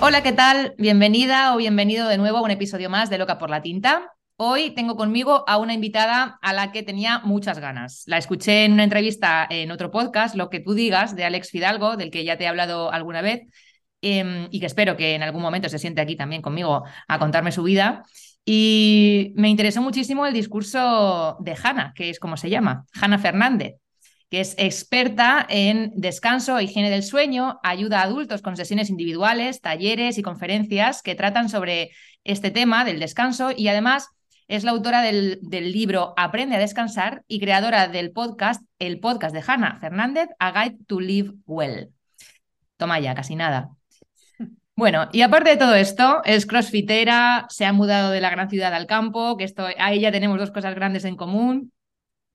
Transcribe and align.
Hola, 0.00 0.22
¿qué 0.22 0.30
tal? 0.30 0.74
Bienvenida 0.78 1.54
o 1.54 1.56
bienvenido 1.56 2.06
de 2.06 2.18
nuevo 2.18 2.38
a 2.38 2.42
un 2.42 2.52
episodio 2.52 2.88
más 2.88 3.10
de 3.10 3.18
Loca 3.18 3.36
por 3.36 3.50
la 3.50 3.62
Tinta. 3.62 4.12
Hoy 4.36 4.70
tengo 4.70 4.94
conmigo 4.94 5.42
a 5.48 5.58
una 5.58 5.74
invitada 5.74 6.38
a 6.40 6.52
la 6.52 6.70
que 6.70 6.84
tenía 6.84 7.18
muchas 7.24 7.58
ganas. 7.58 8.04
La 8.06 8.16
escuché 8.16 8.64
en 8.64 8.74
una 8.74 8.84
entrevista 8.84 9.44
en 9.50 9.72
otro 9.72 9.90
podcast, 9.90 10.36
Lo 10.36 10.50
que 10.50 10.60
tú 10.60 10.74
digas, 10.74 11.16
de 11.16 11.24
Alex 11.24 11.50
Fidalgo, 11.50 11.96
del 11.96 12.12
que 12.12 12.24
ya 12.24 12.38
te 12.38 12.44
he 12.44 12.46
hablado 12.46 12.92
alguna 12.92 13.22
vez, 13.22 13.40
em, 14.00 14.46
y 14.52 14.60
que 14.60 14.66
espero 14.66 14.96
que 14.96 15.16
en 15.16 15.24
algún 15.24 15.42
momento 15.42 15.68
se 15.68 15.80
siente 15.80 16.00
aquí 16.00 16.14
también 16.14 16.42
conmigo 16.42 16.84
a 17.08 17.18
contarme 17.18 17.50
su 17.50 17.64
vida. 17.64 18.04
Y 18.44 19.32
me 19.34 19.48
interesó 19.48 19.82
muchísimo 19.82 20.26
el 20.26 20.32
discurso 20.32 21.38
de 21.40 21.56
Hanna, 21.60 21.92
que 21.96 22.10
es 22.10 22.20
como 22.20 22.36
se 22.36 22.50
llama, 22.50 22.86
Hanna 22.92 23.18
Fernández 23.18 23.74
que 24.30 24.40
es 24.40 24.54
experta 24.58 25.46
en 25.48 25.92
descanso 25.94 26.58
e 26.58 26.64
higiene 26.64 26.90
del 26.90 27.02
sueño, 27.02 27.58
ayuda 27.62 28.00
a 28.00 28.04
adultos 28.04 28.42
con 28.42 28.56
sesiones 28.56 28.90
individuales, 28.90 29.60
talleres 29.60 30.18
y 30.18 30.22
conferencias 30.22 31.02
que 31.02 31.14
tratan 31.14 31.48
sobre 31.48 31.90
este 32.24 32.50
tema 32.50 32.84
del 32.84 33.00
descanso 33.00 33.50
y 33.56 33.68
además 33.68 34.08
es 34.48 34.64
la 34.64 34.70
autora 34.70 35.02
del, 35.02 35.40
libro 35.50 36.14
Aprende 36.16 36.56
a 36.56 36.58
descansar 36.58 37.22
y 37.28 37.38
creadora 37.38 37.88
del 37.88 38.12
podcast, 38.12 38.62
el 38.78 38.98
podcast 38.98 39.34
de 39.34 39.42
Hannah 39.46 39.76
Fernández, 39.76 40.28
A 40.38 40.52
Guide 40.52 40.78
to 40.86 41.00
Live 41.00 41.34
Well. 41.46 41.90
Toma 42.76 42.98
ya, 42.98 43.14
casi 43.14 43.36
nada. 43.36 43.70
Bueno, 44.74 45.08
y 45.12 45.22
aparte 45.22 45.50
de 45.50 45.56
todo 45.56 45.74
esto, 45.74 46.22
es 46.24 46.46
crossfitera, 46.46 47.46
se 47.50 47.66
ha 47.66 47.72
mudado 47.72 48.10
de 48.10 48.20
la 48.20 48.30
gran 48.30 48.48
ciudad 48.48 48.72
al 48.72 48.86
campo, 48.86 49.36
que 49.36 49.44
esto, 49.44 49.66
ahí 49.78 50.00
ya 50.00 50.12
tenemos 50.12 50.38
dos 50.38 50.52
cosas 50.52 50.74
grandes 50.74 51.04
en 51.04 51.16
común, 51.16 51.72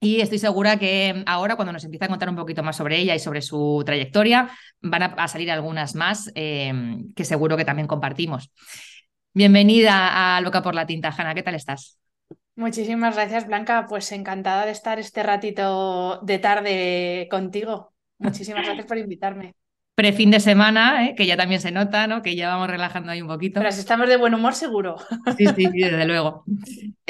y 0.04 0.20
estoy 0.20 0.38
segura 0.38 0.78
que 0.78 1.24
ahora, 1.26 1.56
cuando 1.56 1.72
nos 1.72 1.86
empieza 1.86 2.06
a 2.06 2.10
contar 2.10 2.28
un 2.28 2.36
poquito 2.36 2.62
más 2.62 2.76
sobre 2.76 2.98
ella 3.00 3.16
y 3.16 3.20
sobre 3.20 3.42
su 3.42 3.82
trayectoria, 3.86 4.50
van 4.82 5.04
a, 5.04 5.28
salir 5.30 5.50
algunas 5.50 5.96
más 5.96 6.30
em, 6.36 7.14
que 7.14 7.24
seguro 7.24 7.56
que 7.56 7.64
también 7.64 7.88
compartimos. 7.88 8.52
Bienvenida 9.34 10.36
a 10.36 10.42
Loca 10.42 10.62
por 10.62 10.76
la 10.76 10.86
Tinta, 10.86 11.14
Hanna. 11.18 11.34
¿Qué 11.34 11.42
tal 11.42 11.56
estás? 11.56 11.98
Muchísimas 12.56 13.16
gracias, 13.16 13.48
Blanca. 13.48 13.86
Pues 13.88 14.12
encantada 14.12 14.66
de 14.66 14.72
estar 14.72 15.00
este 15.00 15.24
ratito 15.24 16.20
de 16.22 16.38
tarde 16.38 17.28
contigo. 17.32 17.94
Muchísimas 18.20 18.66
gracias 18.66 18.86
por 18.86 18.98
invitarme. 18.98 19.56
Pre-fin 19.96 20.32
de 20.32 20.42
semana, 20.42 21.08
¿eh? 21.08 21.16
que 21.16 21.26
ya 21.26 21.38
también 21.38 21.62
se 21.62 21.72
nota, 21.72 22.08
¿no? 22.08 22.22
Que 22.22 22.36
ya 22.36 22.50
vamos 22.50 22.68
relajando 22.68 23.12
ahí 23.12 23.22
un 23.22 23.28
poquito. 23.30 23.62
Pero 23.62 23.72
si 23.72 23.80
estamos 23.80 24.10
de 24.10 24.18
buen 24.18 24.34
humor, 24.34 24.54
seguro. 24.54 24.98
Sí, 25.38 25.46
sí, 25.56 25.68
desde 25.72 26.06
luego. 26.06 26.44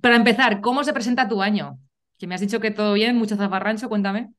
para 0.00 0.16
empezar, 0.16 0.60
¿cómo 0.60 0.84
se 0.84 0.92
presenta 0.92 1.28
tu 1.28 1.42
año? 1.42 1.78
Que 2.18 2.26
me 2.26 2.34
has 2.34 2.40
dicho 2.40 2.60
que 2.60 2.70
todo 2.70 2.94
bien, 2.94 3.16
mucho 3.16 3.36
zafarrancho, 3.36 3.88
cuéntame. 3.88 4.30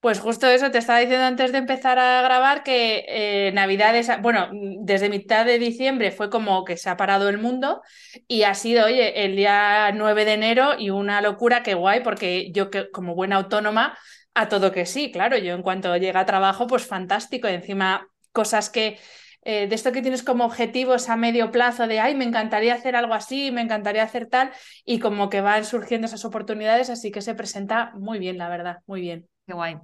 Pues 0.00 0.18
justo 0.18 0.46
eso, 0.46 0.70
te 0.70 0.78
estaba 0.78 0.98
diciendo 0.98 1.26
antes 1.26 1.52
de 1.52 1.58
empezar 1.58 1.98
a 1.98 2.22
grabar 2.22 2.62
que 2.62 3.04
eh, 3.06 3.52
Navidades, 3.52 4.10
bueno, 4.22 4.48
desde 4.80 5.10
mitad 5.10 5.44
de 5.44 5.58
diciembre 5.58 6.10
fue 6.10 6.30
como 6.30 6.64
que 6.64 6.78
se 6.78 6.88
ha 6.88 6.96
parado 6.96 7.28
el 7.28 7.36
mundo 7.36 7.82
y 8.26 8.44
ha 8.44 8.54
sido, 8.54 8.86
oye, 8.86 9.26
el 9.26 9.36
día 9.36 9.92
9 9.92 10.24
de 10.24 10.32
enero 10.32 10.70
y 10.78 10.88
una 10.88 11.20
locura, 11.20 11.62
qué 11.62 11.74
guay, 11.74 12.00
porque 12.02 12.50
yo 12.52 12.70
que, 12.70 12.90
como 12.90 13.14
buena 13.14 13.36
autónoma, 13.36 13.98
a 14.32 14.48
todo 14.48 14.72
que 14.72 14.86
sí, 14.86 15.12
claro, 15.12 15.36
yo 15.36 15.54
en 15.54 15.62
cuanto 15.62 15.94
llega 15.98 16.20
a 16.20 16.26
trabajo, 16.26 16.66
pues 16.66 16.86
fantástico, 16.86 17.46
encima 17.48 18.08
cosas 18.32 18.70
que 18.70 18.98
eh, 19.42 19.66
de 19.68 19.74
esto 19.74 19.92
que 19.92 20.02
tienes 20.02 20.22
como 20.22 20.44
objetivos 20.44 21.08
a 21.08 21.16
medio 21.16 21.50
plazo 21.50 21.86
de, 21.86 21.98
ay, 21.98 22.14
me 22.14 22.24
encantaría 22.24 22.74
hacer 22.74 22.94
algo 22.94 23.14
así, 23.14 23.50
me 23.50 23.62
encantaría 23.62 24.02
hacer 24.02 24.26
tal, 24.26 24.50
y 24.84 24.98
como 24.98 25.30
que 25.30 25.40
van 25.40 25.64
surgiendo 25.64 26.06
esas 26.06 26.24
oportunidades, 26.24 26.90
así 26.90 27.10
que 27.10 27.22
se 27.22 27.34
presenta 27.34 27.92
muy 27.94 28.18
bien, 28.18 28.36
la 28.36 28.48
verdad, 28.48 28.78
muy 28.86 29.00
bien. 29.00 29.26
Qué 29.46 29.54
guay. 29.54 29.76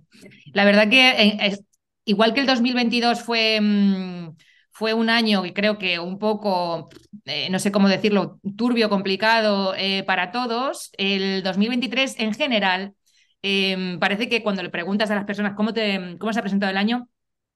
La 0.53 0.65
verdad 0.65 0.89
que 0.89 1.11
eh, 1.11 1.59
igual 2.05 2.35
que 2.35 2.41
el 2.41 2.47
2022 2.47 3.23
fue... 3.23 3.61
Mm, 3.61 4.37
fue 4.79 4.93
un 4.93 5.09
año 5.09 5.43
que 5.43 5.55
creo 5.55 5.79
que 5.79 5.99
un 5.99 6.19
poco, 6.19 6.91
eh, 7.25 7.49
no 7.49 7.59
sé 7.59 7.73
cómo 7.73 7.89
decirlo, 7.89 8.39
turbio, 8.59 8.91
complicado 8.91 9.75
para 10.07 10.31
todos. 10.33 10.91
El 10.99 11.43
2023 11.43 12.17
en 12.19 12.35
general, 12.35 12.93
em, 13.41 13.99
parece 13.99 14.29
que 14.29 14.43
cuando 14.43 14.63
le 14.63 14.69
preguntas 14.69 15.11
a 15.11 15.15
las 15.15 15.25
personas 15.25 15.55
cómo, 15.57 15.73
te, 15.73 16.19
cómo 16.19 16.31
se 16.35 16.41
ha 16.41 16.43
presentado 16.43 16.71
el 16.71 16.77
año, 16.77 17.09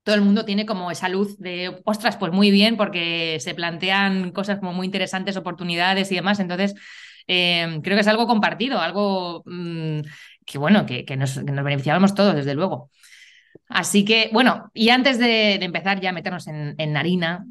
todo 0.03 0.15
el 0.15 0.22
mundo 0.22 0.44
tiene 0.44 0.66
como 0.66 0.91
esa 0.91 1.09
luz 1.09 1.38
de, 1.38 1.81
ostras, 1.84 2.16
pues 2.16 2.33
muy 2.33 2.50
bien, 2.50 2.77
porque 2.77 3.38
se 3.41 3.55
plantean 3.55 4.33
cosas 4.33 4.59
como 4.59 4.72
muy 4.72 4.87
interesantes, 4.87 5.37
oportunidades 5.37 6.11
y 6.11 6.15
demás. 6.15 6.41
Entonces, 6.41 6.75
eh, 7.27 7.81
creo 7.83 7.97
que 7.97 8.00
es 8.00 8.09
algo 8.09 8.27
compartido, 8.27 8.81
algo 8.81 9.43
mm, 9.47 10.00
que, 10.47 10.59
bueno, 10.59 10.87
que, 10.87 11.05
nos, 11.16 11.44
beneficiábamos 11.44 12.15
todos, 12.15 12.34
desde 12.34 12.55
luego. 12.55 12.91
Así 13.69 14.05
que, 14.05 14.31
bueno, 14.33 14.71
y 14.75 14.88
antes 14.88 15.19
de, 15.19 15.55
empezar 15.55 16.00
ya 16.00 16.11
a 16.11 16.12
meternos 16.12 16.47
en, 16.49 16.97
harina, 16.97 17.47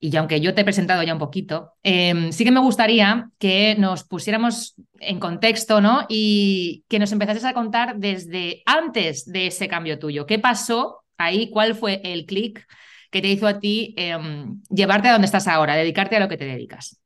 y 0.00 0.16
aunque 0.16 0.40
yo 0.40 0.52
te 0.52 0.62
he 0.62 0.64
presentado 0.64 1.04
ya 1.04 1.12
un 1.12 1.20
poquito, 1.20 1.74
em, 1.84 2.32
sí 2.32 2.44
que 2.44 2.50
me 2.50 2.60
gustaría 2.60 3.30
que 3.38 3.76
nos 3.78 4.02
pusiéramos 4.02 4.74
en 4.98 5.20
contexto, 5.20 5.80
¿no? 5.80 6.06
Y 6.08 6.84
que 6.88 6.98
nos 6.98 7.12
empezases 7.12 7.44
a 7.44 7.54
contar 7.54 7.96
desde 7.98 8.62
antes 8.66 9.24
de 9.30 9.46
ese 9.46 9.68
cambio 9.68 10.00
tuyo. 10.00 10.26
¿Qué 10.26 10.40
pasó 10.40 11.01
ahí, 11.24 11.50
¿cuál 11.50 11.74
fue 11.74 12.00
el 12.04 12.26
clic 12.26 12.66
que 13.10 13.20
te 13.22 13.28
hizo 13.28 13.46
a 13.46 13.60
ti 13.60 13.94
em, 13.96 14.60
llevarte 14.70 15.08
a 15.08 15.12
donde 15.12 15.26
estás 15.26 15.48
ahora, 15.48 15.74
dedicarte 15.76 16.16
a 16.16 16.20
lo 16.20 16.28
que 16.28 16.36
te 16.36 16.44
dedicas? 16.44 17.00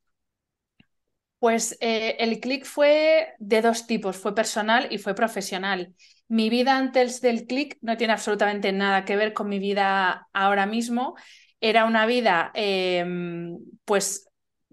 Pues 1.39 1.77
eh, 1.81 2.17
el 2.19 2.41
clic 2.41 2.65
fue 2.65 3.35
de 3.39 3.61
dos 3.63 3.87
tipos, 3.87 4.17
fue 4.17 4.35
personal 4.35 4.89
y 4.91 4.99
fue 4.99 5.15
profesional. 5.15 5.95
Mi 6.29 6.49
vida 6.51 6.77
antes 6.77 7.21
del 7.21 7.47
clic 7.47 7.79
no 7.83 7.97
tiene 7.97 8.15
absolutamente 8.15 8.73
nada 8.73 9.05
que 9.05 9.17
ver 9.17 9.33
con 9.33 9.49
mi 9.49 9.59
vida 9.59 10.29
ahora 10.33 10.67
mismo. 10.67 11.15
Era 11.61 11.85
una 11.85 12.07
vida, 12.07 12.51
em, 12.55 13.59
pues, 13.85 14.29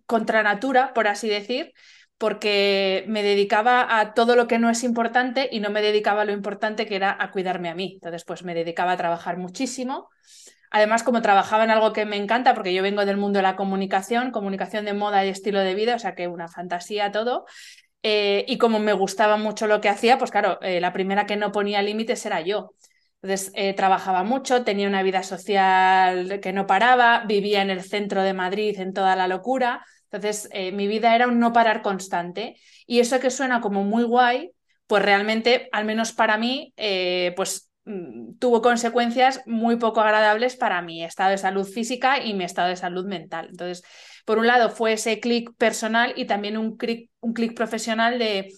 contra 0.05 0.41
natura, 0.43 0.93
por 0.93 1.07
así 1.07 1.28
decir, 1.29 1.73
porque 2.17 3.03
me 3.07 3.23
dedicaba 3.23 3.99
a 3.99 4.13
todo 4.13 4.35
lo 4.35 4.47
que 4.47 4.59
no 4.59 4.69
es 4.69 4.83
importante 4.83 5.49
y 5.51 5.59
no 5.59 5.69
me 5.69 5.81
dedicaba 5.81 6.21
a 6.21 6.25
lo 6.25 6.31
importante 6.31 6.85
que 6.85 6.95
era 6.95 7.15
a 7.19 7.31
cuidarme 7.31 7.69
a 7.69 7.75
mí. 7.75 7.93
Entonces, 7.95 8.23
pues 8.23 8.43
me 8.43 8.53
dedicaba 8.53 8.93
a 8.93 8.97
trabajar 8.97 9.37
muchísimo. 9.37 10.09
Además, 10.71 11.03
como 11.03 11.21
trabajaba 11.21 11.63
en 11.63 11.71
algo 11.71 11.93
que 11.93 12.05
me 12.05 12.17
encanta, 12.17 12.55
porque 12.55 12.73
yo 12.73 12.81
vengo 12.81 13.05
del 13.05 13.17
mundo 13.17 13.37
de 13.37 13.43
la 13.43 13.55
comunicación, 13.55 14.31
comunicación 14.31 14.85
de 14.85 14.93
moda 14.93 15.25
y 15.25 15.29
estilo 15.29 15.59
de 15.59 15.75
vida, 15.75 15.95
o 15.95 15.99
sea 15.99 16.15
que 16.15 16.27
una 16.27 16.47
fantasía 16.47 17.11
todo. 17.11 17.45
Eh, 18.03 18.43
y 18.47 18.57
como 18.57 18.79
me 18.79 18.93
gustaba 18.93 19.37
mucho 19.37 19.67
lo 19.67 19.81
que 19.81 19.89
hacía, 19.89 20.17
pues 20.17 20.31
claro, 20.31 20.59
eh, 20.61 20.81
la 20.81 20.91
primera 20.91 21.25
que 21.25 21.37
no 21.37 21.51
ponía 21.51 21.81
límites 21.81 22.25
era 22.25 22.41
yo. 22.41 22.73
Entonces, 23.21 23.51
eh, 23.55 23.73
trabajaba 23.73 24.23
mucho, 24.23 24.63
tenía 24.63 24.87
una 24.87 25.03
vida 25.03 25.23
social 25.23 26.39
que 26.41 26.51
no 26.51 26.67
paraba, 26.67 27.23
vivía 27.25 27.61
en 27.61 27.69
el 27.69 27.81
centro 27.81 28.21
de 28.23 28.33
Madrid 28.33 28.77
en 28.79 28.93
toda 28.93 29.15
la 29.15 29.27
locura, 29.29 29.85
entonces, 30.17 30.49
eh, 30.51 30.71
mi 30.71 30.87
vida 30.87 31.15
era 31.15 31.27
un 31.27 31.39
no 31.39 31.53
parar 31.53 31.81
constante. 31.81 32.55
Y 32.85 32.99
eso 32.99 33.19
que 33.19 33.29
suena 33.31 33.61
como 33.61 33.83
muy 33.83 34.03
guay, 34.03 34.51
pues 34.87 35.03
realmente, 35.03 35.69
al 35.71 35.85
menos 35.85 36.11
para 36.13 36.37
mí, 36.37 36.73
eh, 36.77 37.33
pues 37.35 37.69
mm, 37.85 38.35
tuvo 38.39 38.61
consecuencias 38.61 39.41
muy 39.45 39.77
poco 39.77 40.01
agradables 40.01 40.55
para 40.55 40.81
mi 40.81 41.03
estado 41.03 41.31
de 41.31 41.37
salud 41.37 41.65
física 41.67 42.23
y 42.23 42.33
mi 42.33 42.43
estado 42.43 42.69
de 42.69 42.75
salud 42.75 43.05
mental. 43.05 43.47
Entonces, 43.49 43.83
por 44.25 44.37
un 44.39 44.47
lado 44.47 44.69
fue 44.69 44.93
ese 44.93 45.19
clic 45.19 45.51
personal 45.57 46.13
y 46.15 46.25
también 46.25 46.57
un 46.57 46.77
clic 46.77 47.09
un 47.21 47.33
profesional 47.55 48.19
de, 48.19 48.49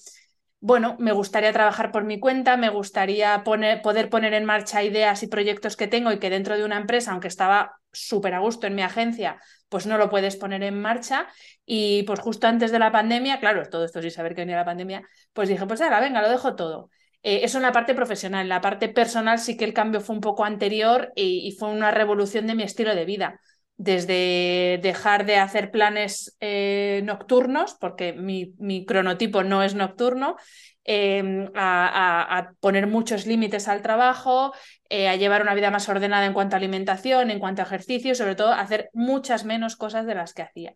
bueno, 0.60 0.96
me 1.00 1.12
gustaría 1.12 1.54
trabajar 1.54 1.92
por 1.92 2.04
mi 2.06 2.20
cuenta, 2.20 2.58
me 2.58 2.70
gustaría 2.70 3.44
poner, 3.44 3.82
poder 3.82 4.10
poner 4.10 4.34
en 4.34 4.46
marcha 4.46 4.84
ideas 4.84 5.22
y 5.24 5.28
proyectos 5.28 5.78
que 5.78 5.88
tengo 5.88 6.12
y 6.12 6.18
que 6.20 6.30
dentro 6.32 6.58
de 6.58 6.66
una 6.66 6.78
empresa, 6.78 7.12
aunque 7.12 7.28
estaba 7.28 7.74
súper 7.92 8.34
a 8.34 8.40
gusto 8.40 8.66
en 8.68 8.76
mi 8.76 8.82
agencia, 8.82 9.40
pues 9.70 9.88
no 9.88 9.98
lo 9.98 10.10
puedes 10.10 10.36
poner 10.36 10.64
en 10.64 10.82
marcha. 10.82 11.28
Y 11.66 12.04
pues 12.04 12.20
justo 12.20 12.48
antes 12.48 12.72
de 12.72 12.80
la 12.80 12.92
pandemia, 12.92 13.40
claro, 13.40 13.68
todo 13.70 13.86
esto 13.86 14.02
sin 14.02 14.12
saber 14.12 14.36
que 14.36 14.42
venía 14.42 14.56
la 14.58 14.66
pandemia, 14.66 15.08
pues 15.34 15.50
dije, 15.50 15.66
pues 15.66 15.82
ahora, 15.82 16.00
venga, 16.00 16.22
lo 16.22 16.30
dejo 16.30 16.56
todo. 16.56 16.90
Eh, 17.24 17.44
eso 17.44 17.58
en 17.58 17.64
la 17.64 17.72
parte 17.72 17.96
profesional. 17.96 18.44
En 18.44 18.50
la 18.50 18.62
parte 18.62 18.88
personal 18.88 19.40
sí 19.40 19.58
que 19.58 19.66
el 19.66 19.74
cambio 19.74 20.00
fue 20.00 20.16
un 20.16 20.22
poco 20.22 20.46
anterior 20.46 21.12
y, 21.16 21.56
fue 21.58 21.70
una 21.70 21.90
revolución 21.92 22.46
de 22.46 22.54
mi 22.56 22.64
estilo 22.64 22.94
de 22.96 23.06
vida. 23.06 23.42
Desde 23.78 24.80
dejar 24.82 25.26
de 25.26 25.36
hacer 25.36 25.70
planes 25.70 26.38
eh, 26.40 27.02
nocturnos, 27.04 27.74
porque 27.74 28.14
mi, 28.14 28.54
mi, 28.58 28.86
cronotipo 28.86 29.44
no 29.44 29.64
es 29.64 29.76
nocturno, 29.76 30.38
em, 30.86 31.50
a, 31.56 32.52
poner 32.62 32.88
muchos 32.88 33.26
límites 33.26 33.68
al 33.68 33.82
trabajo, 33.82 34.54
eh, 34.90 35.10
a 35.10 35.18
llevar 35.18 35.42
una 35.42 35.56
vida 35.56 35.72
más 35.72 35.90
ordenada 35.90 36.26
en 36.26 36.32
cuanto 36.32 36.56
a 36.56 36.60
alimentación, 36.60 37.32
en 37.32 37.40
cuanto 37.40 37.62
a 37.62 37.66
ejercicio, 37.66 38.16
sobre 38.16 38.36
todo 38.36 38.54
a 38.54 38.62
hacer 38.62 38.90
muchas 38.94 39.44
menos 39.44 39.76
cosas 39.76 40.06
de 40.06 40.16
las 40.16 40.34
que 40.34 40.44
hacía. 40.44 40.76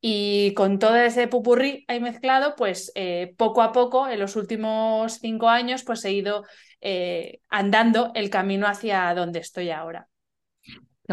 Y 0.00 0.54
con 0.54 0.78
todo 0.78 0.96
ese 0.96 1.28
pupurrí 1.28 1.84
ahí 1.86 2.00
mezclado, 2.00 2.56
pues 2.56 2.92
eh, 2.94 3.34
poco 3.36 3.60
a 3.60 3.72
poco, 3.72 4.08
en 4.08 4.18
los 4.18 4.36
últimos 4.36 5.18
cinco 5.20 5.48
años, 5.48 5.84
pues 5.84 6.04
he 6.06 6.12
ido 6.12 6.44
andando 7.48 8.10
el 8.14 8.28
camino 8.28 8.66
hacia 8.66 9.14
donde 9.14 9.38
estoy 9.38 9.70
ahora. 9.70 10.08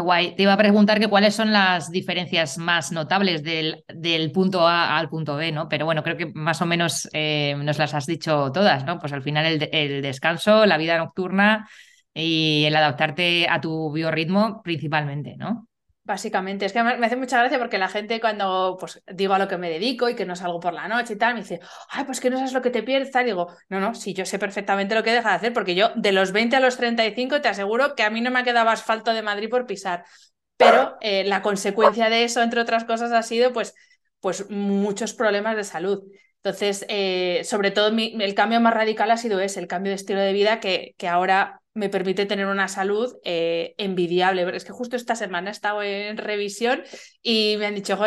Qué 0.00 0.04
guay. 0.04 0.34
Te 0.36 0.44
iba 0.44 0.52
a 0.54 0.56
preguntar 0.56 0.98
cuáles 1.10 1.34
son 1.34 1.52
las 1.52 1.90
diferencias 1.90 2.56
más 2.58 2.90
notables 2.92 3.42
del, 3.42 3.84
del 3.88 4.32
punto 4.32 4.66
A 4.66 4.96
al 4.96 5.08
punto 5.10 5.36
B, 5.36 5.52
¿no? 5.52 5.68
Pero 5.68 5.84
bueno, 5.84 6.02
creo 6.02 6.16
que 6.16 6.26
más 6.32 6.62
o 6.62 6.66
menos 6.66 7.08
eh, 7.12 7.54
nos 7.58 7.76
las 7.78 7.92
has 7.92 8.06
dicho 8.06 8.50
todas, 8.52 8.84
¿no? 8.86 8.98
Pues 8.98 9.12
al 9.12 9.22
final 9.22 9.44
el, 9.46 9.68
el 9.72 10.00
descanso, 10.02 10.64
la 10.64 10.78
vida 10.78 10.96
nocturna 10.96 11.68
y 12.14 12.64
el 12.66 12.76
adaptarte 12.76 13.46
a 13.48 13.60
tu 13.60 13.92
biorritmo 13.92 14.62
principalmente, 14.62 15.36
¿no? 15.36 15.68
Básicamente, 16.02 16.64
es 16.64 16.72
que 16.72 16.82
me 16.82 17.06
hace 17.06 17.16
mucha 17.16 17.38
gracia 17.38 17.58
porque 17.58 17.76
la 17.76 17.88
gente 17.88 18.20
cuando 18.20 18.76
pues 18.80 19.02
digo 19.12 19.34
a 19.34 19.38
lo 19.38 19.46
que 19.46 19.58
me 19.58 19.68
dedico 19.68 20.08
y 20.08 20.16
que 20.16 20.24
no 20.24 20.34
salgo 20.34 20.58
por 20.58 20.72
la 20.72 20.88
noche 20.88 21.12
y 21.12 21.16
tal, 21.16 21.34
me 21.34 21.40
dice, 21.40 21.60
ay, 21.90 22.04
pues 22.04 22.20
que 22.20 22.30
no 22.30 22.38
sabes 22.38 22.54
lo 22.54 22.62
que 22.62 22.70
te 22.70 22.82
pierdes, 22.82 23.14
y 23.14 23.24
digo, 23.24 23.48
no, 23.68 23.80
no, 23.80 23.94
si 23.94 24.14
yo 24.14 24.24
sé 24.24 24.38
perfectamente 24.38 24.94
lo 24.94 25.02
que 25.02 25.12
deja 25.12 25.28
de 25.28 25.36
hacer, 25.36 25.52
porque 25.52 25.74
yo 25.74 25.90
de 25.94 26.12
los 26.12 26.32
20 26.32 26.56
a 26.56 26.60
los 26.60 26.78
35 26.78 27.42
te 27.42 27.48
aseguro 27.48 27.94
que 27.94 28.02
a 28.02 28.10
mí 28.10 28.22
no 28.22 28.30
me 28.30 28.40
ha 28.40 28.44
quedado 28.44 28.70
asfalto 28.70 29.12
de 29.12 29.22
Madrid 29.22 29.50
por 29.50 29.66
pisar, 29.66 30.04
pero 30.56 30.96
eh, 31.02 31.22
la 31.24 31.42
consecuencia 31.42 32.08
de 32.08 32.24
eso, 32.24 32.42
entre 32.42 32.60
otras 32.60 32.84
cosas, 32.84 33.12
ha 33.12 33.22
sido 33.22 33.52
pues, 33.52 33.74
pues 34.20 34.48
muchos 34.50 35.12
problemas 35.12 35.54
de 35.54 35.64
salud. 35.64 36.02
Entonces, 36.42 36.86
eh, 36.88 37.42
sobre 37.44 37.70
todo 37.70 37.88
el 37.96 38.34
cambio 38.34 38.60
más 38.60 38.72
radical 38.72 39.10
ha 39.10 39.18
sido 39.18 39.38
ese, 39.40 39.60
el 39.60 39.66
cambio 39.66 39.90
de 39.90 39.96
estilo 39.96 40.20
de 40.20 40.32
vida 40.32 40.60
que, 40.60 40.94
que 40.96 41.08
ahora 41.08 41.59
me 41.74 41.88
permite 41.88 42.26
tener 42.26 42.46
una 42.46 42.68
salud 42.68 43.16
eh, 43.24 43.74
envidiable. 43.78 44.56
Es 44.56 44.64
que 44.64 44.72
justo 44.72 44.96
esta 44.96 45.14
semana 45.14 45.50
he 45.50 45.52
estado 45.52 45.82
en 45.82 46.16
revisión 46.16 46.82
y 47.22 47.56
me 47.58 47.66
han 47.66 47.74
dicho, 47.74 47.98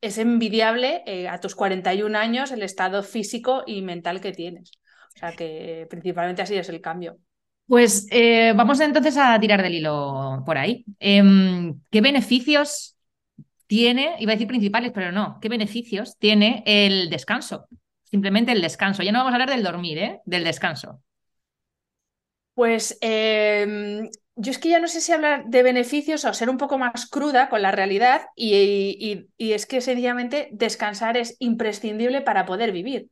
es 0.00 0.18
envidiable 0.18 1.02
eh, 1.06 1.28
a 1.28 1.40
tus 1.40 1.54
41 1.54 2.18
años 2.18 2.50
el 2.50 2.62
estado 2.62 3.02
físico 3.02 3.62
y 3.66 3.82
mental 3.82 4.20
que 4.20 4.32
tienes. 4.32 4.72
O 5.14 5.18
sea 5.18 5.32
que 5.32 5.86
principalmente 5.88 6.42
así 6.42 6.54
es 6.56 6.68
el 6.68 6.80
cambio. 6.80 7.18
Pues 7.66 8.08
eh, 8.10 8.52
vamos 8.56 8.80
entonces 8.80 9.16
a 9.16 9.38
tirar 9.38 9.62
del 9.62 9.76
hilo 9.76 10.42
por 10.44 10.58
ahí. 10.58 10.84
Em, 10.98 11.80
¿Qué 11.90 12.00
beneficios 12.00 12.96
tiene, 13.66 14.16
iba 14.18 14.32
a 14.32 14.34
decir 14.34 14.48
principales, 14.48 14.90
pero 14.92 15.12
no, 15.12 15.38
qué 15.40 15.48
beneficios 15.48 16.18
tiene 16.18 16.62
el 16.66 17.08
descanso? 17.08 17.66
Simplemente 18.02 18.52
el 18.52 18.60
descanso. 18.60 19.02
Ya 19.02 19.12
no 19.12 19.20
vamos 19.20 19.32
a 19.32 19.36
hablar 19.36 19.50
del 19.50 19.62
dormir, 19.62 19.98
¿eh? 19.98 20.20
del 20.26 20.44
descanso. 20.44 21.00
Pues 22.54 22.98
em, 23.00 24.10
yo 24.36 24.50
es 24.50 24.58
que 24.58 24.68
ya 24.68 24.80
no 24.80 24.88
sé 24.88 25.00
si 25.00 25.12
hablar 25.12 25.44
de 25.46 25.62
beneficios 25.62 26.24
o 26.24 26.34
ser 26.34 26.50
un 26.50 26.58
poco 26.58 26.78
más 26.78 27.06
cruda 27.06 27.48
con 27.48 27.62
la 27.62 27.72
realidad 27.72 28.26
y, 28.36 29.26
es 29.38 29.66
que 29.66 29.80
sencillamente 29.80 30.48
descansar 30.52 31.16
es 31.16 31.36
imprescindible 31.38 32.20
para 32.20 32.46
poder 32.46 32.72
vivir. 32.72 33.08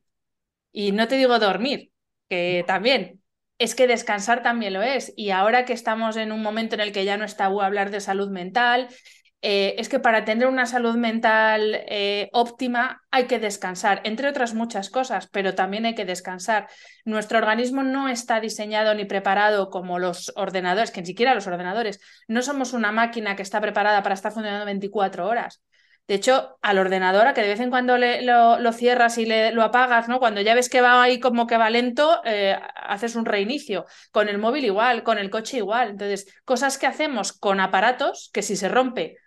Y 0.71 0.91
no 0.91 1.07
te 1.07 1.17
digo 1.17 1.37
dormir, 1.39 1.91
que 2.29 2.63
también, 2.67 3.21
es 3.57 3.75
que 3.75 3.87
descansar 3.87 4.41
también 4.41 4.73
lo 4.73 4.81
es. 4.81 5.13
Y 5.15 5.31
ahora 5.31 5.65
que 5.65 5.73
estamos 5.73 6.17
en 6.17 6.31
un 6.31 6.41
momento 6.41 6.75
en 6.75 6.81
el 6.81 6.91
que 6.91 7.05
ya 7.05 7.17
no 7.17 7.25
es 7.25 7.37
tabú 7.37 7.61
hablar 7.61 7.91
de 7.91 7.99
salud 7.99 8.29
mental, 8.29 8.87
eh, 9.43 9.75
es 9.79 9.89
que 9.89 9.99
para 9.99 10.23
tener 10.23 10.47
una 10.47 10.67
salud 10.67 10.95
mental 10.95 11.83
eh, 11.87 12.29
óptima 12.31 13.01
hay 13.09 13.25
que 13.25 13.39
descansar, 13.39 14.01
entre 14.03 14.29
otras 14.29 14.53
muchas 14.53 14.89
cosas, 14.91 15.27
pero 15.31 15.55
también 15.55 15.85
hay 15.85 15.95
que 15.95 16.05
descansar. 16.05 16.67
Nuestro 17.05 17.39
organismo 17.39 17.81
no 17.81 18.07
está 18.07 18.39
diseñado 18.39 18.93
ni 18.93 19.05
preparado 19.05 19.69
como 19.69 19.97
los 19.97 20.31
ordenadores, 20.35 20.91
que 20.91 21.01
ni 21.01 21.07
siquiera 21.07 21.33
los 21.33 21.47
ordenadores. 21.47 21.99
No 22.27 22.43
somos 22.43 22.73
una 22.73 22.91
máquina 22.91 23.35
que 23.35 23.41
está 23.41 23.59
preparada 23.59 24.03
para 24.03 24.13
estar 24.13 24.31
funcionando 24.31 24.65
24 24.65 25.27
horas. 25.27 25.61
De 26.07 26.15
hecho, 26.15 26.57
al 26.61 26.77
ordenador, 26.77 27.27
a 27.27 27.33
que 27.33 27.41
de 27.41 27.47
vez 27.47 27.59
en 27.61 27.69
cuando 27.69 27.97
lo, 27.97 28.73
cierras 28.73 29.17
y 29.17 29.25
lo 29.25 29.63
apagas, 29.63 30.09
¿no? 30.09 30.19
Cuando 30.19 30.41
ya 30.41 30.55
ves 30.55 30.67
que 30.69 30.81
va 30.81 31.01
ahí 31.01 31.19
como 31.19 31.47
que 31.47 31.57
va 31.57 31.69
lento, 31.69 32.21
eh, 32.25 32.57
haces 32.75 33.15
un 33.15 33.25
reinicio. 33.25 33.85
Con 34.11 34.27
el 34.27 34.37
móvil 34.37 34.65
igual, 34.65 35.03
con 35.03 35.17
el 35.17 35.29
coche 35.29 35.57
igual. 35.57 35.91
Entonces, 35.91 36.27
cosas 36.43 36.77
que 36.77 36.87
hacemos 36.87 37.33
con 37.33 37.59
aparatos 37.59 38.29
que 38.33 38.41
si 38.41 38.55
se 38.55 38.67
rompe 38.67 39.17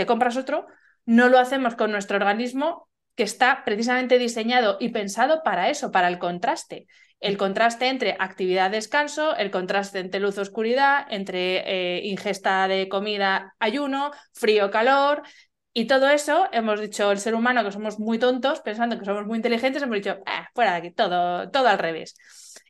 te 0.00 0.06
compras 0.06 0.38
otro, 0.38 0.66
no 1.04 1.28
lo 1.28 1.38
hacemos 1.38 1.74
con 1.74 1.92
nuestro 1.92 2.16
organismo 2.16 2.88
que 3.16 3.22
está 3.22 3.64
precisamente 3.66 4.18
diseñado 4.18 4.78
y 4.80 4.88
pensado 4.88 5.42
para 5.42 5.68
eso, 5.68 5.92
para 5.92 6.08
el 6.08 6.18
contraste. 6.18 6.86
El 7.20 7.36
contraste 7.36 7.88
entre 7.88 8.16
actividad-descanso, 8.18 9.36
el 9.36 9.50
contraste 9.50 9.98
entre 9.98 10.20
luz-oscuridad, 10.20 11.06
entre 11.10 11.98
eh, 11.98 12.06
ingesta 12.06 12.66
de 12.66 12.88
comida, 12.88 13.54
ayuno, 13.58 14.10
frío-calor. 14.32 15.22
Y 15.74 15.84
todo 15.84 16.08
eso, 16.08 16.48
hemos 16.50 16.80
dicho 16.80 17.12
el 17.12 17.18
ser 17.18 17.34
humano 17.34 17.62
que 17.62 17.72
somos 17.72 17.98
muy 17.98 18.18
tontos, 18.18 18.60
pensando 18.60 18.98
que 18.98 19.04
somos 19.04 19.26
muy 19.26 19.36
inteligentes, 19.36 19.82
hemos 19.82 19.96
dicho, 19.96 20.16
ah, 20.24 20.48
fuera 20.54 20.72
de 20.72 20.78
aquí, 20.78 20.90
todo, 20.92 21.50
todo 21.50 21.68
al 21.68 21.78
revés. 21.78 22.16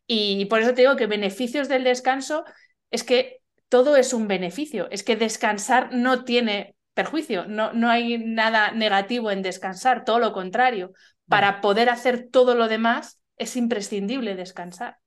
Y 0.08 0.46
por 0.46 0.62
eso 0.62 0.74
te 0.74 0.80
digo 0.80 0.96
que 0.96 1.06
beneficios 1.06 1.68
del 1.68 1.84
descanso 1.84 2.42
es 2.90 3.04
que 3.04 3.38
todo 3.68 3.94
es 3.94 4.12
un 4.12 4.26
beneficio, 4.26 4.88
es 4.90 5.04
que 5.04 5.14
descansar 5.14 5.94
no 5.94 6.24
tiene 6.24 6.74
perjuicio, 6.94 7.46
no, 7.46 7.72
no 7.72 7.88
hay 7.88 8.18
nada 8.18 8.72
negativo 8.72 9.30
en 9.30 9.42
descansar, 9.42 10.04
todo 10.04 10.18
lo 10.18 10.32
contrario. 10.32 10.92
Para 11.28 11.60
poder 11.60 11.88
hacer 11.88 12.28
todo 12.30 12.54
lo 12.54 12.68
demás 12.68 13.20
es 13.36 13.56
imprescindible 13.56 14.34
descansar. 14.34 14.98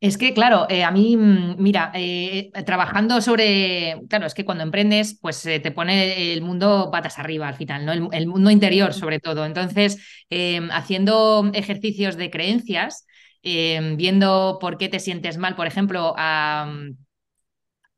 Es 0.00 0.18
que, 0.18 0.34
claro, 0.34 0.66
eh, 0.68 0.84
a 0.84 0.90
mí, 0.90 1.16
mm, 1.16 1.56
mira, 1.58 1.90
eh, 1.94 2.50
trabajando 2.66 3.22
sobre, 3.22 4.02
claro, 4.08 4.26
es 4.26 4.34
que 4.34 4.44
cuando 4.44 4.62
emprendes, 4.62 5.18
pues 5.18 5.42
te 5.42 5.70
pone 5.70 6.32
el 6.32 6.42
mundo 6.42 6.90
patas 6.92 7.18
arriba 7.18 7.48
al 7.48 7.54
final, 7.54 7.86
¿no? 7.86 7.92
El, 8.12 8.26
mundo 8.26 8.50
interior 8.50 8.92
sobre 8.92 9.18
todo. 9.18 9.46
Entonces, 9.46 9.98
em, 10.28 10.68
haciendo 10.72 11.50
ejercicios 11.54 12.16
de 12.16 12.30
creencias, 12.30 13.06
viendo 13.42 14.58
por 14.60 14.78
qué 14.78 14.88
te 14.88 15.00
sientes 15.00 15.38
mal, 15.38 15.54
por 15.54 15.66
ejemplo, 15.66 16.14
a 16.16 16.66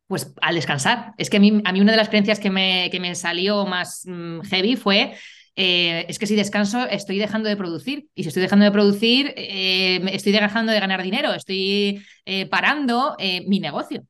pues 0.06 0.32
al 0.40 0.54
descansar. 0.54 1.14
Es 1.18 1.30
que 1.30 1.38
a 1.38 1.40
mí, 1.40 1.62
a 1.64 1.72
una 1.80 1.92
de 1.92 1.96
las 1.96 2.08
creencias 2.08 2.40
que 2.40 2.50
me, 2.50 2.88
que 2.90 3.00
me 3.00 3.14
salió 3.14 3.66
más 3.66 4.02
mm, 4.06 4.40
heavy 4.42 4.76
fue, 4.76 5.14
eh, 5.56 6.04
es 6.08 6.18
que 6.18 6.26
si 6.26 6.36
descanso 6.36 6.86
estoy 6.86 7.18
dejando 7.18 7.48
de 7.48 7.56
producir. 7.56 8.08
Y 8.14 8.22
si 8.22 8.28
estoy 8.28 8.42
dejando 8.42 8.64
de 8.64 8.70
producir, 8.70 9.32
eh, 9.36 10.00
estoy 10.12 10.32
dejando 10.32 10.72
de 10.72 10.80
ganar 10.80 11.02
dinero, 11.02 11.32
estoy 11.32 12.04
eh, 12.24 12.46
parando 12.46 13.16
mi 13.46 13.60
negocio. 13.60 14.04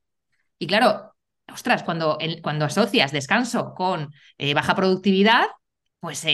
Y 0.59 0.67
claro, 0.67 1.13
ostras, 1.51 1.83
cuando, 1.83 2.17
cuando 2.41 2.65
asocias 2.65 3.11
descanso 3.11 3.73
con 3.73 4.11
baja 4.53 4.75
productividad, 4.75 5.45
pues 5.99 6.25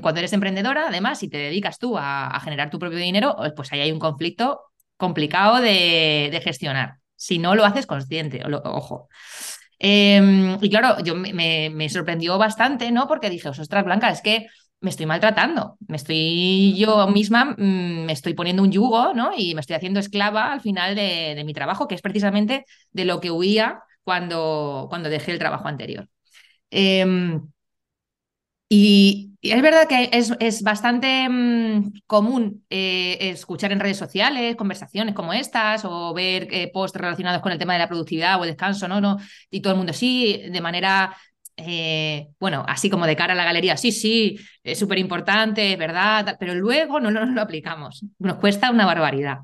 cuando 0.00 0.18
eres 0.18 0.32
emprendedora, 0.32 0.88
además, 0.88 1.18
si 1.20 1.28
te 1.28 1.38
dedicas 1.38 1.78
tú 1.78 1.96
a, 1.98 2.38
generar 2.42 2.70
tu 2.70 2.78
propio 2.78 2.98
dinero, 2.98 3.36
pues 3.54 3.72
ahí 3.72 3.80
hay 3.80 3.92
un 3.92 3.98
conflicto 3.98 4.62
complicado 4.96 5.60
de, 5.60 6.28
de 6.32 6.40
gestionar 6.40 6.96
si 7.16 7.38
no 7.38 7.54
lo 7.54 7.64
haces 7.64 7.86
consciente, 7.86 8.42
ojo. 8.64 9.08
Em, 9.78 10.58
y 10.62 10.70
claro, 10.70 11.02
yo 11.04 11.14
me, 11.14 11.88
sorprendió 11.88 12.38
bastante, 12.38 12.90
¿no? 12.90 13.06
Porque 13.08 13.30
dije, 13.30 13.48
ostras, 13.48 13.84
Blanca, 13.84 14.10
es 14.10 14.22
que 14.22 14.46
me 14.80 14.90
estoy 14.90 15.06
maltratando, 15.06 15.78
me 15.88 15.96
estoy 15.96 16.74
yo 16.76 17.08
misma, 17.08 17.56
mm, 17.56 18.04
me 18.06 18.12
estoy 18.12 18.34
poniendo 18.34 18.62
un 18.62 18.72
yugo, 18.72 19.12
¿no? 19.14 19.32
Y 19.36 19.54
me 19.54 19.60
estoy 19.60 19.76
haciendo 19.76 20.00
esclava 20.00 20.52
al 20.52 20.60
final 20.60 20.94
de, 20.94 21.42
mi 21.44 21.52
trabajo, 21.54 21.88
que 21.88 21.94
es 21.94 22.02
precisamente 22.02 22.64
de 22.92 23.04
lo 23.04 23.20
que 23.20 23.30
huía 23.30 23.82
cuando, 24.04 24.86
cuando 24.88 25.08
dejé 25.08 25.32
el 25.32 25.38
trabajo 25.38 25.68
anterior. 25.68 26.08
Em, 26.70 27.42
y, 28.68 29.35
es 29.50 29.62
verdad 29.62 29.88
que 29.88 30.10
es, 30.12 30.62
bastante 30.62 31.28
mm, 31.28 32.00
común 32.06 32.64
eh, 32.70 33.18
escuchar 33.20 33.72
en 33.72 33.80
redes 33.80 33.96
sociales 33.96 34.56
conversaciones 34.56 35.14
como 35.14 35.32
estas 35.32 35.84
o 35.84 36.14
ver 36.14 36.48
eh, 36.50 36.70
posts 36.72 36.98
relacionados 36.98 37.42
con 37.42 37.52
el 37.52 37.58
tema 37.58 37.72
de 37.72 37.80
la 37.80 37.88
productividad 37.88 38.40
o 38.40 38.44
el 38.44 38.50
descanso, 38.50 38.88
¿no? 38.88 39.00
¿no? 39.00 39.18
Y 39.50 39.60
todo 39.60 39.72
el 39.72 39.78
mundo 39.78 39.92
sí, 39.92 40.42
de 40.50 40.60
manera, 40.60 41.16
eh, 41.56 42.28
bueno, 42.38 42.64
así 42.68 42.90
como 42.90 43.06
de 43.06 43.16
cara 43.16 43.32
a 43.32 43.36
la 43.36 43.44
galería, 43.44 43.76
sí, 43.76 43.92
sí, 43.92 44.38
es 44.62 44.78
súper 44.78 44.98
importante, 44.98 45.76
¿verdad? 45.76 46.36
Pero 46.38 46.54
luego 46.54 47.00
no, 47.00 47.10
no, 47.10 47.24
lo 47.26 47.40
aplicamos. 47.40 48.04
Nos 48.18 48.36
cuesta 48.36 48.70
una 48.70 48.86
barbaridad. 48.86 49.38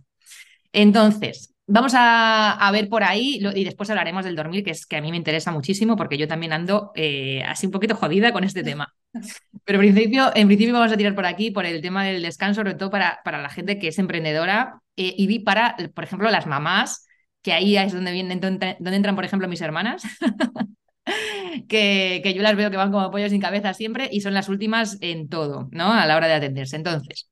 Entonces, 0.73 1.52
vamos 1.73 1.95
a, 1.97 2.71
ver 2.71 2.89
por 2.91 3.03
ahí 3.03 3.41
y 3.55 3.65
después 3.65 3.89
hablaremos 3.89 4.25
del 4.27 4.37
dormir, 4.37 4.63
que 4.63 4.73
es 4.73 4.85
que 4.85 4.97
a 4.97 5.01
mí 5.01 5.11
me 5.11 5.17
interesa 5.17 5.51
muchísimo 5.51 5.97
porque 5.97 6.19
yo 6.19 6.29
también 6.29 6.53
ando 6.53 6.93
eh, 6.95 7.43
así 7.45 7.65
un 7.67 7.73
poquito 7.73 7.97
jodida 7.97 8.31
con 8.33 8.45
este 8.45 8.63
tema. 8.63 8.95
Pero 9.65 9.81
en 9.81 9.93
principio, 9.93 10.31
en 10.35 10.49
principio 10.49 10.75
vamos 10.75 10.93
a 10.93 10.99
tirar 10.99 11.15
por 11.15 11.25
aquí 11.25 11.51
por 11.51 11.65
el 11.65 11.81
tema 11.81 12.05
del 12.05 12.23
descanso, 12.23 12.61
sobre 12.61 12.75
todo 12.75 12.91
para, 12.91 13.21
para 13.25 13.41
la 13.41 13.49
gente 13.49 13.79
que 13.79 13.89
es 13.89 13.99
emprendedora 13.99 14.81
eh, 14.97 15.15
y 15.17 15.39
para, 15.41 15.77
por 15.95 16.05
ejemplo, 16.05 16.31
las 16.31 16.47
mamás, 16.47 17.07
que 17.41 17.55
ahí 17.55 17.77
es 17.77 17.93
donde, 17.93 18.13
vienen, 18.13 18.39
donde, 18.41 18.77
entran, 18.79 19.15
por 19.15 19.25
ejemplo, 19.25 19.49
mis 19.49 19.63
hermanas. 19.63 20.03
que, 21.69 22.21
que, 22.23 22.35
yo 22.35 22.43
las 22.43 22.55
veo 22.55 22.71
que 22.71 22.77
van 22.77 22.93
como 22.93 23.11
pollos 23.11 23.31
sin 23.31 23.41
cabeza 23.41 23.73
siempre 23.73 24.11
y 24.13 24.21
son 24.21 24.35
las 24.35 24.51
últimas 24.51 24.99
en 25.01 25.29
todo, 25.29 25.69
¿no? 25.73 25.93
A 25.93 26.05
la 26.05 26.17
hora 26.17 26.29
de 26.29 26.35
atenderse. 26.35 26.77
Entonces, 26.77 27.29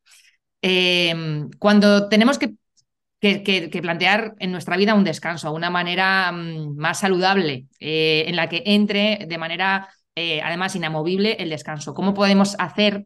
eh, 0.63 1.15
cuando 1.59 2.09
tenemos 2.09 2.39
que, 2.39 2.55
que, 3.21 3.81
plantear 3.83 4.35
en 4.39 4.51
nuestra 4.51 4.77
vida 4.77 4.95
un 4.95 5.05
descanso, 5.05 5.53
una 5.53 5.71
manera 5.71 6.33
mm, 6.33 6.77
más 6.77 7.01
saludable, 7.01 7.67
eh, 7.79 8.25
en 8.27 8.37
la 8.37 8.49
que 8.49 8.63
entre 8.67 9.27
de 9.29 9.39
manera, 9.39 9.89
eh, 10.15 10.41
además, 10.43 10.75
inamovible 10.75 11.35
el 11.35 11.51
descanso. 11.51 11.95
¿Cómo 11.95 12.15
podemos 12.15 12.57
hacer 12.59 13.05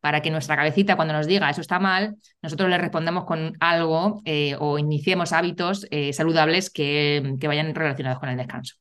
para 0.00 0.20
que 0.20 0.30
nuestra 0.30 0.56
cabecita, 0.56 0.96
cuando 0.96 1.14
nos 1.14 1.26
diga 1.26 1.48
eso 1.48 1.62
está 1.62 1.78
mal, 1.78 2.16
nosotros 2.42 2.68
le 2.68 2.76
respondamos 2.76 3.24
con 3.24 3.56
algo 3.58 4.22
o 4.58 4.78
iniciemos 4.78 5.32
hábitos 5.32 5.86
saludables 6.12 6.68
que, 6.68 7.36
que 7.40 7.48
vayan 7.48 7.74
relacionados 7.74 8.18
con 8.18 8.28
el 8.28 8.36
descanso? 8.36 8.74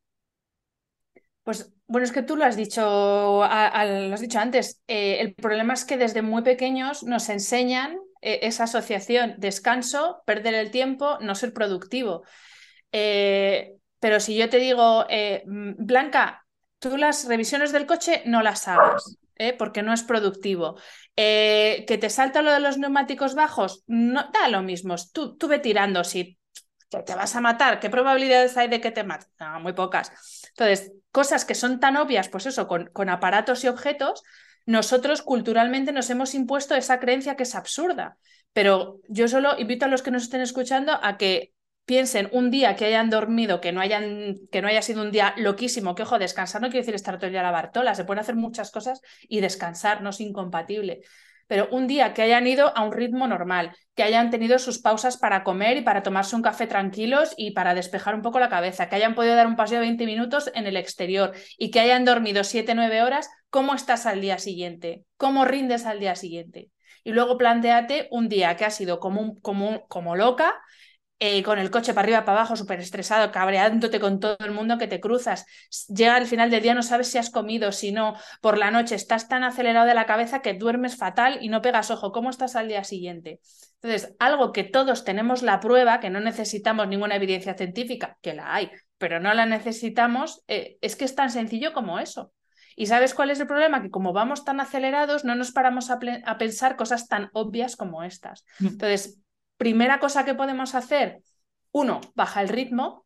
Pues 1.44 1.72
bueno, 1.88 2.04
es 2.04 2.12
que 2.12 2.24
tú 2.24 2.36
lo 2.36 2.44
has 2.44 2.58
dicho, 2.58 2.82
lo 2.82 3.44
has 3.44 4.20
dicho 4.20 4.38
antes. 4.38 4.82
el 4.88 5.34
problema 5.34 5.76
es 5.76 5.86
que 5.86 5.96
desde 5.96 6.22
muy 6.22 6.42
pequeños 6.42 7.04
nos 7.04 7.30
enseñan 7.30 7.96
e, 8.24 8.48
esa 8.48 8.64
asociación 8.64 9.36
descanso, 9.38 10.24
perder 10.26 10.54
el 10.56 10.72
tiempo, 10.72 11.18
no 11.22 11.36
ser 11.36 11.54
productivo. 11.54 12.24
Eh, 12.92 13.74
pero 14.00 14.20
si 14.20 14.36
yo 14.36 14.50
te 14.50 14.60
digo, 14.60 15.06
eh, 15.10 15.44
mm, 15.46 15.86
Blanca, 15.86 16.46
tú 16.80 16.98
las 16.98 17.28
revisiones 17.28 17.72
del 17.72 17.86
coche 17.86 18.24
no 18.26 18.42
las 18.42 18.68
hagas. 18.68 19.18
¿eh? 19.36 19.54
porque 19.54 19.82
no 19.82 19.94
es 19.94 20.04
productivo. 20.04 20.78
que 21.16 21.98
te 22.00 22.10
salta 22.10 22.42
lo 22.42 22.52
de 22.52 22.60
los 22.60 22.78
neumáticos 22.78 23.36
bajos, 23.36 23.84
no 23.88 24.30
da 24.32 24.48
lo 24.48 24.62
mismo. 24.62 24.96
Tú, 25.12 25.36
tú 25.38 25.48
ve 25.48 25.60
tirando, 25.60 26.04
si 26.04 26.38
te 26.90 27.16
vas 27.16 27.36
a 27.36 27.42
matar, 27.42 27.80
¿qué 27.80 27.90
probabilidades 27.90 28.56
hay 28.58 28.68
de 28.68 28.80
que 28.80 28.92
te 28.92 29.04
maten? 29.04 29.30
Muy 29.62 29.74
pocas. 29.74 30.12
Entonces, 30.50 30.94
cosas 31.12 31.46
que 31.46 31.56
son 31.56 31.80
tan 31.80 31.98
obvias, 31.98 32.30
pues 32.30 32.46
eso, 32.46 32.68
con, 32.68 32.86
con 32.94 33.10
aparatos 33.10 33.64
y 33.64 33.68
objetos, 33.68 34.24
nosotros 34.66 35.22
culturalmente 35.22 35.92
nos 35.92 36.10
hemos 36.10 36.36
impuesto 36.36 36.76
esa 36.76 37.00
creencia 37.00 37.36
que 37.36 37.44
es 37.44 37.56
absurda. 37.56 38.18
Pero 38.54 39.00
yo 39.08 39.28
solo 39.28 39.58
invito 39.58 39.86
a 39.86 39.88
los 39.88 40.02
que 40.02 40.12
nos 40.12 40.24
estén 40.24 40.42
escuchando 40.42 41.00
a 41.02 41.18
que 41.18 41.54
piensen 41.86 42.30
un 42.32 42.50
día 42.50 42.76
que 42.76 42.86
hayan 42.86 43.10
dormido, 43.10 43.60
que 43.60 43.72
no, 43.72 43.82
hayan, 43.82 44.38
que 44.52 44.62
no 44.62 44.68
haya 44.68 44.82
sido 44.82 45.02
un 45.02 45.12
día 45.12 45.34
loquísimo, 45.38 45.96
que 45.96 46.04
ojo, 46.04 46.18
descansar 46.18 46.62
no 46.62 46.68
quiere 46.68 46.80
decir 46.80 46.96
estar 46.96 47.18
todo 47.18 47.28
el 47.28 47.34
día 47.34 47.42
a 47.42 47.44
la 47.44 47.52
bartola, 47.52 47.94
se 47.96 48.06
pueden 48.06 48.22
hacer 48.22 48.36
muchas 48.36 48.72
cosas 48.72 49.02
y 49.28 49.42
descansar 49.42 50.02
no 50.02 50.12
es 50.12 50.22
incompatible 50.22 51.02
pero 51.48 51.68
un 51.72 51.88
día 51.88 52.14
que 52.14 52.22
hayan 52.22 52.48
ido 52.48 52.76
a 52.76 52.84
un 52.84 52.92
ritmo 52.92 53.28
normal, 53.28 53.76
que 53.96 54.04
hayan 54.04 54.30
tenido 54.30 54.60
sus 54.60 54.80
pausas 54.80 55.18
para 55.18 55.44
comer 55.44 55.78
y 55.78 55.82
para 55.82 56.04
tomarse 56.04 56.36
un 56.36 56.42
café 56.42 56.68
tranquilos 56.68 57.34
y 57.38 57.52
para 57.52 57.74
despejar 57.74 58.16
un 58.16 58.22
poco 58.22 58.40
la 58.40 58.50
cabeza, 58.50 58.90
que 58.90 58.96
hayan 58.96 59.16
podido 59.16 59.36
dar 59.36 59.48
un 59.48 59.56
paseo 59.56 59.80
de 59.80 59.88
20 59.88 60.06
minutos 60.06 60.52
en 60.56 60.68
el 60.68 60.78
exterior 60.78 61.34
y 61.58 61.72
que 61.72 61.80
hayan 61.80 62.06
dormido 62.06 62.44
7-9 62.44 63.04
horas, 63.04 63.30
¿cómo 63.50 63.76
estás 63.76 64.06
al 64.06 64.22
día 64.22 64.38
siguiente? 64.38 65.04
¿Cómo 65.18 65.46
rindes 65.46 65.86
al 65.86 66.00
día 66.00 66.16
siguiente? 66.16 66.70
Y 67.04 67.12
luego 67.12 67.38
planteate 67.38 68.08
un 68.12 68.30
día 68.30 68.56
que 68.56 68.66
ha 68.66 68.70
sido 68.70 69.00
como, 69.00 69.40
como, 69.42 69.86
como 69.88 70.16
loca 70.16 70.56
eh, 71.20 71.42
con 71.44 71.60
el 71.60 71.72
coche 71.72 71.94
para 71.94 72.06
arriba, 72.06 72.26
para 72.26 72.40
abajo, 72.40 72.56
súper 72.56 72.80
estresado, 72.80 73.32
cabreándote 73.32 74.00
con 74.00 74.20
todo 74.20 74.36
el 74.40 74.52
mundo 74.52 74.78
que 74.78 74.88
te 74.88 75.00
cruzas. 75.00 75.46
Llega 75.88 76.16
al 76.16 76.26
final 76.26 76.50
del 76.50 76.62
día, 76.62 76.74
no 76.74 76.84
sabes 76.84 77.08
si 77.08 77.18
has 77.18 77.30
comido, 77.30 77.72
si 77.72 77.92
no, 77.92 78.16
por 78.42 78.58
la 78.58 78.72
noche 78.72 78.96
estás 78.96 79.28
tan 79.28 79.44
acelerado 79.44 79.86
de 79.86 79.94
la 79.94 80.06
cabeza 80.06 80.42
que 80.42 80.54
duermes 80.54 80.98
fatal 80.98 81.38
y 81.42 81.50
no 81.50 81.62
pegas 81.62 81.92
ojo. 81.92 82.12
¿Cómo 82.12 82.30
estás 82.30 82.56
al 82.56 82.68
día 82.68 82.84
siguiente? 82.84 83.40
Entonces, 83.82 84.16
algo 84.20 84.52
que 84.52 84.64
todos 84.64 85.04
tenemos 85.04 85.44
la 85.44 85.60
prueba, 85.60 86.00
que 86.00 86.10
no 86.10 86.20
necesitamos 86.20 86.88
ninguna 86.88 87.16
evidencia 87.16 87.54
científica, 87.54 88.18
que 88.22 88.34
la 88.34 88.54
hay, 88.54 88.72
pero 88.98 89.20
no 89.20 89.34
la 89.34 89.46
necesitamos, 89.46 90.44
eh, 90.48 90.78
es 90.82 90.96
que 90.96 91.06
es 91.06 91.16
tan 91.16 91.30
sencillo 91.30 91.74
como 91.74 92.00
eso. 92.00 92.34
¿Y 92.76 92.88
sabes 92.88 93.14
cuál 93.14 93.30
es 93.30 93.40
el 93.40 93.48
problema? 93.48 93.82
Que 93.82 93.90
como 93.90 94.14
vamos 94.14 94.46
tan 94.46 94.60
acelerados, 94.60 95.26
no 95.26 95.36
nos 95.36 95.52
paramos 95.52 95.92
a, 95.92 96.00
a 96.26 96.38
pensar 96.38 96.76
cosas 96.76 97.08
tan 97.08 97.30
obvias 97.34 97.76
como 97.76 98.04
estas. 98.04 98.46
Mm. 98.60 98.68
Entonces, 98.68 99.23
primera 99.58 100.00
cosa 100.00 100.26
que 100.26 100.36
podemos 100.36 100.76
hacer, 100.76 101.22
uno, 101.72 102.02
baja 102.16 102.42
el 102.42 102.50
ritmo 102.50 103.06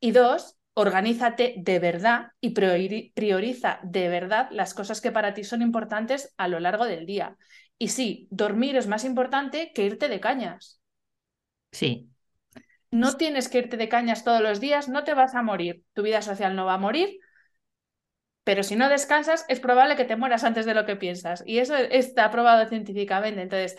y 0.00 0.12
dos, 0.12 0.56
organízate 0.74 1.54
de 1.56 1.78
verdad 1.78 2.28
y 2.40 2.50
prioriza 2.50 3.80
de 3.82 4.08
verdad 4.08 4.48
las 4.50 4.74
cosas 4.74 5.00
que 5.00 5.12
para 5.12 5.34
ti 5.34 5.44
son 5.44 5.62
importantes 5.62 6.34
a 6.36 6.48
lo 6.48 6.60
largo 6.60 6.84
del 6.84 7.06
día. 7.06 7.36
Y 7.78 7.88
sí, 7.88 8.28
dormir 8.30 8.76
es 8.76 8.86
más 8.86 9.04
importante 9.04 9.72
que 9.74 9.84
irte 9.84 10.08
de 10.08 10.20
cañas. 10.20 10.80
Sí. 11.72 12.08
No 12.90 13.16
tienes 13.16 13.48
que 13.48 13.58
irte 13.58 13.76
de 13.76 13.88
cañas 13.88 14.22
todos 14.22 14.40
los 14.40 14.60
días, 14.60 14.88
no 14.88 15.02
te 15.02 15.14
vas 15.14 15.34
a 15.34 15.42
morir, 15.42 15.82
tu 15.92 16.02
vida 16.02 16.22
social 16.22 16.54
no 16.54 16.64
va 16.66 16.74
a 16.74 16.78
morir, 16.78 17.18
pero 18.44 18.62
si 18.62 18.76
no 18.76 18.88
descansas 18.88 19.44
es 19.48 19.58
probable 19.58 19.96
que 19.96 20.04
te 20.04 20.16
mueras 20.16 20.44
antes 20.44 20.66
de 20.66 20.74
lo 20.74 20.84
que 20.84 20.96
piensas. 20.96 21.42
Y 21.46 21.58
eso 21.58 21.74
está 21.76 22.30
probado 22.30 22.68
científicamente. 22.68 23.40
Entonces, 23.40 23.76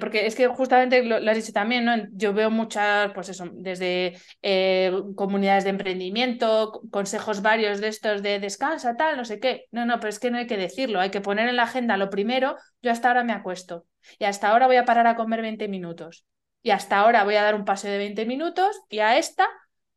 porque 0.00 0.26
es 0.26 0.34
que 0.34 0.46
justamente 0.48 1.02
lo, 1.02 1.16
has 1.16 1.36
dicho 1.36 1.52
también, 1.52 1.84
¿no? 1.84 1.94
Yo 2.12 2.32
veo 2.32 2.50
muchas, 2.50 3.12
pues 3.12 3.28
eso, 3.28 3.48
desde 3.52 4.16
eh, 4.42 4.92
comunidades 5.14 5.64
de 5.64 5.70
emprendimiento, 5.70 6.82
consejos 6.90 7.42
varios 7.42 7.80
de 7.80 7.88
estos 7.88 8.22
de 8.22 8.38
descansa, 8.38 8.96
tal, 8.96 9.16
no 9.16 9.24
sé 9.24 9.40
qué. 9.40 9.66
No, 9.70 9.86
no, 9.86 9.98
pero 9.98 10.10
es 10.10 10.18
que 10.18 10.30
no 10.30 10.38
hay 10.38 10.46
que 10.46 10.56
decirlo, 10.56 11.00
hay 11.00 11.10
que 11.10 11.20
poner 11.20 11.48
en 11.48 11.56
la 11.56 11.64
agenda 11.64 11.96
lo 11.96 12.10
primero, 12.10 12.56
yo 12.82 12.90
hasta 12.90 13.08
ahora 13.08 13.24
me 13.24 13.32
acuesto 13.32 13.86
y 14.18 14.24
hasta 14.24 14.50
ahora 14.50 14.66
voy 14.66 14.76
a 14.76 14.84
parar 14.84 15.06
a 15.06 15.16
comer 15.16 15.42
20 15.42 15.68
minutos 15.68 16.26
y 16.62 16.70
hasta 16.70 16.98
ahora 16.98 17.24
voy 17.24 17.36
a 17.36 17.42
dar 17.42 17.54
un 17.54 17.64
paseo 17.64 17.92
de 17.92 17.98
20 17.98 18.26
minutos 18.26 18.82
y 18.88 18.98
a 18.98 19.16
esta 19.18 19.48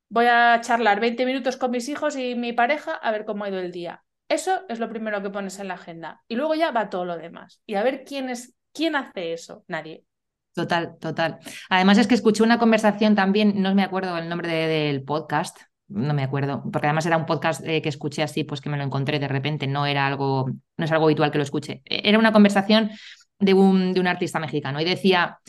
voy 0.08 0.25
a 0.25 0.60
charlar 0.62 1.00
20 1.00 1.25
minutos 1.25 1.58
con 1.58 1.72
mis 1.72 1.88
hijos 1.89 2.16
y 2.16 2.36
mi 2.36 2.54
pareja 2.54 2.94
a 2.94 3.12
ver 3.12 3.25
cómo 3.25 3.44
ha 3.44 3.50
ido 3.50 3.60
el 3.60 3.72
día. 3.72 4.04
Eso 4.28 4.63
es 4.70 4.80
lo 4.80 4.89
primero 4.89 5.22
que 5.24 5.32
pones 5.32 5.60
en 5.60 5.68
la 5.68 5.74
agenda 5.75 6.22
y 6.28 6.36
luego 6.36 6.56
ya 6.56 6.72
va 6.72 6.89
todo 6.89 7.06
lo 7.06 7.18
demás 7.18 7.62
y 7.66 7.75
a 7.75 7.84
ver 7.84 8.04
quién 8.04 8.30
es 8.30 8.56
¿Quién 8.79 8.95
hace 8.95 9.33
eso? 9.33 9.65
Nadie. 9.67 10.05
Total, 10.53 10.98
total. 11.01 11.39
Además 11.67 11.98
es 11.98 12.07
que 12.07 12.15
escuché 12.15 12.43
una 12.43 12.59
conversación 12.59 13.13
también, 13.13 13.62
no 13.62 13.75
me 13.75 13.83
acuerdo 13.83 14.17
el 14.17 14.29
nombre 14.29 14.48
del 14.48 15.03
podcast, 15.03 15.57
no 15.89 16.13
me 16.13 16.24
acuerdo, 16.24 16.63
porque 16.71 16.88
además 16.88 17.05
era 17.05 17.17
un 17.17 17.25
podcast 17.25 17.62
eh, 17.67 17.81
que 17.81 17.89
escuché 17.89 18.24
así, 18.24 18.45
pues 18.45 18.62
que 18.62 18.69
me 18.69 18.77
lo 18.77 18.86
encontré 18.86 19.19
de 19.19 19.27
repente, 19.27 19.67
no 19.67 19.86
era 19.86 20.07
algo, 20.07 20.50
no 20.77 20.86
es 20.86 20.91
algo 20.93 21.03
habitual 21.03 21.29
que 21.29 21.39
lo 21.39 21.43
escuche. 21.43 21.81
E, 21.83 22.07
era 22.07 22.17
una 22.17 22.31
conversación 22.31 22.89
de 23.38 23.53
un, 23.53 23.91
de 23.91 24.00
un 24.00 24.07
artista 24.07 24.39
mexicano 24.39 24.79
y 24.79 24.86
decía 24.86 25.39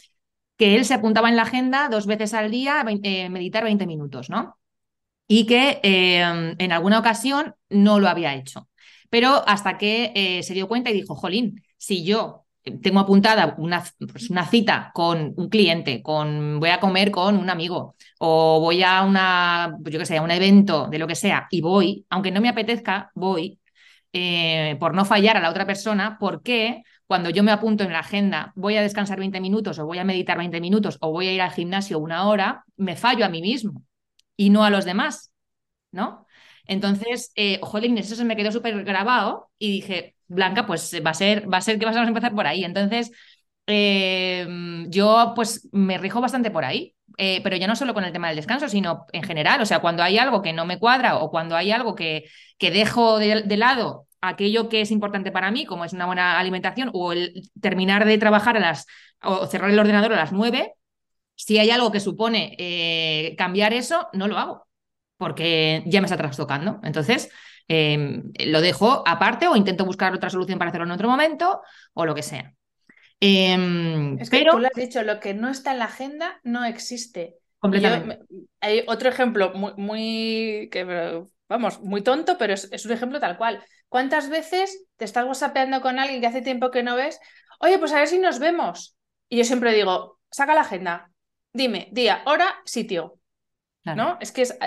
que 0.56 0.75
él 0.75 0.84
se 0.84 0.94
apuntaba 0.94 1.28
en 1.28 1.37
la 1.37 1.42
agenda 1.42 1.88
dos 1.88 2.06
veces 2.06 2.34
al 2.34 2.50
día 2.50 2.84
eh, 3.04 3.30
meditar 3.30 3.62
20 3.62 3.87
minutos, 3.87 4.28
¿no? 4.28 4.58
Y 5.28 5.46
que 5.46 5.78
eh, 5.84 6.56
en 6.58 6.72
alguna 6.72 6.99
ocasión 6.99 7.54
no 7.68 8.00
lo 8.00 8.08
había 8.08 8.34
hecho. 8.34 8.68
Pero 9.08 9.44
hasta 9.46 9.78
que 9.78 10.40
se 10.42 10.54
dio 10.54 10.66
cuenta 10.66 10.90
y 10.90 10.94
dijo, 10.94 11.14
jolín, 11.14 11.62
si 11.76 12.04
yo 12.04 12.46
tengo 12.83 13.00
apuntada 13.00 13.55
una, 13.59 13.85
pues 14.12 14.31
una, 14.31 14.47
cita 14.47 14.90
con 14.95 15.33
un 15.37 15.49
cliente, 15.49 16.02
con 16.02 16.61
voy 16.61 16.71
a 16.71 16.81
comer 16.81 17.11
con 17.11 17.37
un 17.37 17.50
amigo 17.50 17.97
o 18.19 18.61
voy 18.61 18.83
a 18.83 19.02
una, 19.02 19.76
yo 19.81 19.99
que 19.99 20.07
sé, 20.07 20.19
a 20.19 20.23
un 20.23 20.31
evento 20.31 20.88
de 20.88 20.99
lo 20.99 21.07
que 21.07 21.14
sea 21.14 21.47
y 21.50 21.61
voy, 21.61 22.07
aunque 22.11 22.31
no 22.31 22.40
me 22.40 22.49
apetezca, 22.49 23.11
voy 23.14 23.59
eh, 24.12 24.76
por 24.81 24.95
no 24.95 25.05
fallar 25.05 25.37
a 25.37 25.40
la 25.40 25.50
otra 25.50 25.67
persona, 25.67 26.19
porque 26.19 26.83
cuando 27.07 27.31
yo 27.31 27.43
me 27.43 27.52
apunto 27.52 27.85
en 27.85 27.93
la 27.93 28.00
agenda 28.00 28.52
voy 28.57 28.76
a 28.76 28.83
descansar 28.83 29.19
20 29.19 29.40
minutos 29.40 29.79
o 29.79 29.87
voy 29.87 29.99
a 29.99 30.05
meditar 30.05 30.38
20 30.38 30.61
minutos 30.61 30.99
o 31.00 31.11
voy 31.12 31.29
a 31.29 31.33
ir 31.33 31.43
al 31.43 31.52
gimnasio 31.52 31.99
una 31.99 32.29
hora, 32.29 32.64
me 32.76 32.97
fallo 32.97 33.25
a 33.25 33.29
mí 33.29 33.40
mismo 33.43 33.83
y 34.37 34.50
no 34.50 34.64
a 34.64 34.71
los 34.71 34.85
demás, 34.85 35.33
¿no? 35.93 36.26
Entonces, 36.67 37.33
eh, 37.35 37.59
jolín, 37.62 37.99
eso 37.99 38.14
se 38.14 38.25
me 38.25 38.37
quedó 38.37 38.52
súper 38.52 38.85
grabado 38.85 39.50
y 39.59 39.73
dije, 39.73 40.14
Blanca, 40.30 40.66
pues 40.66 40.94
va 41.04 41.10
a 41.10 41.14
ser, 41.14 41.52
va 41.52 41.58
a 41.58 41.60
ser 41.60 41.78
que 41.78 41.87
vas 41.87 41.96
a 41.96 42.02
empezar 42.04 42.34
por 42.34 42.46
ahí. 42.46 42.64
Entonces, 42.64 43.10
em, 43.66 44.90
yo 44.90 45.32
pues 45.34 45.68
me 45.72 45.99
rijo 45.99 46.20
bastante 46.20 46.50
por 46.50 46.64
ahí. 46.64 46.94
Eh, 47.18 47.40
pero 47.42 47.56
ya 47.56 47.66
no 47.66 47.76
solo 47.76 47.92
con 47.92 48.04
el 48.04 48.12
tema 48.12 48.28
del 48.28 48.37
descanso, 48.37 48.68
sino 48.68 49.06
en 49.12 49.22
general. 49.22 49.60
O 49.60 49.66
sea, 49.66 49.80
cuando 49.80 50.02
hay 50.02 50.18
algo 50.18 50.42
que 50.42 50.52
no 50.52 50.64
me 50.64 50.78
cuadra 50.78 51.18
o 51.18 51.30
cuando 51.30 51.56
hay 51.56 51.72
algo 51.72 51.94
que, 51.94 52.25
que 52.58 52.70
dejo 52.70 53.18
de, 53.18 53.56
lado 53.56 54.06
aquello 54.20 54.68
que 54.68 54.80
es 54.82 54.90
importante 54.90 55.32
para 55.32 55.50
mí, 55.50 55.66
como 55.66 55.84
es 55.84 55.92
una 55.92 56.06
buena 56.06 56.38
alimentación 56.38 56.90
o 56.94 57.12
el 57.12 57.50
terminar 57.60 58.04
de 58.06 58.18
trabajar 58.18 58.56
a 58.56 58.60
las 58.60 58.87
o 59.22 59.46
cerrar 59.46 59.70
el 59.70 59.78
ordenador 59.78 60.12
a 60.14 60.16
las 60.16 60.32
nueve, 60.32 60.75
si 61.34 61.58
hay 61.58 61.70
algo 61.70 61.90
que 61.92 62.00
supone 62.00 62.54
eh, 62.58 63.34
cambiar 63.37 63.72
eso, 63.75 64.08
no 64.12 64.28
lo 64.28 64.38
hago 64.38 64.66
porque 65.20 65.82
ya 65.87 66.00
me 66.00 66.06
está 66.06 66.16
trastocando. 66.16 66.80
Entonces, 66.82 67.30
em, 67.73 68.33
lo 68.47 68.61
dejo 68.61 69.05
aparte 69.07 69.47
o 69.47 69.55
intento 69.55 69.85
buscar 69.85 70.12
otra 70.12 70.29
solución 70.29 70.59
para 70.59 70.71
hacerlo 70.71 70.87
en 70.87 70.93
otro 70.93 71.09
momento 71.09 71.62
o 71.95 72.05
lo 72.05 72.17
que 72.17 72.25
sea. 72.25 72.53
Em, 73.21 74.19
es 74.19 74.29
que 74.29 74.39
pero... 74.39 74.53
tú 74.53 74.59
lo 74.59 74.67
has 74.67 74.75
dicho, 74.75 75.03
lo 75.05 75.21
que 75.21 75.35
no 75.35 75.49
está 75.49 75.71
en 75.71 75.79
la 75.79 75.85
agenda 75.85 76.41
no 76.43 76.65
existe. 76.65 77.37
Completamente. 77.61 78.25
hay 78.61 78.83
otro 78.89 79.09
ejemplo 79.09 79.53
muy, 79.55 79.73
muy 79.77 80.69
que, 80.73 81.23
vamos, 81.49 81.81
muy 81.81 82.03
tonto, 82.03 82.37
pero 82.39 82.55
es, 82.55 82.69
es, 82.73 82.85
un 82.87 82.93
ejemplo 82.93 83.21
tal 83.21 83.37
cual. 83.37 83.62
¿Cuántas 83.89 84.31
veces 84.31 84.87
te 84.97 85.05
estás 85.05 85.27
whatsappeando 85.27 85.81
con 85.81 86.00
alguien 86.00 86.21
que 86.21 86.27
hace 86.27 86.43
tiempo 86.43 86.73
que 86.73 86.83
no 86.83 86.97
ves? 86.97 87.21
Oye, 87.61 87.79
pues 87.79 87.93
a 87.93 87.99
ver 87.99 88.09
si 88.09 88.19
nos 88.19 88.41
vemos. 88.41 88.97
Y 89.29 89.37
yo 89.37 89.45
siempre 89.45 89.73
digo, 89.75 90.19
saca 90.31 90.55
la 90.55 90.62
agenda, 90.62 91.12
dime, 91.53 91.89
día, 91.93 92.23
hora, 92.25 92.57
sitio. 92.65 93.19
¿No? 93.85 94.19
Es 94.21 94.33
que 94.33 94.43
es, 94.43 94.59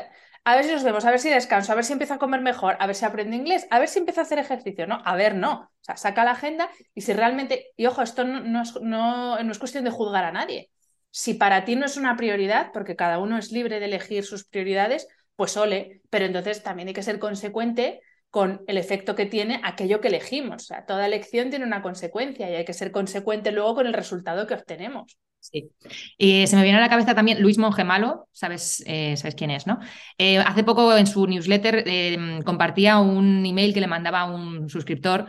a 0.45 0.55
ver 0.55 0.65
si 0.65 0.71
nos 0.71 0.83
vemos, 0.83 1.05
a 1.05 1.11
ver 1.11 1.19
si 1.19 1.29
descanso, 1.29 1.71
a 1.71 1.75
ver 1.75 1.85
si 1.85 1.93
empiezo 1.93 2.15
a 2.15 2.19
comer 2.19 2.41
mejor, 2.41 2.75
a 2.79 2.87
ver 2.87 2.95
si 2.95 3.05
aprendo 3.05 3.35
inglés, 3.35 3.65
a 3.69 3.79
ver 3.79 3.87
si 3.87 3.99
empiezo 3.99 4.21
a 4.21 4.23
hacer 4.23 4.39
ejercicio, 4.39 4.87
¿no? 4.87 5.01
A 5.05 5.15
ver, 5.15 5.35
no. 5.35 5.71
O 5.71 5.83
sea, 5.83 5.95
saca 5.95 6.25
la 6.25 6.31
agenda 6.31 6.69
y 6.93 7.01
si 7.01 7.13
realmente, 7.13 7.71
y 7.77 7.85
ojo, 7.85 8.01
esto 8.01 8.25
no, 8.25 8.61
es, 8.61 8.79
no, 8.81 9.41
no 9.41 9.51
es 9.51 9.59
cuestión 9.59 9.85
de 9.85 9.91
juzgar 9.91 10.25
a 10.25 10.31
nadie. 10.31 10.69
Si 11.11 11.35
para 11.35 11.63
ti 11.63 11.75
no 11.75 11.85
es 11.85 11.95
una 11.95 12.17
prioridad, 12.17 12.71
porque 12.73 12.95
cada 12.95 13.19
uno 13.19 13.37
es 13.37 13.51
libre 13.51 13.79
de 13.79 13.85
elegir 13.85 14.25
sus 14.25 14.45
prioridades, 14.45 15.07
pues 15.35 15.55
ole, 15.55 16.01
pero 16.09 16.25
entonces 16.25 16.61
también 16.61 16.89
hay 16.89 16.93
que 16.93 17.03
ser 17.03 17.19
consecuente 17.19 18.01
con 18.29 18.63
el 18.67 18.77
efecto 18.77 19.15
que 19.15 19.27
tiene 19.27 19.61
aquello 19.63 20.01
que 20.01 20.07
elegimos. 20.09 20.63
O 20.63 20.65
sea, 20.65 20.85
toda 20.85 21.05
elección 21.05 21.51
tiene 21.51 21.65
una 21.65 21.81
consecuencia 21.81 22.49
y 22.49 22.55
hay 22.55 22.65
que 22.65 22.73
ser 22.73 22.91
consecuente 22.91 23.51
luego 23.51 23.75
con 23.75 23.87
el 23.87 23.93
resultado 23.93 24.47
que 24.47 24.55
obtenemos. 24.55 25.17
Sí. 25.43 25.69
Y 26.17 26.47
se 26.47 26.55
me 26.55 26.63
viene 26.63 26.77
a 26.77 26.81
la 26.81 26.87
cabeza 26.87 27.13
también 27.13 27.41
Luis 27.41 27.57
Mongemalo, 27.57 28.29
sabes, 28.31 28.81
eh, 28.87 29.17
sabes 29.17 29.35
quién 29.35 29.51
es, 29.51 29.67
¿no? 29.67 29.77
Eh, 30.17 30.37
hace 30.37 30.63
poco 30.63 30.95
en 30.95 31.05
su 31.05 31.27
newsletter 31.27 31.83
eh, 31.85 32.39
compartía 32.45 32.99
un 32.99 33.45
email 33.45 33.73
que 33.73 33.81
le 33.81 33.87
mandaba 33.87 34.23
un 34.23 34.69
suscriptor 34.69 35.27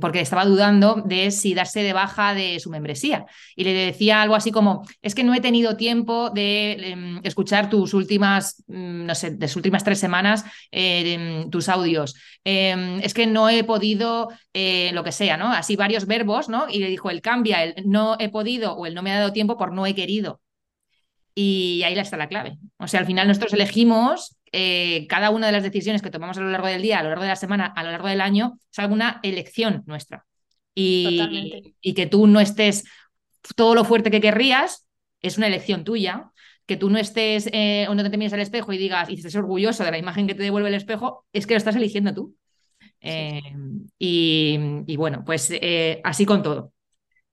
porque 0.00 0.20
estaba 0.20 0.44
dudando 0.44 1.02
de 1.04 1.30
si 1.30 1.54
darse 1.54 1.82
de 1.82 1.92
baja 1.92 2.34
de 2.34 2.60
su 2.60 2.70
membresía. 2.70 3.26
Y 3.56 3.64
le 3.64 3.72
decía 3.72 4.22
algo 4.22 4.36
así 4.36 4.52
como, 4.52 4.82
es 5.02 5.14
que 5.14 5.24
no 5.24 5.34
he 5.34 5.40
tenido 5.40 5.76
tiempo 5.76 6.30
de 6.30 6.72
em, 6.72 7.20
escuchar 7.22 7.70
tus 7.70 7.94
últimas, 7.94 8.62
mm, 8.66 9.06
no 9.06 9.14
sé, 9.14 9.30
de 9.30 9.48
sus 9.48 9.56
últimas 9.56 9.84
tres 9.84 9.98
semanas, 9.98 10.44
tus 11.50 11.68
audios. 11.68 12.14
Em, 12.44 13.00
es 13.00 13.14
que 13.14 13.26
no 13.26 13.48
he 13.48 13.64
podido, 13.64 14.28
lo 14.92 15.04
que 15.04 15.12
sea, 15.12 15.36
¿no? 15.36 15.52
Así 15.52 15.76
varios 15.76 16.06
verbos, 16.06 16.48
¿no? 16.48 16.66
Y 16.70 16.78
le 16.78 16.88
dijo, 16.88 17.10
el 17.10 17.20
cambia, 17.20 17.62
el 17.62 17.74
no 17.86 18.16
he 18.18 18.28
podido 18.28 18.72
o 18.72 18.86
el 18.86 18.94
no 18.94 19.02
me 19.02 19.12
ha 19.12 19.15
dado 19.18 19.32
tiempo 19.32 19.56
por 19.56 19.72
no 19.72 19.86
he 19.86 19.94
querido. 19.94 20.40
Y 21.38 21.82
ahí 21.84 21.98
está 21.98 22.16
la 22.16 22.28
clave. 22.28 22.56
O 22.78 22.88
sea, 22.88 23.00
al 23.00 23.06
final 23.06 23.28
nosotros 23.28 23.52
elegimos 23.52 24.38
eh, 24.52 25.06
cada 25.06 25.28
una 25.28 25.46
de 25.46 25.52
las 25.52 25.62
decisiones 25.62 26.00
que 26.00 26.10
tomamos 26.10 26.38
a 26.38 26.40
lo 26.40 26.50
largo 26.50 26.66
del 26.66 26.80
día, 26.80 26.98
a 26.98 27.02
lo 27.02 27.10
largo 27.10 27.24
de 27.24 27.28
la 27.28 27.36
semana, 27.36 27.66
a 27.66 27.84
lo 27.84 27.90
largo 27.90 28.08
del 28.08 28.22
año, 28.22 28.58
es 28.72 28.78
alguna 28.78 29.20
elección 29.22 29.82
nuestra. 29.86 30.24
Y, 30.74 31.74
y 31.80 31.92
que 31.92 32.06
tú 32.06 32.26
no 32.26 32.40
estés 32.40 32.84
todo 33.54 33.74
lo 33.74 33.84
fuerte 33.84 34.10
que 34.10 34.20
querrías, 34.22 34.86
es 35.20 35.36
una 35.36 35.46
elección 35.46 35.84
tuya. 35.84 36.30
Que 36.64 36.76
tú 36.76 36.90
no 36.90 36.98
estés 36.98 37.48
eh, 37.52 37.86
o 37.88 37.94
no 37.94 38.10
te 38.10 38.16
mires 38.16 38.32
al 38.32 38.40
espejo 38.40 38.72
y 38.72 38.78
digas 38.78 39.08
y 39.08 39.14
estés 39.14 39.36
orgulloso 39.36 39.84
de 39.84 39.90
la 39.90 39.98
imagen 39.98 40.26
que 40.26 40.34
te 40.34 40.42
devuelve 40.42 40.68
el 40.68 40.74
espejo, 40.74 41.24
es 41.32 41.46
que 41.46 41.54
lo 41.54 41.58
estás 41.58 41.76
eligiendo 41.76 42.12
tú. 42.12 42.34
Eh, 43.00 43.40
y, 43.98 44.96
bueno, 44.96 45.22
pues 45.24 45.52
así 46.02 46.26
con 46.26 46.42
todo. 46.42 46.72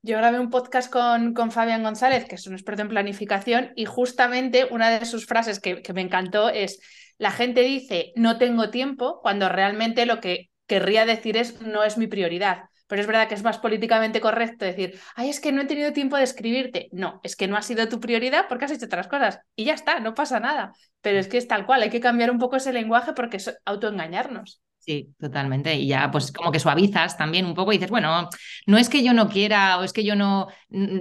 Yo 0.06 0.18
grabé 0.18 0.38
un 0.38 0.50
podcast 0.50 0.92
con, 0.92 1.34
con 1.34 1.54
Fabián 1.54 1.82
González, 1.82 2.26
que 2.26 2.36
es 2.36 2.46
un 2.46 2.52
experto 2.52 2.82
en 2.82 2.90
planificación, 2.90 3.72
y 3.74 3.86
justamente 3.86 4.68
una 4.70 4.90
de 4.90 5.06
sus 5.06 5.26
frases 5.26 5.62
que, 5.62 5.82
me 5.94 6.02
encantó 6.02 6.50
es, 6.50 6.82
la 7.18 7.32
gente 7.32 7.62
dice 7.62 8.12
no 8.18 8.38
tengo 8.38 8.70
tiempo 8.70 9.22
cuando 9.22 9.48
realmente 9.48 10.06
lo 10.06 10.20
que 10.20 10.50
querría 10.68 11.06
decir 11.06 11.38
es 11.38 11.62
no 11.62 11.86
es 11.86 11.98
mi 11.98 12.08
prioridad. 12.08 12.64
Pero 12.88 13.00
es 13.00 13.08
verdad 13.08 13.30
que 13.30 13.36
es 13.36 13.44
más 13.44 13.60
políticamente 13.60 14.20
correcto 14.20 14.66
decir, 14.66 15.00
ay, 15.16 15.30
es 15.30 15.40
que 15.40 15.54
no 15.54 15.62
he 15.62 15.66
tenido 15.66 15.94
tiempo 15.94 16.18
de 16.18 16.24
escribirte. 16.24 16.89
No, 16.92 17.22
es 17.24 17.38
que 17.38 17.48
no 17.48 17.56
ha 17.56 17.62
sido 17.62 17.88
tu 17.88 18.02
prioridad 18.02 18.48
porque 18.50 18.66
has 18.66 18.72
hecho 18.72 18.88
otras 18.88 19.08
cosas. 19.08 19.39
Y 19.56 19.63
ya 19.63 19.74
está, 19.74 20.02
no 20.02 20.13
pasa 20.16 20.42
nada. 20.42 20.74
Pero 21.00 21.18
es 21.18 21.30
que 21.30 21.38
es 21.38 21.48
tal 21.48 21.66
cual, 21.66 21.82
hay 21.82 21.89
que 21.89 22.02
cambiar 22.02 22.30
un 22.30 22.39
poco 22.39 22.58
ese 22.58 22.74
lenguaje 22.74 23.13
porque 23.13 23.38
es 23.38 23.58
autoengañarnos. 23.63 24.62
Sí, 24.86 25.15
totalmente. 25.17 25.76
Y 25.76 25.88
ya 25.88 26.12
pues 26.12 26.34
como 26.34 26.52
que 26.52 26.60
suavizas 26.60 27.17
también 27.17 27.46
un 27.46 27.54
poco 27.54 27.72
y 27.72 27.78
dices, 27.78 27.89
bueno, 27.89 28.28
no 28.67 28.78
es 28.78 28.89
que 28.89 29.02
yo 29.02 29.13
no 29.13 29.30
quiera 29.30 29.78
o 29.80 29.84
es 29.84 29.93
que 29.93 30.04
yo 30.04 30.13
no, 30.13 30.50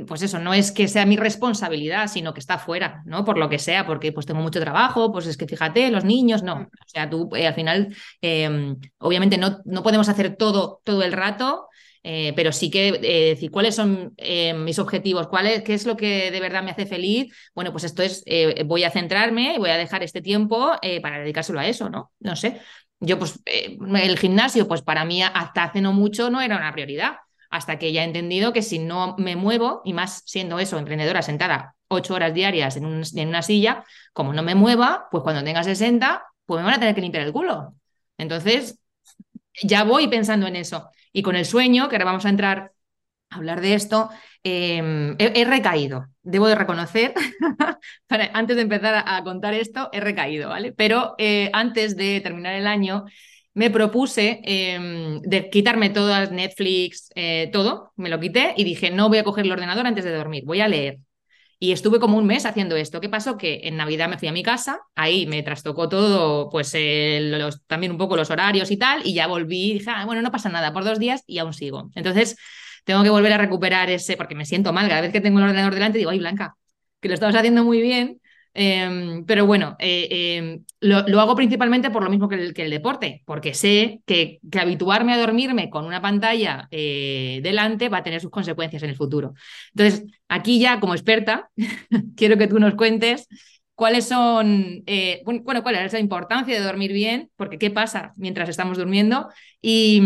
pues 0.06 0.22
eso, 0.22 0.38
no 0.38 0.54
es 0.54 0.70
que 0.70 0.86
sea 0.86 1.04
mi 1.04 1.16
responsabilidad, 1.16 2.06
sino 2.06 2.32
que 2.32 2.38
está 2.38 2.58
fuera, 2.58 3.02
¿no? 3.06 3.24
Por 3.24 3.38
lo 3.38 3.48
que 3.48 3.58
sea, 3.58 3.84
porque 3.84 4.12
pues 4.12 4.24
tengo 4.24 4.40
mucho 4.40 4.60
trabajo, 4.60 5.10
pues 5.10 5.26
es 5.26 5.36
que 5.36 5.48
fíjate, 5.48 5.90
los 5.90 6.04
niños, 6.04 6.44
no. 6.44 6.56
Mm. 6.56 6.62
O 6.62 6.88
sea, 6.88 7.10
tú 7.10 7.28
eh, 7.34 7.48
al 7.48 7.54
final, 7.54 7.96
em, 8.20 8.76
obviamente 8.98 9.36
no, 9.36 9.58
no 9.64 9.82
podemos 9.82 10.08
hacer 10.08 10.36
todo 10.36 10.80
todo 10.84 11.02
el 11.02 11.12
rato, 11.12 11.66
eh, 12.04 12.32
pero 12.36 12.52
sí 12.52 12.70
que 12.70 12.88
eh, 12.88 13.28
decir 13.30 13.50
cuáles 13.50 13.74
son 13.74 14.14
mis 14.64 14.78
objetivos, 14.78 15.26
cuál 15.26 15.46
es, 15.48 15.62
qué 15.62 15.74
es 15.74 15.86
lo 15.86 15.96
que 15.96 16.30
de 16.30 16.40
verdad 16.40 16.62
me 16.62 16.70
hace 16.70 16.86
feliz. 16.86 17.34
Bueno, 17.54 17.72
pues 17.72 17.82
esto 17.82 18.02
es, 18.02 18.24
voy 18.66 18.84
a 18.84 18.90
centrarme 18.90 19.54
y 19.54 19.58
voy 19.58 19.70
a 19.70 19.76
dejar 19.76 20.02
este 20.04 20.20
tiempo 20.22 20.72
para 21.02 21.18
dedicárselo 21.20 21.58
a 21.60 21.66
eso, 21.66 21.90
¿no? 21.90 22.12
No 22.20 22.36
sé. 22.36 22.60
Yo, 23.04 23.18
pues, 23.18 23.40
eh, 23.46 23.76
el 24.02 24.18
gimnasio, 24.18 24.68
pues 24.68 24.80
para 24.80 25.04
mí 25.04 25.22
hasta 25.22 25.64
hace 25.64 25.80
no 25.80 25.92
mucho 25.92 26.30
no 26.30 26.40
era 26.40 26.56
una 26.56 26.72
prioridad, 26.72 27.16
hasta 27.50 27.78
que 27.78 27.92
ya 27.92 28.02
he 28.02 28.04
entendido 28.04 28.52
que 28.52 28.62
si 28.62 28.78
no 28.78 29.16
me 29.18 29.34
muevo, 29.34 29.82
y 29.84 29.92
más 29.92 30.22
siendo 30.24 30.58
eso, 30.60 30.78
emprendedora 30.78 31.20
sentada 31.20 31.74
ocho 31.88 32.14
horas 32.14 32.32
diarias 32.32 32.76
en, 32.76 33.02
en 33.14 33.28
una 33.28 33.42
silla, 33.42 33.84
como 34.12 34.32
no 34.32 34.42
me 34.42 34.54
mueva, 34.54 35.08
pues 35.10 35.22
cuando 35.22 35.44
tenga 35.44 35.62
60, 35.62 36.24
pues 36.46 36.60
me 36.60 36.64
van 36.64 36.74
a 36.74 36.78
tener 36.80 36.94
que 36.94 37.00
limpiar 37.00 37.26
el 37.26 37.32
culo. 37.32 37.74
Entonces, 38.16 38.78
ya 39.62 39.84
voy 39.84 40.08
pensando 40.08 40.46
en 40.46 40.56
eso. 40.56 40.88
Y 41.12 41.22
con 41.22 41.36
el 41.36 41.44
sueño, 41.44 41.88
que 41.88 41.96
ahora 41.96 42.06
vamos 42.06 42.24
a 42.24 42.30
entrar 42.30 42.72
hablar 43.32 43.60
de 43.60 43.74
esto, 43.74 44.10
em, 44.42 45.14
he, 45.18 45.44
recaído, 45.44 46.06
debo 46.22 46.48
de 46.48 46.54
reconocer, 46.54 47.14
antes 48.32 48.56
de 48.56 48.62
empezar 48.62 49.04
a, 49.06 49.22
contar 49.24 49.54
esto, 49.54 49.88
he 49.92 50.00
recaído, 50.00 50.48
¿vale? 50.48 50.72
Pero 50.72 51.14
eh, 51.18 51.50
antes 51.52 51.96
de 51.96 52.20
terminar 52.20 52.54
el 52.54 52.66
año, 52.66 53.04
me 53.54 53.70
propuse 53.70 54.40
em, 54.44 55.20
de 55.22 55.50
quitarme 55.50 55.90
todas 55.90 56.30
Netflix, 56.32 57.10
eh, 57.14 57.50
todo, 57.52 57.92
me 57.96 58.08
lo 58.08 58.18
quité 58.18 58.54
y 58.56 58.64
dije, 58.64 58.90
no 58.90 59.08
voy 59.08 59.18
a 59.18 59.24
coger 59.24 59.44
el 59.44 59.52
ordenador 59.52 59.86
antes 59.86 60.04
de 60.04 60.14
dormir, 60.14 60.44
voy 60.46 60.60
a 60.60 60.68
leer. 60.68 60.98
Y 61.58 61.70
estuve 61.70 62.00
como 62.00 62.18
un 62.18 62.26
mes 62.26 62.44
haciendo 62.44 62.74
esto. 62.74 63.00
¿Qué 63.00 63.08
pasó? 63.08 63.38
Que 63.38 63.60
en 63.62 63.76
Navidad 63.76 64.08
me 64.08 64.18
fui 64.18 64.26
a 64.26 64.32
mi 64.32 64.42
casa, 64.42 64.80
ahí 64.96 65.26
me 65.26 65.44
trastocó 65.44 65.88
todo, 65.88 66.50
pues 66.50 66.72
también 67.68 67.92
un 67.92 67.98
poco 67.98 68.16
los 68.16 68.30
horarios 68.30 68.72
y 68.72 68.76
tal, 68.76 69.06
y 69.06 69.14
ya 69.14 69.28
volví 69.28 69.70
y 69.70 69.74
dije, 69.74 69.90
ah, 69.94 70.04
bueno, 70.04 70.22
no 70.22 70.32
pasa 70.32 70.48
nada, 70.48 70.72
por 70.72 70.82
dos 70.82 70.98
días 70.98 71.22
y 71.24 71.38
aún 71.38 71.52
sigo. 71.52 71.88
Entonces, 71.94 72.36
tengo 72.84 73.02
que 73.02 73.10
volver 73.10 73.32
a 73.32 73.38
recuperar 73.38 73.90
ese, 73.90 74.16
porque 74.16 74.34
me 74.34 74.44
siento 74.44 74.72
mal. 74.72 74.88
Cada 74.88 75.00
vez 75.00 75.12
que 75.12 75.20
tengo 75.20 75.38
el 75.38 75.44
ordenador 75.44 75.74
delante 75.74 75.98
digo, 75.98 76.10
ay, 76.10 76.18
Blanca, 76.18 76.56
que 77.00 77.08
lo 77.08 77.14
estabas 77.14 77.36
haciendo 77.36 77.64
muy 77.64 77.80
bien. 77.80 78.20
Em, 78.54 79.24
pero 79.24 79.46
bueno, 79.46 79.76
eh, 79.78 80.36
em, 80.36 80.64
lo, 80.80 81.20
hago 81.20 81.34
principalmente 81.34 81.90
por 81.90 82.04
lo 82.04 82.10
mismo 82.10 82.28
que 82.28 82.34
el, 82.34 82.54
que 82.54 82.64
el 82.64 82.70
deporte, 82.70 83.22
porque 83.24 83.54
sé 83.54 84.02
que, 84.04 84.40
que, 84.50 84.60
habituarme 84.60 85.14
a 85.14 85.18
dormirme 85.18 85.70
con 85.70 85.86
una 85.86 86.02
pantalla 86.02 86.68
eh, 86.70 87.40
delante 87.42 87.88
va 87.88 87.98
a 87.98 88.02
tener 88.02 88.20
sus 88.20 88.30
consecuencias 88.30 88.82
en 88.82 88.90
el 88.90 88.96
futuro. 88.96 89.32
Entonces, 89.74 90.04
aquí 90.28 90.58
ya 90.60 90.80
como 90.80 90.94
experta, 90.94 91.50
quiero 92.16 92.36
que 92.36 92.46
tú 92.46 92.58
nos 92.58 92.74
cuentes 92.74 93.26
cuáles 93.74 94.06
son, 94.06 94.82
eh, 94.86 95.22
bueno, 95.24 95.62
cuál 95.62 95.76
es 95.76 95.92
la 95.92 95.98
importancia 95.98 96.54
de 96.54 96.64
dormir 96.64 96.92
bien, 96.92 97.30
porque 97.36 97.58
qué 97.58 97.70
pasa 97.70 98.12
mientras 98.16 98.48
estamos 98.48 98.78
durmiendo 98.78 99.28
y, 99.60 100.00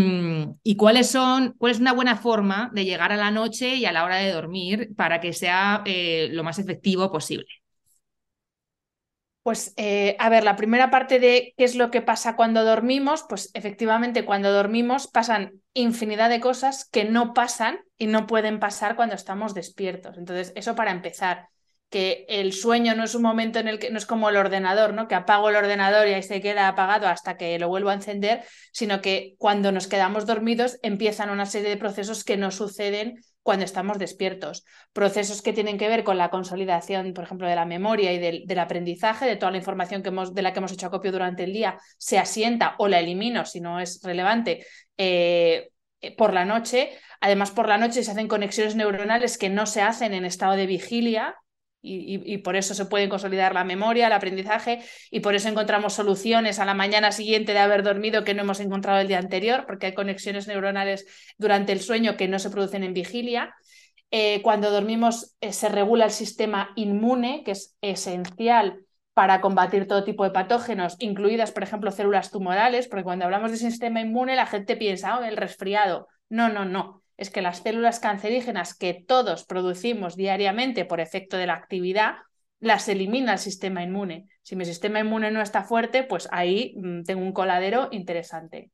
cuáles 0.77 1.09
son, 1.09 1.53
cuál 1.57 1.71
es 1.71 1.79
una 1.79 1.93
buena 1.93 2.15
forma 2.15 2.69
de 2.73 2.85
llegar 2.85 3.11
a 3.11 3.17
la 3.17 3.31
noche 3.31 3.75
y 3.75 3.85
a 3.85 3.91
la 3.91 4.03
hora 4.03 4.17
de 4.17 4.31
dormir 4.31 4.89
para 4.95 5.19
que 5.19 5.33
sea 5.33 5.83
eh, 5.85 6.29
lo 6.31 6.43
más 6.43 6.59
efectivo 6.59 7.11
posible. 7.11 7.47
Pues 9.43 9.73
eh, 9.77 10.17
a 10.19 10.27
ver, 10.27 10.43
la 10.43 10.57
primera 10.57 10.89
parte 10.91 11.19
de 11.19 11.53
qué 11.55 11.63
es 11.63 11.75
lo 11.75 11.89
que 11.89 12.01
pasa 12.01 12.35
cuando 12.35 12.65
dormimos, 12.65 13.23
pues 13.29 13.49
efectivamente 13.53 14.25
cuando 14.25 14.51
dormimos 14.51 15.07
pasan 15.07 15.61
infinidad 15.73 16.29
de 16.29 16.41
cosas 16.41 16.83
que 16.91 17.05
no 17.05 17.33
pasan 17.33 17.79
y 17.97 18.07
no 18.07 18.27
pueden 18.27 18.59
pasar 18.59 18.97
cuando 18.97 19.15
estamos 19.15 19.53
despiertos. 19.53 20.17
Entonces, 20.17 20.51
eso 20.57 20.75
para 20.75 20.91
empezar 20.91 21.47
que 21.89 22.25
el 22.27 22.51
sueño 22.51 22.95
no 22.95 23.05
es 23.05 23.15
un 23.15 23.21
momento 23.21 23.59
en 23.59 23.67
el 23.67 23.79
que 23.79 23.89
no 23.89 23.97
es 23.97 24.05
como 24.05 24.29
el 24.29 24.35
ordenador, 24.35 24.93
¿no? 24.93 25.07
Que 25.07 25.15
apago 25.15 25.49
el 25.49 25.55
ordenador 25.55 26.07
y 26.07 26.13
ahí 26.13 26.23
se 26.23 26.41
queda 26.41 26.67
apagado 26.67 27.07
hasta 27.07 27.37
que 27.37 27.57
lo 27.59 27.69
vuelvo 27.69 27.89
a 27.89 27.93
encender, 27.93 28.43
sino 28.73 29.01
que 29.01 29.35
cuando 29.37 29.71
nos 29.71 29.87
quedamos 29.87 30.25
dormidos 30.25 30.79
empiezan 30.81 31.29
una 31.29 31.45
serie 31.45 31.69
de 31.69 31.77
procesos 31.77 32.23
que 32.23 32.35
no 32.35 32.51
suceden 32.51 33.21
cuando 33.41 33.63
estamos 33.63 33.97
despiertos. 33.99 34.65
Procesos 34.91 35.41
que 35.41 35.53
tienen 35.53 35.77
que 35.77 35.87
ver 35.87 36.03
con 36.03 36.17
la 36.17 36.29
consolidación, 36.29 37.13
por 37.13 37.23
ejemplo, 37.23 37.47
de 37.47 37.55
la 37.55 37.65
memoria 37.65 38.11
y 38.11 38.19
del, 38.19 38.59
aprendizaje, 38.59 39.25
de 39.25 39.37
toda 39.37 39.51
la 39.51 39.57
información 39.57 40.03
que 40.03 40.09
hemos, 40.09 40.33
de 40.33 40.41
la 40.41 40.51
que 40.51 40.59
hemos 40.59 40.73
hecho 40.73 40.87
acopio 40.87 41.13
durante 41.13 41.45
el 41.45 41.53
día, 41.53 41.77
se 41.97 42.19
asienta 42.19 42.75
o 42.79 42.89
la 42.89 42.99
elimino 42.99 43.45
si 43.45 43.61
no 43.61 43.79
es 43.79 44.01
relevante. 44.03 44.65
Eh, 44.97 45.69
por 46.17 46.33
la 46.33 46.45
noche. 46.45 46.91
Además, 47.21 47.51
por 47.51 47.67
la 47.67 47.77
noche 47.77 48.03
se 48.03 48.11
hacen 48.11 48.27
conexiones 48.27 48.75
neuronales 48.75 49.37
que 49.37 49.49
no 49.49 49.65
se 49.65 49.81
hacen 49.81 50.13
en 50.13 50.25
estado 50.25 50.53
de 50.53 50.67
vigilia, 50.67 51.35
y, 51.81 52.37
por 52.39 52.55
eso 52.55 52.73
se 52.73 52.85
puede 52.85 53.09
consolidar 53.09 53.53
la 53.53 53.63
memoria, 53.63 54.07
el 54.07 54.13
aprendizaje 54.13 54.81
y 55.11 55.19
por 55.19 55.35
eso 55.35 55.47
encontramos 55.47 55.93
soluciones 55.93 56.59
a 56.59 56.65
la 56.65 56.73
mañana 56.73 57.11
siguiente 57.11 57.53
de 57.53 57.59
haber 57.59 57.83
dormido 57.83 58.23
que 58.23 58.33
no 58.33 58.41
hemos 58.41 58.59
encontrado 58.59 58.99
el 58.99 59.07
día 59.07 59.19
anterior, 59.19 59.65
porque 59.67 59.87
hay 59.87 59.93
conexiones 59.93 60.47
neuronales 60.47 61.05
durante 61.37 61.71
el 61.71 61.79
sueño 61.79 62.17
que 62.17 62.27
no 62.27 62.39
se 62.39 62.49
producen 62.49 62.83
en 62.83 62.93
vigilia. 62.93 63.55
Eh, 64.11 64.41
cuando 64.41 64.71
dormimos 64.71 65.35
eh, 65.41 65.53
se 65.53 65.69
regula 65.69 66.05
el 66.05 66.11
sistema 66.11 66.71
inmune, 66.75 67.43
que 67.45 67.51
es 67.51 67.75
esencial 67.81 68.79
para 69.13 69.41
combatir 69.41 69.87
todo 69.87 70.03
tipo 70.03 70.23
de 70.23 70.31
patógenos, 70.31 70.95
incluidas, 70.99 71.51
por 71.51 71.63
ejemplo, 71.63 71.91
células 71.91 72.31
tumorales, 72.31 72.87
porque 72.87 73.03
cuando 73.03 73.25
hablamos 73.25 73.51
de 73.51 73.57
sistema 73.57 73.99
inmune 73.99 74.35
la 74.35 74.45
gente 74.45 74.77
piensa, 74.77 75.17
oh, 75.17 75.23
el 75.23 75.37
resfriado. 75.37 76.07
No, 76.29 76.49
no, 76.49 76.65
no. 76.65 77.01
Es 77.17 77.29
que 77.29 77.41
las 77.41 77.59
células 77.59 77.99
cancerígenas 77.99 78.75
que 78.75 78.93
todos 78.93 79.43
producimos 79.45 80.15
diariamente 80.15 80.85
por 80.85 80.99
efecto 80.99 81.35
de 81.35 81.47
la 81.47 81.55
actividad, 81.55 82.17
las 82.59 82.87
elimina 82.89 83.33
el 83.33 83.39
sistema 83.39 83.83
inmune. 83.83 84.27
Si 84.41 84.55
mi 84.55 84.65
sistema 84.65 84.99
inmune 84.99 85.31
no 85.31 85.41
está 85.41 85.63
fuerte, 85.63 86.03
pues 86.03 86.27
ahí 86.31 86.75
mm, 86.77 87.03
tengo 87.03 87.21
un 87.21 87.33
coladero 87.33 87.89
interesante. 87.91 88.71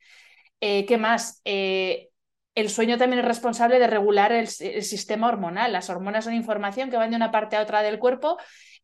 Eh, 0.62 0.86
¿Qué 0.86 0.98
más? 0.98 1.42
Eh, 1.46 2.10
el 2.56 2.70
sueño 2.70 2.98
también 2.98 3.20
es 3.20 3.26
responsable 3.26 3.80
de 3.80 3.88
regular 3.88 4.32
el, 4.32 4.48
sistema 4.48 5.28
hormonal. 5.28 5.74
Las 5.74 5.90
hormonas 5.90 6.26
son 6.26 6.34
información 6.34 6.90
que 6.90 6.98
van 6.98 7.10
de 7.10 7.16
una 7.16 7.32
parte 7.32 7.56
a 7.56 7.62
otra 7.62 7.82
del 7.82 8.00
cuerpo, 8.00 8.38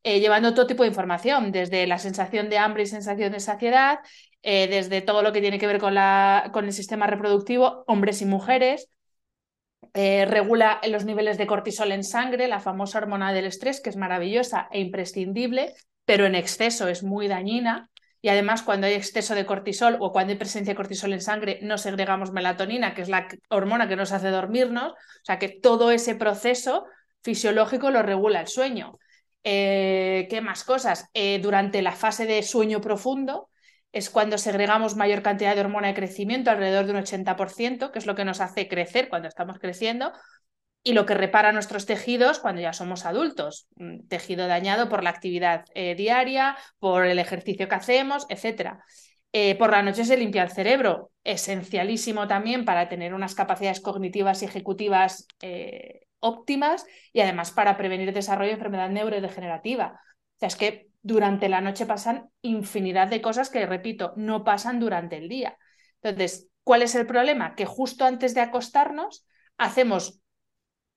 eh, 0.03 0.19
llevando 0.19 0.53
todo 0.53 0.67
tipo 0.67 0.83
de 0.83 0.89
información, 0.89 1.51
desde 1.51 1.85
la 1.85 1.99
sensación 1.99 2.49
de 2.49 2.57
hambre 2.57 2.83
y 2.83 2.87
sensación 2.87 3.31
de 3.31 3.39
saciedad, 3.39 3.99
desde 4.41 5.01
todo 5.01 5.21
lo 5.21 5.33
que 5.33 5.41
tiene 5.41 5.59
que 5.59 5.67
ver 5.67 5.79
con, 5.79 5.93
la, 5.93 6.49
con 6.53 6.63
el 6.65 6.71
sistema 6.71 7.07
reproductivo, 7.07 7.83
hombres 7.87 8.21
y 8.21 8.25
mujeres. 8.25 8.89
Regula 9.93 10.79
los 10.87 11.05
niveles 11.05 11.37
de 11.37 11.47
cortisol 11.47 11.91
en 11.91 12.03
sangre, 12.03 12.47
la 12.47 12.59
famosa 12.59 12.99
hormona 12.99 13.33
del 13.33 13.45
estrés, 13.45 13.81
que 13.81 13.89
es 13.89 13.95
maravillosa 13.95 14.67
e 14.71 14.79
imprescindible, 14.79 15.73
pero 16.05 16.25
en 16.25 16.35
exceso 16.35 16.87
es 16.87 17.03
muy 17.03 17.27
dañina. 17.27 17.89
Y 18.21 18.29
además, 18.29 18.63
cuando 18.63 18.87
hay 18.87 18.93
exceso 18.93 19.33
de 19.33 19.45
cortisol 19.45 19.97
o 19.99 20.11
cuando 20.11 20.31
hay 20.31 20.37
presencia 20.37 20.73
de 20.73 20.75
cortisol 20.75 21.13
en 21.13 21.21
sangre, 21.21 21.59
no 21.61 21.77
segregamos 21.77 22.31
melatonina, 22.31 22.93
que 22.93 23.01
es 23.01 23.09
la 23.09 23.27
hormona 23.49 23.87
que 23.87 23.95
nos 23.95 24.11
hace 24.11 24.29
dormirnos. 24.29 24.91
O 24.91 25.25
sea 25.25 25.39
que 25.39 25.49
todo 25.49 25.91
ese 25.91 26.15
proceso 26.15 26.85
fisiológico 27.21 27.91
lo 27.91 28.01
regula 28.03 28.41
el 28.41 28.47
sueño. 28.47 28.97
Eh, 29.43 30.27
¿Qué 30.29 30.41
más 30.41 30.63
cosas? 30.63 31.09
Eh, 31.13 31.39
durante 31.41 31.81
la 31.81 31.93
fase 31.93 32.25
de 32.25 32.43
sueño 32.43 32.81
profundo 32.81 33.48
es 33.91 34.09
cuando 34.09 34.37
segregamos 34.37 34.95
mayor 34.95 35.21
cantidad 35.21 35.55
de 35.55 35.61
hormona 35.61 35.87
de 35.87 35.93
crecimiento, 35.95 36.51
alrededor 36.51 36.85
de 36.85 36.91
un 36.91 36.97
80%, 36.99 37.91
que 37.91 37.99
es 37.99 38.05
lo 38.05 38.15
que 38.15 38.25
nos 38.25 38.41
hace 38.41 38.67
crecer 38.67 39.09
cuando 39.09 39.27
estamos 39.27 39.59
creciendo, 39.59 40.11
y 40.83 40.93
lo 40.93 41.05
que 41.05 41.13
repara 41.13 41.51
nuestros 41.51 41.85
tejidos 41.85 42.39
cuando 42.39 42.61
ya 42.61 42.73
somos 42.73 43.05
adultos, 43.05 43.67
tejido 44.07 44.47
dañado 44.47 44.89
por 44.89 45.03
la 45.03 45.09
actividad 45.09 45.65
eh, 45.73 45.95
diaria, 45.95 46.57
por 46.79 47.05
el 47.05 47.19
ejercicio 47.19 47.67
que 47.67 47.75
hacemos, 47.75 48.25
etc. 48.29 48.79
Eh, 49.33 49.55
por 49.55 49.71
la 49.71 49.83
noche 49.83 50.05
se 50.05 50.17
limpia 50.17 50.43
el 50.43 50.51
cerebro, 50.51 51.11
esencialísimo 51.23 52.27
también 52.27 52.65
para 52.65 52.87
tener 52.89 53.13
unas 53.13 53.35
capacidades 53.35 53.81
cognitivas 53.81 54.41
y 54.41 54.45
ejecutivas 54.45 55.27
eh, 55.41 56.01
óptimas 56.19 56.85
y 57.13 57.21
además 57.21 57.51
para 57.51 57.77
prevenir 57.77 58.07
el 58.07 58.13
desarrollo 58.13 58.49
de 58.49 58.55
enfermedad 58.55 58.89
neurodegenerativa. 58.89 59.99
O 60.35 60.39
sea, 60.39 60.47
es 60.47 60.55
que 60.55 60.88
durante 61.01 61.49
la 61.49 61.61
noche 61.61 61.85
pasan 61.85 62.29
infinidad 62.41 63.07
de 63.07 63.21
cosas 63.21 63.49
que, 63.49 63.65
repito, 63.65 64.13
no 64.15 64.43
pasan 64.43 64.79
durante 64.79 65.17
el 65.17 65.29
día. 65.29 65.57
Entonces, 66.01 66.49
¿cuál 66.63 66.81
es 66.81 66.95
el 66.95 67.05
problema? 67.05 67.55
Que 67.55 67.65
justo 67.65 68.05
antes 68.05 68.33
de 68.33 68.41
acostarnos 68.41 69.25
hacemos 69.57 70.19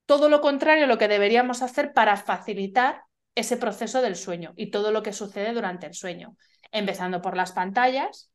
todo 0.06 0.28
lo 0.28 0.40
contrario 0.40 0.84
a 0.84 0.88
lo 0.88 0.98
que 0.98 1.08
deberíamos 1.08 1.62
hacer 1.62 1.92
para 1.92 2.16
facilitar 2.16 3.02
ese 3.34 3.56
proceso 3.56 4.02
del 4.02 4.16
sueño 4.16 4.52
y 4.56 4.70
todo 4.70 4.90
lo 4.90 5.02
que 5.02 5.12
sucede 5.12 5.52
durante 5.52 5.86
el 5.86 5.94
sueño, 5.94 6.36
empezando 6.70 7.22
por 7.22 7.36
las 7.36 7.52
pantallas 7.52 8.31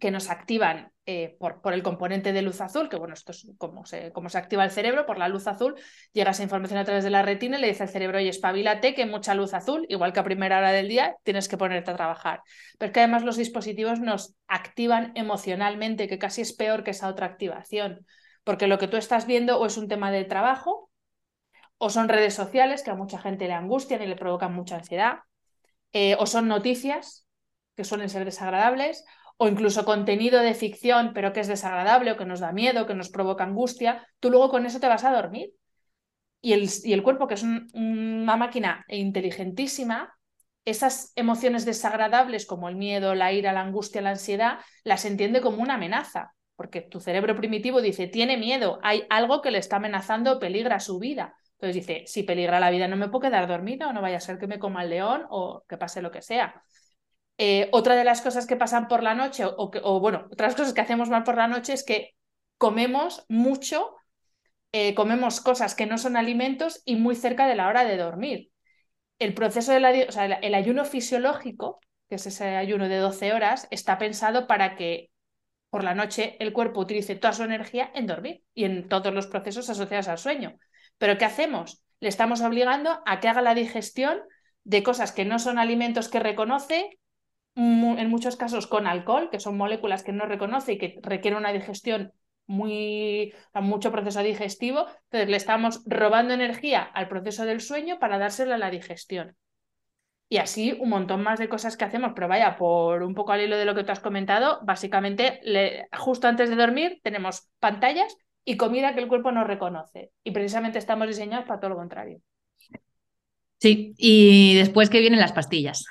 que 0.00 0.10
nos 0.10 0.30
activan 0.30 0.92
eh, 1.06 1.36
por, 1.38 1.62
por, 1.62 1.72
el 1.72 1.82
componente 1.82 2.32
de 2.32 2.42
luz 2.42 2.60
azul, 2.60 2.88
que 2.88 2.96
bueno, 2.96 3.14
esto 3.14 3.30
es 3.32 3.46
como 3.58 3.86
se, 3.86 4.12
se 4.28 4.38
activa 4.38 4.64
el 4.64 4.70
cerebro, 4.70 5.06
por 5.06 5.18
la 5.18 5.28
luz 5.28 5.46
azul, 5.46 5.76
llega 6.12 6.32
esa 6.32 6.42
información 6.42 6.78
a 6.80 6.84
través 6.84 7.04
de 7.04 7.10
la 7.10 7.22
retina 7.22 7.58
y 7.58 7.60
le 7.60 7.68
dice 7.68 7.84
al 7.84 7.88
cerebro, 7.88 8.18
oye, 8.18 8.28
espabilate, 8.28 8.94
que 8.94 9.06
mucha 9.06 9.34
luz 9.34 9.54
azul, 9.54 9.86
igual 9.88 10.12
que 10.12 10.20
a 10.20 10.24
primera 10.24 10.58
hora 10.58 10.72
del 10.72 10.88
día, 10.88 11.16
tienes 11.22 11.48
que 11.48 11.56
ponerte 11.56 11.90
a 11.90 11.96
trabajar. 11.96 12.42
Pero 12.78 12.88
es 12.88 12.92
que 12.92 13.00
además 13.00 13.22
los 13.22 13.36
dispositivos 13.36 14.00
nos 14.00 14.34
activan 14.48 15.12
emocionalmente, 15.14 16.08
que 16.08 16.18
casi 16.18 16.40
es 16.40 16.52
peor 16.52 16.82
que 16.82 16.90
esa 16.90 17.08
otra 17.08 17.26
activación, 17.26 18.04
porque 18.42 18.66
lo 18.66 18.78
que 18.78 18.88
tú 18.88 18.96
estás 18.96 19.26
viendo 19.26 19.60
o 19.60 19.66
es 19.66 19.76
un 19.76 19.88
tema 19.88 20.10
de 20.10 20.24
trabajo, 20.24 20.90
o 21.78 21.90
son 21.90 22.08
redes 22.08 22.34
sociales 22.34 22.82
que 22.82 22.90
a 22.90 22.94
mucha 22.94 23.18
gente 23.18 23.46
le 23.46 23.52
angustian 23.52 24.02
y 24.02 24.06
le 24.06 24.16
provocan 24.16 24.54
mucha 24.54 24.76
ansiedad, 24.76 25.20
eh, 25.92 26.16
o 26.18 26.26
son 26.26 26.48
noticias 26.48 27.26
que 27.76 27.84
suelen 27.84 28.08
ser 28.08 28.24
desagradables, 28.24 29.04
o 29.38 29.48
incluso 29.48 29.84
contenido 29.84 30.40
de 30.40 30.54
ficción 30.54 31.12
pero 31.14 31.32
que 31.32 31.40
es 31.40 31.48
desagradable 31.48 32.12
o 32.12 32.16
que 32.16 32.24
nos 32.24 32.40
da 32.40 32.52
miedo, 32.52 32.86
que 32.86 32.94
nos 32.94 33.10
provoca 33.10 33.44
angustia, 33.44 34.06
tú 34.20 34.30
luego 34.30 34.48
con 34.50 34.66
eso 34.66 34.80
te 34.80 34.88
vas 34.88 35.04
a 35.04 35.12
dormir. 35.12 35.52
Y 36.40 36.52
el, 36.52 36.68
y 36.84 36.92
el 36.92 37.02
cuerpo, 37.02 37.26
que 37.26 37.34
es 37.34 37.42
una 37.42 38.36
máquina 38.36 38.84
inteligentísima, 38.88 40.14
esas 40.64 41.12
emociones 41.16 41.64
desagradables 41.64 42.46
como 42.46 42.68
el 42.68 42.76
miedo, 42.76 43.14
la 43.14 43.32
ira, 43.32 43.52
la 43.52 43.62
angustia, 43.62 44.02
la 44.02 44.10
ansiedad, 44.10 44.58
las 44.84 45.04
entiende 45.04 45.40
como 45.40 45.62
una 45.62 45.74
amenaza 45.74 46.32
porque 46.56 46.80
tu 46.80 47.00
cerebro 47.00 47.36
primitivo 47.36 47.80
dice, 47.82 48.08
tiene 48.08 48.38
miedo, 48.38 48.78
hay 48.82 49.04
algo 49.10 49.42
que 49.42 49.50
le 49.50 49.58
está 49.58 49.76
amenazando, 49.76 50.40
peligra 50.40 50.80
su 50.80 50.98
vida. 50.98 51.36
Entonces 51.52 51.76
dice, 51.76 52.04
si 52.06 52.22
peligra 52.22 52.60
la 52.60 52.70
vida 52.70 52.88
no 52.88 52.96
me 52.96 53.08
puedo 53.08 53.22
quedar 53.22 53.46
dormida 53.46 53.88
o 53.88 53.92
no 53.92 54.02
vaya 54.02 54.16
a 54.16 54.20
ser 54.20 54.38
que 54.38 54.46
me 54.46 54.58
coma 54.58 54.82
el 54.82 54.90
león 54.90 55.24
o 55.28 55.64
que 55.68 55.76
pase 55.76 56.02
lo 56.02 56.10
que 56.10 56.22
sea. 56.22 56.62
Eh, 57.38 57.68
otra 57.72 57.94
de 57.94 58.04
las 58.04 58.22
cosas 58.22 58.46
que 58.46 58.56
pasan 58.56 58.88
por 58.88 59.02
la 59.02 59.14
noche, 59.14 59.44
o, 59.46 60.00
bueno, 60.00 60.26
otras 60.32 60.54
cosas 60.54 60.72
que 60.72 60.80
hacemos 60.80 61.10
mal 61.10 61.22
por 61.22 61.36
la 61.36 61.48
noche 61.48 61.74
es 61.74 61.84
que 61.84 62.14
comemos 62.58 63.24
mucho, 63.28 63.94
eh, 64.72 64.94
comemos 64.94 65.40
cosas 65.40 65.74
que 65.74 65.86
no 65.86 65.98
son 65.98 66.16
alimentos 66.16 66.82
y 66.84 66.96
muy 66.96 67.14
cerca 67.14 67.46
de 67.46 67.56
la 67.56 67.68
hora 67.68 67.84
de 67.84 67.96
dormir. 67.96 68.50
El 69.18 69.34
proceso 69.34 69.72
del 69.72 69.84
o 69.84 70.20
el 70.42 70.54
ayuno 70.54 70.84
fisiológico, 70.84 71.80
que 72.08 72.16
es 72.16 72.26
ese 72.26 72.56
ayuno 72.56 72.88
de 72.88 72.98
12 72.98 73.32
horas, 73.32 73.68
está 73.70 73.98
pensado 73.98 74.46
para 74.46 74.76
que 74.76 75.10
por 75.70 75.84
la 75.84 75.94
noche 75.94 76.36
el 76.40 76.52
cuerpo 76.52 76.80
utilice 76.80 77.16
toda 77.16 77.32
su 77.32 77.42
energía 77.42 77.90
en 77.94 78.06
dormir 78.06 78.42
y 78.54 78.64
en 78.64 78.88
todos 78.88 79.12
los 79.12 79.26
procesos 79.26 79.68
asociados 79.68 80.08
al 80.08 80.18
sueño. 80.18 80.58
Pero 80.98 81.18
¿qué 81.18 81.24
hacemos? 81.24 81.82
Le 82.00 82.08
estamos 82.08 82.40
obligando 82.40 83.02
a 83.04 83.20
que 83.20 83.28
haga 83.28 83.42
la 83.42 83.54
digestión 83.54 84.20
de 84.64 84.82
cosas 84.82 85.12
que 85.12 85.24
no 85.24 85.38
son 85.38 85.58
alimentos 85.58 86.08
que 86.08 86.20
reconoce, 86.20 86.98
en 87.56 88.10
muchos 88.10 88.36
casos 88.36 88.66
con 88.66 88.86
alcohol, 88.86 89.30
que 89.30 89.40
son 89.40 89.56
moléculas 89.56 90.02
que 90.02 90.12
no 90.12 90.26
reconoce 90.26 90.74
y 90.74 90.78
que 90.78 90.98
requieren 91.02 91.38
una 91.38 91.52
digestión 91.52 92.12
muy, 92.46 93.34
mucho 93.54 93.90
proceso 93.90 94.22
digestivo. 94.22 94.86
Entonces 95.04 95.28
le 95.28 95.36
estamos 95.36 95.82
robando 95.86 96.34
energía 96.34 96.82
al 96.82 97.08
proceso 97.08 97.44
del 97.44 97.60
sueño 97.60 97.98
para 97.98 98.18
dársela 98.18 98.56
a 98.56 98.58
la 98.58 98.70
digestión. 98.70 99.36
Y 100.28 100.38
así 100.38 100.76
un 100.80 100.90
montón 100.90 101.22
más 101.22 101.38
de 101.38 101.48
cosas 101.48 101.76
que 101.76 101.84
hacemos, 101.84 102.12
pero 102.14 102.28
vaya, 102.28 102.56
por 102.56 103.02
un 103.02 103.14
poco 103.14 103.32
al 103.32 103.40
hilo 103.40 103.56
de 103.56 103.64
lo 103.64 103.74
que 103.74 103.84
tú 103.84 103.92
has 103.92 104.00
comentado, 104.00 104.60
básicamente 104.64 105.40
justo 105.96 106.26
antes 106.26 106.50
de 106.50 106.56
dormir 106.56 107.00
tenemos 107.02 107.48
pantallas 107.60 108.16
y 108.44 108.56
comida 108.56 108.94
que 108.94 109.00
el 109.00 109.08
cuerpo 109.08 109.32
no 109.32 109.44
reconoce. 109.44 110.10
Y 110.24 110.32
precisamente 110.32 110.78
estamos 110.78 111.06
diseñados 111.08 111.46
para 111.46 111.60
todo 111.60 111.70
lo 111.70 111.76
contrario. 111.76 112.20
Sí, 113.58 113.94
y 113.96 114.56
después 114.56 114.90
que 114.90 115.00
vienen 115.00 115.20
las 115.20 115.32
pastillas. 115.32 115.86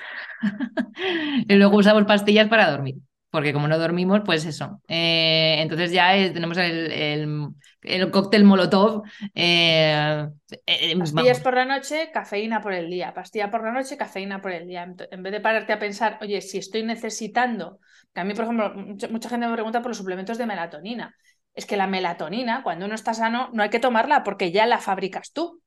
Y 1.47 1.53
luego 1.55 1.77
usamos 1.77 2.05
pastillas 2.05 2.47
para 2.47 2.71
dormir 2.71 2.95
porque 3.35 3.51
como 3.51 3.67
no 3.67 3.77
dormimos, 3.77 4.21
pues 4.25 4.45
eso. 4.45 4.81
Eh, 4.87 5.57
entonces 5.59 5.91
ya 5.91 6.13
tenemos 6.31 6.57
el, 6.57 7.53
el, 7.81 8.09
cóctel 8.09 8.45
molotov. 8.45 9.03
Eh, 9.33 10.25
eh, 10.65 10.97
Pastillas 10.97 11.41
por 11.41 11.55
la 11.55 11.65
noche, 11.65 12.11
cafeína 12.13 12.61
por 12.61 12.71
el 12.71 12.89
día. 12.89 13.13
Pastilla 13.13 13.51
por 13.51 13.61
la 13.61 13.73
noche, 13.73 13.97
cafeína 13.97 14.41
por 14.41 14.53
el 14.53 14.65
día. 14.65 14.89
En 15.11 15.21
vez 15.21 15.33
de 15.33 15.41
pararte 15.41 15.73
a 15.73 15.79
pensar, 15.79 16.17
oye, 16.21 16.39
si 16.39 16.59
estoy 16.59 16.83
necesitando, 16.83 17.79
que 18.13 18.21
a 18.21 18.23
mí, 18.23 18.33
por 18.33 18.45
ejemplo, 18.45 18.73
mucha, 18.73 19.27
gente 19.27 19.47
me 19.47 19.53
pregunta 19.53 19.81
por 19.81 19.89
los 19.89 19.97
suplementos 19.97 20.37
de 20.37 20.45
melatonina. 20.45 21.13
Es 21.53 21.65
que 21.65 21.75
la 21.75 21.87
melatonina, 21.87 22.63
cuando 22.63 22.85
uno 22.85 22.95
está 22.95 23.13
sano, 23.13 23.49
no 23.51 23.63
hay 23.63 23.69
que 23.69 23.79
tomarla 23.79 24.23
porque 24.23 24.53
ya 24.53 24.65
la 24.65 24.79
fabricas 24.79 25.33
tú. 25.33 25.61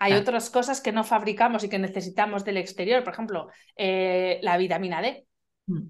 Hay 0.00 0.14
otras 0.14 0.50
cosas 0.50 0.80
que 0.80 0.90
no 0.90 1.04
fabricamos 1.04 1.62
y 1.62 1.68
que 1.68 1.78
necesitamos 1.78 2.44
del 2.44 2.56
exterior, 2.56 3.04
por 3.04 3.12
ejemplo, 3.12 3.48
la 3.76 4.56
vitamina 4.56 5.00
D. 5.00 5.24
Mm 5.66 5.88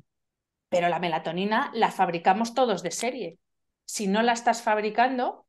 pero 0.71 0.89
la 0.89 1.01
melatonina 1.01 1.71
la 1.75 1.91
fabricamos 1.91 2.55
todos 2.55 2.83
de 2.83 2.93
serie. 2.93 3.39
Si 3.85 4.07
no 4.07 4.23
la 4.23 4.33
estás 4.33 4.63
fabricando, 4.63 5.47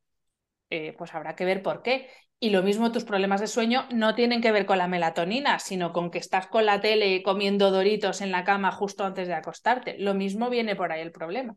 eh, 0.69 0.93
pues 0.97 1.13
habrá 1.13 1.35
que 1.35 1.45
ver 1.45 1.61
por 1.61 1.83
qué. 1.83 2.09
Y 2.39 2.49
lo 2.49 2.63
mismo 2.63 2.91
tus 2.91 3.05
problemas 3.05 3.39
de 3.39 3.45
sueño 3.45 3.85
no 3.91 4.15
tienen 4.15 4.41
que 4.41 4.51
ver 4.51 4.65
con 4.65 4.79
la 4.79 4.87
melatonina, 4.87 5.59
sino 5.59 5.93
con 5.93 6.09
que 6.09 6.17
estás 6.17 6.47
con 6.47 6.65
la 6.65 6.81
tele 6.81 7.21
comiendo 7.21 7.69
doritos 7.69 8.19
en 8.21 8.31
la 8.31 8.43
cama 8.43 8.71
justo 8.71 9.05
antes 9.05 9.27
de 9.27 9.35
acostarte. 9.35 9.95
Lo 9.99 10.15
mismo 10.15 10.49
viene 10.49 10.75
por 10.75 10.91
ahí 10.91 11.01
el 11.01 11.11
problema. 11.11 11.55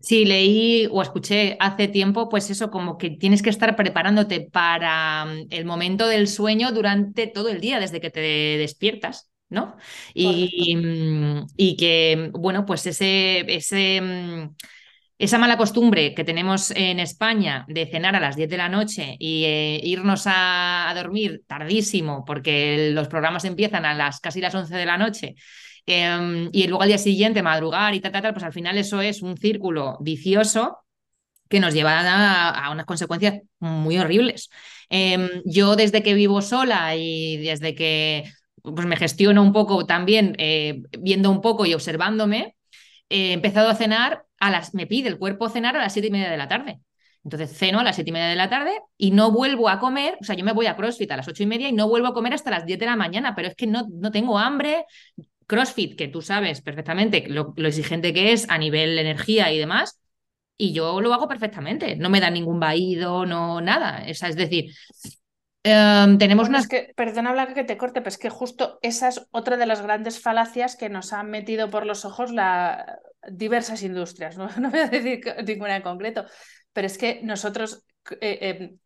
Sí, 0.00 0.24
leí 0.24 0.88
o 0.90 1.02
escuché 1.02 1.56
hace 1.60 1.88
tiempo, 1.88 2.28
pues 2.28 2.50
eso, 2.50 2.70
como 2.70 2.98
que 2.98 3.10
tienes 3.10 3.42
que 3.42 3.50
estar 3.50 3.76
preparándote 3.76 4.40
para 4.40 5.24
mm, 5.24 5.46
el 5.50 5.64
momento 5.64 6.06
del 6.06 6.28
sueño 6.28 6.72
durante 6.72 7.26
todo 7.26 7.48
el 7.48 7.60
día, 7.60 7.80
desde 7.80 8.00
que 8.00 8.10
te 8.10 8.20
despiertas. 8.20 9.30
¿no? 9.50 9.76
Y, 10.14 10.76
mm, 10.76 11.46
y, 11.56 11.76
que, 11.76 12.30
bueno, 12.34 12.66
pues 12.66 12.86
ese, 12.86 13.44
ese, 13.48 14.00
mm, 14.00 14.54
esa 15.18 15.38
mala 15.38 15.56
costumbre 15.56 16.14
que 16.14 16.24
tenemos 16.24 16.70
en 16.70 17.00
España 17.00 17.64
de 17.68 17.86
cenar 17.86 18.14
a 18.14 18.20
las 18.20 18.36
10 18.36 18.48
de 18.48 18.56
la 18.56 18.68
noche 18.68 19.16
y 19.18 19.44
eh, 19.44 19.80
irnos 19.82 20.24
a, 20.26 20.92
dormir 20.94 21.42
tardísimo 21.46 22.24
porque 22.24 22.90
los 22.92 23.08
programas 23.08 23.44
empiezan 23.44 23.84
a 23.84 23.94
las 23.94 24.20
casi 24.20 24.40
las 24.40 24.54
11 24.54 24.76
de 24.76 24.86
la 24.86 24.96
noche 24.96 25.34
em, 25.88 26.50
y 26.52 26.66
luego 26.66 26.82
al 26.82 26.88
día 26.88 26.98
siguiente 26.98 27.42
madrugar 27.42 27.94
y 27.94 28.00
tal, 28.00 28.12
tal, 28.12 28.22
tal, 28.22 28.32
pues 28.34 28.44
al 28.44 28.52
final 28.52 28.78
eso 28.78 29.00
es 29.00 29.22
un 29.22 29.36
círculo 29.36 29.96
vicioso 30.00 30.78
que 31.48 31.60
nos 31.60 31.74
lleva 31.74 32.00
a, 32.50 32.70
unas 32.70 32.86
consecuencias 32.86 33.40
muy 33.58 33.98
horribles. 33.98 34.50
Em, 34.90 35.28
yo 35.44 35.76
desde 35.76 36.02
que 36.02 36.14
vivo 36.14 36.42
sola 36.42 36.94
y 36.96 37.38
desde 37.38 37.74
que 37.74 38.24
pues, 38.62 38.86
me 38.86 38.96
gestiono 38.96 39.42
un 39.42 39.52
poco 39.52 39.86
también, 39.86 40.34
eh, 40.38 40.82
viendo 41.00 41.30
un 41.30 41.40
poco 41.40 41.66
y 41.66 41.74
observándome, 41.74 42.56
he 43.08 43.32
empezado 43.32 43.68
a 43.70 43.74
cenar 43.74 44.24
a 44.38 44.50
las, 44.50 44.74
me 44.74 44.86
pide 44.86 45.08
el 45.08 45.18
cuerpo 45.18 45.48
cenar 45.48 45.76
a 45.76 45.80
las 45.80 45.92
siete 45.92 46.08
y 46.08 46.10
media 46.10 46.30
de 46.30 46.36
la 46.36 46.48
tarde. 46.48 46.80
Entonces 47.24 47.56
ceno 47.56 47.80
a 47.80 47.84
las 47.84 47.96
siete 47.96 48.10
y 48.10 48.12
media 48.12 48.28
de 48.28 48.36
la 48.36 48.48
tarde 48.48 48.72
y 48.96 49.10
no 49.10 49.32
vuelvo 49.32 49.68
a 49.68 49.78
comer, 49.80 50.16
o 50.20 50.24
sea, 50.24 50.34
yo 50.34 50.44
me 50.44 50.52
voy 50.52 50.66
a 50.66 50.76
CrossFit 50.76 51.10
a 51.12 51.16
las 51.16 51.28
ocho 51.28 51.42
y 51.42 51.46
media 51.46 51.68
y 51.68 51.72
no 51.72 51.88
vuelvo 51.88 52.08
a 52.08 52.14
comer 52.14 52.32
hasta 52.34 52.50
las 52.50 52.64
10 52.64 52.78
de 52.78 52.86
la 52.86 52.96
mañana, 52.96 53.34
pero 53.34 53.48
es 53.48 53.54
que 53.54 53.66
no, 53.66 53.86
no 53.90 54.10
tengo 54.10 54.38
hambre. 54.38 54.86
CrossFit, 55.48 55.96
que 55.96 56.08
tú 56.08 56.22
sabes 56.22 56.60
perfectamente 56.60 57.24
lo, 57.26 57.54
exigente 57.56 58.12
que 58.12 58.32
es 58.32 58.48
a 58.50 58.58
nivel 58.58 58.98
energía 58.98 59.50
y 59.50 59.58
demás, 59.58 59.98
y 60.56 60.72
yo 60.72 61.00
lo 61.00 61.12
hago 61.14 61.26
perfectamente, 61.26 61.96
no 61.96 62.10
me 62.10 62.20
da 62.20 62.30
ningún 62.30 62.60
vaído, 62.60 63.24
no 63.26 63.60
nada. 63.60 64.04
es 64.06 64.20
decir, 64.36 64.74
em, 65.62 66.18
tenemos 66.18 66.48
unas... 66.48 66.68
que, 66.68 66.92
perdona, 66.94 67.32
Blanca, 67.32 67.54
que 67.54 67.64
te 67.64 67.78
corte, 67.78 68.00
pero 68.00 68.10
es 68.10 68.18
que 68.18 68.28
justo 68.28 68.78
esa 68.82 69.08
es 69.08 69.26
otra 69.30 69.56
de 69.56 69.66
las 69.66 69.80
grandes 69.80 70.20
falacias 70.20 70.76
que 70.76 70.90
nos 70.90 71.12
han 71.12 71.30
metido 71.30 71.70
por 71.70 71.86
los 71.86 72.04
ojos 72.04 72.30
la, 72.30 72.98
diversas 73.30 73.82
industrias, 73.82 74.36
¿no? 74.36 74.48
voy 74.70 74.80
a 74.80 74.88
decir 74.88 75.20
ninguna 75.46 75.76
en 75.76 75.82
concreto, 75.82 76.26
pero 76.74 76.86
es 76.86 76.98
que 76.98 77.20
nosotros 77.22 77.84
eh, 78.20 78.38
em, 78.42 78.78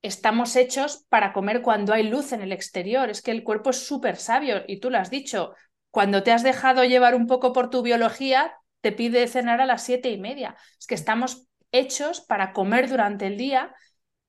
estamos 0.00 0.56
hechos 0.56 1.04
para 1.10 1.34
comer 1.34 1.60
cuando 1.60 1.92
hay 1.92 2.04
luz 2.04 2.32
en 2.32 2.40
el 2.40 2.52
exterior, 2.52 3.10
es 3.10 3.20
que 3.20 3.30
el 3.30 3.44
cuerpo 3.44 3.70
es 3.70 3.86
súper 3.86 4.16
sabio 4.16 4.62
y 4.66 4.80
tú 4.80 4.88
lo 4.90 4.98
has 4.98 5.10
dicho, 5.10 5.54
cuando 5.90 6.22
te 6.22 6.32
has 6.32 6.42
dejado 6.42 6.84
llevar 6.84 7.14
un 7.14 7.26
poco 7.26 7.52
por 7.52 7.70
tu 7.70 7.82
biología, 7.82 8.54
te 8.80 8.92
pide 8.92 9.26
cenar 9.28 9.60
a 9.60 9.66
las 9.66 9.84
siete 9.84 10.10
y 10.10 10.18
media, 10.18 10.56
es 10.78 10.86
que 10.86 10.94
estamos 10.94 11.46
hechos 11.72 12.20
para 12.20 12.52
comer 12.52 12.88
durante 12.88 13.26
el 13.26 13.36
día 13.36 13.74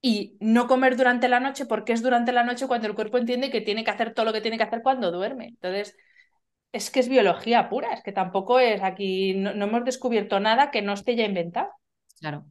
y 0.02 0.38
no 0.40 0.68
comer 0.68 0.96
durante 0.96 1.28
la 1.28 1.40
noche 1.40 1.66
porque 1.66 1.94
es 1.94 2.02
durante 2.02 2.32
la 2.32 2.44
noche 2.44 2.68
cuando 2.68 2.88
el 2.88 2.96
cuerpo 2.96 3.18
entiende 3.18 3.52
que 3.52 3.62
tiene 3.62 3.84
que 3.84 3.92
hacer 3.92 4.14
todo 4.14 4.26
lo 4.26 4.34
que 4.34 4.42
tiene 4.42 4.58
que 4.58 4.64
hacer 4.64 4.82
cuando 4.82 5.12
duerme. 5.12 5.48
Entonces, 5.48 5.96
es 6.72 6.90
que 6.90 7.00
es 7.00 7.10
biología 7.10 7.70
pura, 7.70 7.94
es 7.94 8.04
que 8.04 8.12
tampoco 8.12 8.60
es 8.60 8.82
aquí, 8.82 9.34
no, 9.34 9.52
hemos 9.52 9.84
descubierto 9.84 10.40
nada 10.40 10.72
que 10.72 10.82
no 10.82 10.94
esté 10.94 11.16
ya 11.16 11.26
inventado. 11.26 11.70
Claro. 12.20 12.46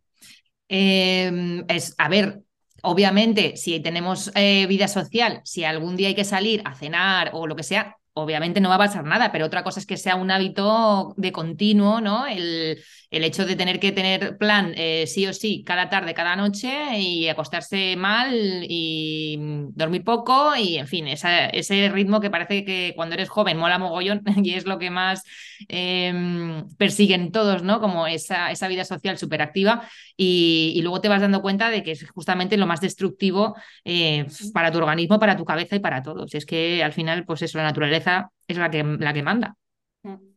Em, 0.68 1.64
es, 1.68 1.94
a 1.98 2.08
ver, 2.08 2.42
obviamente, 2.82 3.56
si 3.56 3.80
tenemos 3.80 4.30
eh, 4.34 4.66
vida 4.66 4.88
social, 4.88 5.40
si 5.44 5.64
algún 5.64 5.96
día 5.96 6.08
hay 6.08 6.14
que 6.14 6.24
salir 6.24 6.62
a 6.64 6.74
cenar 6.74 7.30
o 7.32 7.46
lo 7.46 7.56
que 7.56 7.62
sea, 7.62 7.96
obviamente 8.18 8.60
no 8.60 8.68
va 8.68 8.76
a 8.76 8.78
pasar 8.78 9.04
nada, 9.04 9.32
pero 9.32 9.46
otra 9.46 9.64
cosa 9.64 9.80
es 9.80 9.86
que 9.86 9.96
sea 9.96 10.16
un 10.16 10.30
hábito 10.30 11.14
de 11.16 11.32
continuo, 11.32 12.00
¿no? 12.00 12.26
El, 12.26 12.78
el 13.10 13.24
hecho 13.24 13.46
de 13.46 13.56
tener 13.56 13.80
que 13.80 13.92
tener 13.92 14.36
plan 14.36 14.74
eh, 14.76 15.06
sí 15.06 15.26
o 15.26 15.32
sí 15.32 15.64
cada 15.64 15.88
tarde, 15.88 16.12
cada 16.12 16.36
noche 16.36 16.98
y 16.98 17.28
acostarse 17.28 17.96
mal 17.96 18.64
y 18.68 19.38
dormir 19.74 20.04
poco 20.04 20.54
y, 20.56 20.76
en 20.76 20.86
fin, 20.86 21.06
ese 21.08 21.88
ritmo 21.88 22.20
que 22.20 22.30
parece 22.30 22.64
que 22.64 22.92
cuando 22.94 23.14
eres 23.14 23.30
joven 23.30 23.56
mola 23.56 23.78
mogollón 23.78 24.22
y 24.42 24.54
es 24.54 24.66
lo 24.66 24.78
que 24.78 24.90
más 24.90 25.22
em, 25.68 26.68
persiguen 26.76 27.32
todos, 27.32 27.62
¿no? 27.62 27.80
Como 27.80 28.06
esa, 28.06 28.50
esa 28.50 28.68
vida 28.68 28.84
social 28.84 29.16
súper 29.16 29.40
activa 29.40 29.88
y, 30.16 30.72
y, 30.76 30.82
luego 30.82 31.00
te 31.00 31.08
vas 31.08 31.22
dando 31.22 31.40
cuenta 31.40 31.70
de 31.70 31.82
que 31.82 31.92
es 31.92 32.10
justamente 32.10 32.56
lo 32.56 32.66
más 32.66 32.80
destructivo 32.80 33.56
eh, 33.84 34.26
para 34.52 34.70
tu 34.70 34.78
organismo, 34.78 35.18
para 35.18 35.36
tu 35.36 35.44
cabeza 35.44 35.76
y 35.76 35.80
para 35.80 36.02
todos. 36.02 36.34
Es 36.34 36.44
que 36.44 36.82
al 36.82 36.92
final, 36.92 37.24
pues 37.24 37.42
eso, 37.42 37.56
la 37.58 37.64
naturaleza 37.64 38.07
es 38.46 38.56
la 38.56 38.70
que, 38.70 38.82
la 38.82 39.12
que 39.12 39.22
manda. 39.22 39.56
Mm 40.02 40.28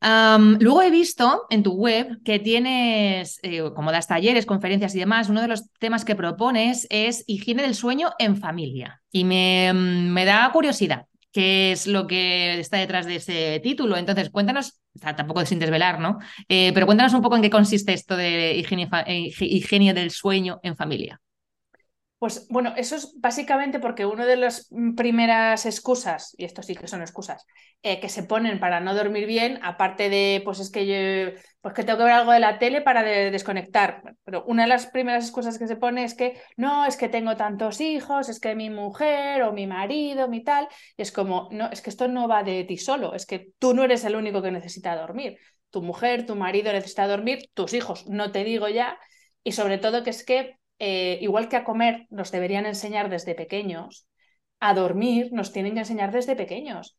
luego 0.00 0.82
he 0.82 0.90
visto 0.90 1.46
en 1.50 1.62
tu 1.62 1.72
web 1.72 2.20
que 2.24 2.38
tienes, 2.38 3.40
eh, 3.42 3.62
como 3.74 3.92
das 3.92 4.06
talleres, 4.06 4.46
conferencias 4.46 4.94
y 4.94 5.00
demás, 5.00 5.28
uno 5.28 5.42
de 5.42 5.48
los 5.48 5.70
temas 5.78 6.04
que 6.04 6.14
propones 6.16 6.86
es 6.90 7.24
higiene 7.26 7.62
del 7.62 7.74
sueño 7.74 8.12
en 8.18 8.36
familia. 8.36 9.02
Y 9.10 9.24
me, 9.24 9.72
mm, 9.72 10.12
me 10.12 10.24
da 10.24 10.50
curiosidad 10.52 11.06
qué 11.32 11.72
es 11.72 11.86
lo 11.86 12.06
que 12.06 12.58
está 12.58 12.78
detrás 12.78 13.06
de 13.06 13.16
ese 13.16 13.60
título. 13.62 13.96
Entonces, 13.96 14.30
cuéntanos, 14.30 14.80
tampoco 15.00 15.44
sin 15.44 15.58
desvelar, 15.58 16.00
¿no? 16.00 16.18
Eh, 16.48 16.72
pero 16.72 16.86
cuéntanos 16.86 17.14
un 17.14 17.22
poco 17.22 17.36
en 17.36 17.42
qué 17.42 17.50
consiste 17.50 17.92
esto 17.92 18.16
de 18.16 18.56
higiene, 18.56 18.88
eh, 19.06 19.30
higiene 19.40 19.94
del 19.94 20.10
sueño 20.10 20.60
en 20.62 20.76
familia. 20.76 21.20
Pues 22.18 22.48
bueno, 22.50 22.74
eso 22.76 22.96
es 22.96 23.14
básicamente 23.20 23.78
porque 23.78 24.04
una 24.04 24.26
de 24.26 24.34
las 24.36 24.68
primeras 24.96 25.64
excusas, 25.66 26.34
y 26.36 26.44
esto 26.46 26.64
sí 26.64 26.74
que 26.74 26.88
son 26.88 27.00
excusas, 27.00 27.46
eh, 27.82 28.00
que 28.00 28.08
se 28.08 28.24
ponen 28.24 28.58
para 28.58 28.80
no 28.80 28.92
dormir 28.96 29.24
bien, 29.26 29.60
aparte 29.62 30.10
de, 30.10 30.42
pues 30.44 30.58
es 30.58 30.70
que 30.72 30.84
yo, 30.84 31.40
pues 31.60 31.74
que 31.74 31.84
tengo 31.84 31.96
que 31.98 32.04
ver 32.04 32.12
algo 32.14 32.32
de 32.32 32.40
la 32.40 32.58
tele 32.58 32.80
para 32.82 33.04
desconectar. 33.04 34.02
Pero 34.24 34.44
una 34.46 34.62
de 34.64 34.68
las 34.68 34.86
primeras 34.86 35.24
excusas 35.26 35.60
que 35.60 35.68
se 35.68 35.76
pone 35.76 36.02
es 36.02 36.14
que 36.14 36.40
no, 36.56 36.86
es 36.86 36.96
que 36.96 37.08
tengo 37.08 37.36
tantos 37.36 37.80
hijos, 37.80 38.28
es 38.28 38.40
que 38.40 38.56
mi 38.56 38.68
mujer 38.68 39.42
o 39.42 39.52
mi 39.52 39.68
marido, 39.68 40.26
mi 40.26 40.42
tal, 40.42 40.66
y 40.96 41.02
es 41.02 41.12
como, 41.12 41.48
no, 41.52 41.70
es 41.70 41.82
que 41.82 41.90
esto 41.90 42.08
no 42.08 42.26
va 42.26 42.42
de 42.42 42.64
ti 42.64 42.78
solo, 42.78 43.14
es 43.14 43.26
que 43.26 43.52
tú 43.60 43.74
no 43.74 43.84
eres 43.84 44.04
el 44.04 44.16
único 44.16 44.42
que 44.42 44.50
necesita 44.50 44.96
dormir. 44.96 45.38
Tu 45.70 45.82
mujer, 45.82 46.26
tu 46.26 46.34
marido 46.34 46.72
necesita 46.72 47.06
dormir, 47.06 47.48
tus 47.54 47.74
hijos, 47.74 48.08
no 48.08 48.32
te 48.32 48.42
digo 48.42 48.68
ya, 48.68 48.98
y 49.44 49.52
sobre 49.52 49.78
todo 49.78 50.02
que 50.02 50.10
es 50.10 50.24
que 50.24 50.56
eh, 50.78 51.18
igual 51.20 51.48
que 51.48 51.56
a 51.56 51.64
comer 51.64 52.06
nos 52.10 52.30
deberían 52.30 52.66
enseñar 52.66 53.10
desde 53.10 53.34
pequeños, 53.34 54.06
a 54.60 54.74
dormir 54.74 55.30
nos 55.32 55.52
tienen 55.52 55.74
que 55.74 55.80
enseñar 55.80 56.12
desde 56.12 56.36
pequeños. 56.36 56.96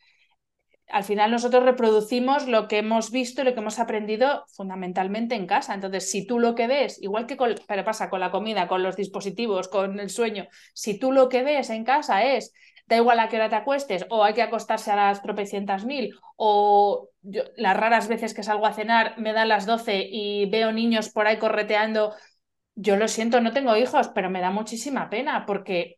Al 0.88 1.04
final 1.04 1.30
nosotros 1.30 1.64
reproducimos 1.64 2.48
lo 2.48 2.68
que 2.68 2.80
hemos 2.80 3.12
visto 3.12 3.44
lo 3.44 3.54
que 3.54 3.60
hemos 3.60 3.78
aprendido 3.78 4.46
fundamentalmente 4.56 5.36
en 5.36 5.46
casa. 5.46 5.76
Entonces, 5.76 6.10
si 6.10 6.26
tú 6.26 6.40
lo 6.40 6.56
que 6.56 6.66
ves, 6.66 7.00
igual 7.02 7.28
que 7.28 7.38
con, 7.38 7.54
pero 7.68 7.86
pasa 7.86 8.10
con 8.10 8.20
la 8.20 8.32
comida, 8.32 8.68
con 8.68 8.82
los 8.82 8.96
dispositivos, 8.96 9.68
con 9.68 10.00
el 10.00 10.10
sueño, 10.10 10.48
si 10.74 10.98
tú 10.98 11.12
lo 11.12 11.30
que 11.30 11.44
ves 11.44 11.70
en 11.70 11.84
casa 11.84 12.24
es 12.24 12.54
da 12.90 12.98
igual 12.98 13.20
a 13.20 13.30
qué 13.30 13.36
hora 13.36 13.50
te 13.50 13.56
acuestes, 13.56 14.06
o 14.10 14.24
hay 14.24 14.34
que 14.34 14.42
acostarse 14.42 14.90
a 14.90 14.96
las 14.96 15.22
tropecientas 15.22 15.86
mil, 15.86 16.12
o 16.36 17.10
las 17.56 17.78
raras 17.78 18.08
veces 18.08 18.34
que 18.34 18.42
salgo 18.42 18.66
a 18.66 18.74
cenar 18.74 19.18
me 19.20 19.32
dan 19.32 19.48
las 19.48 19.68
12 19.68 20.08
y 20.10 20.50
veo 20.50 20.72
niños 20.72 21.10
por 21.10 21.28
ahí 21.28 21.38
correteando 21.38 22.16
yo 22.82 22.96
lo 22.98 23.08
siento, 23.08 23.42
no 23.42 23.52
tengo 23.54 23.76
hijos, 23.76 24.10
pero 24.10 24.30
me 24.30 24.42
da 24.42 24.52
muchísima 24.52 25.10
pena 25.10 25.46
porque 25.46 25.98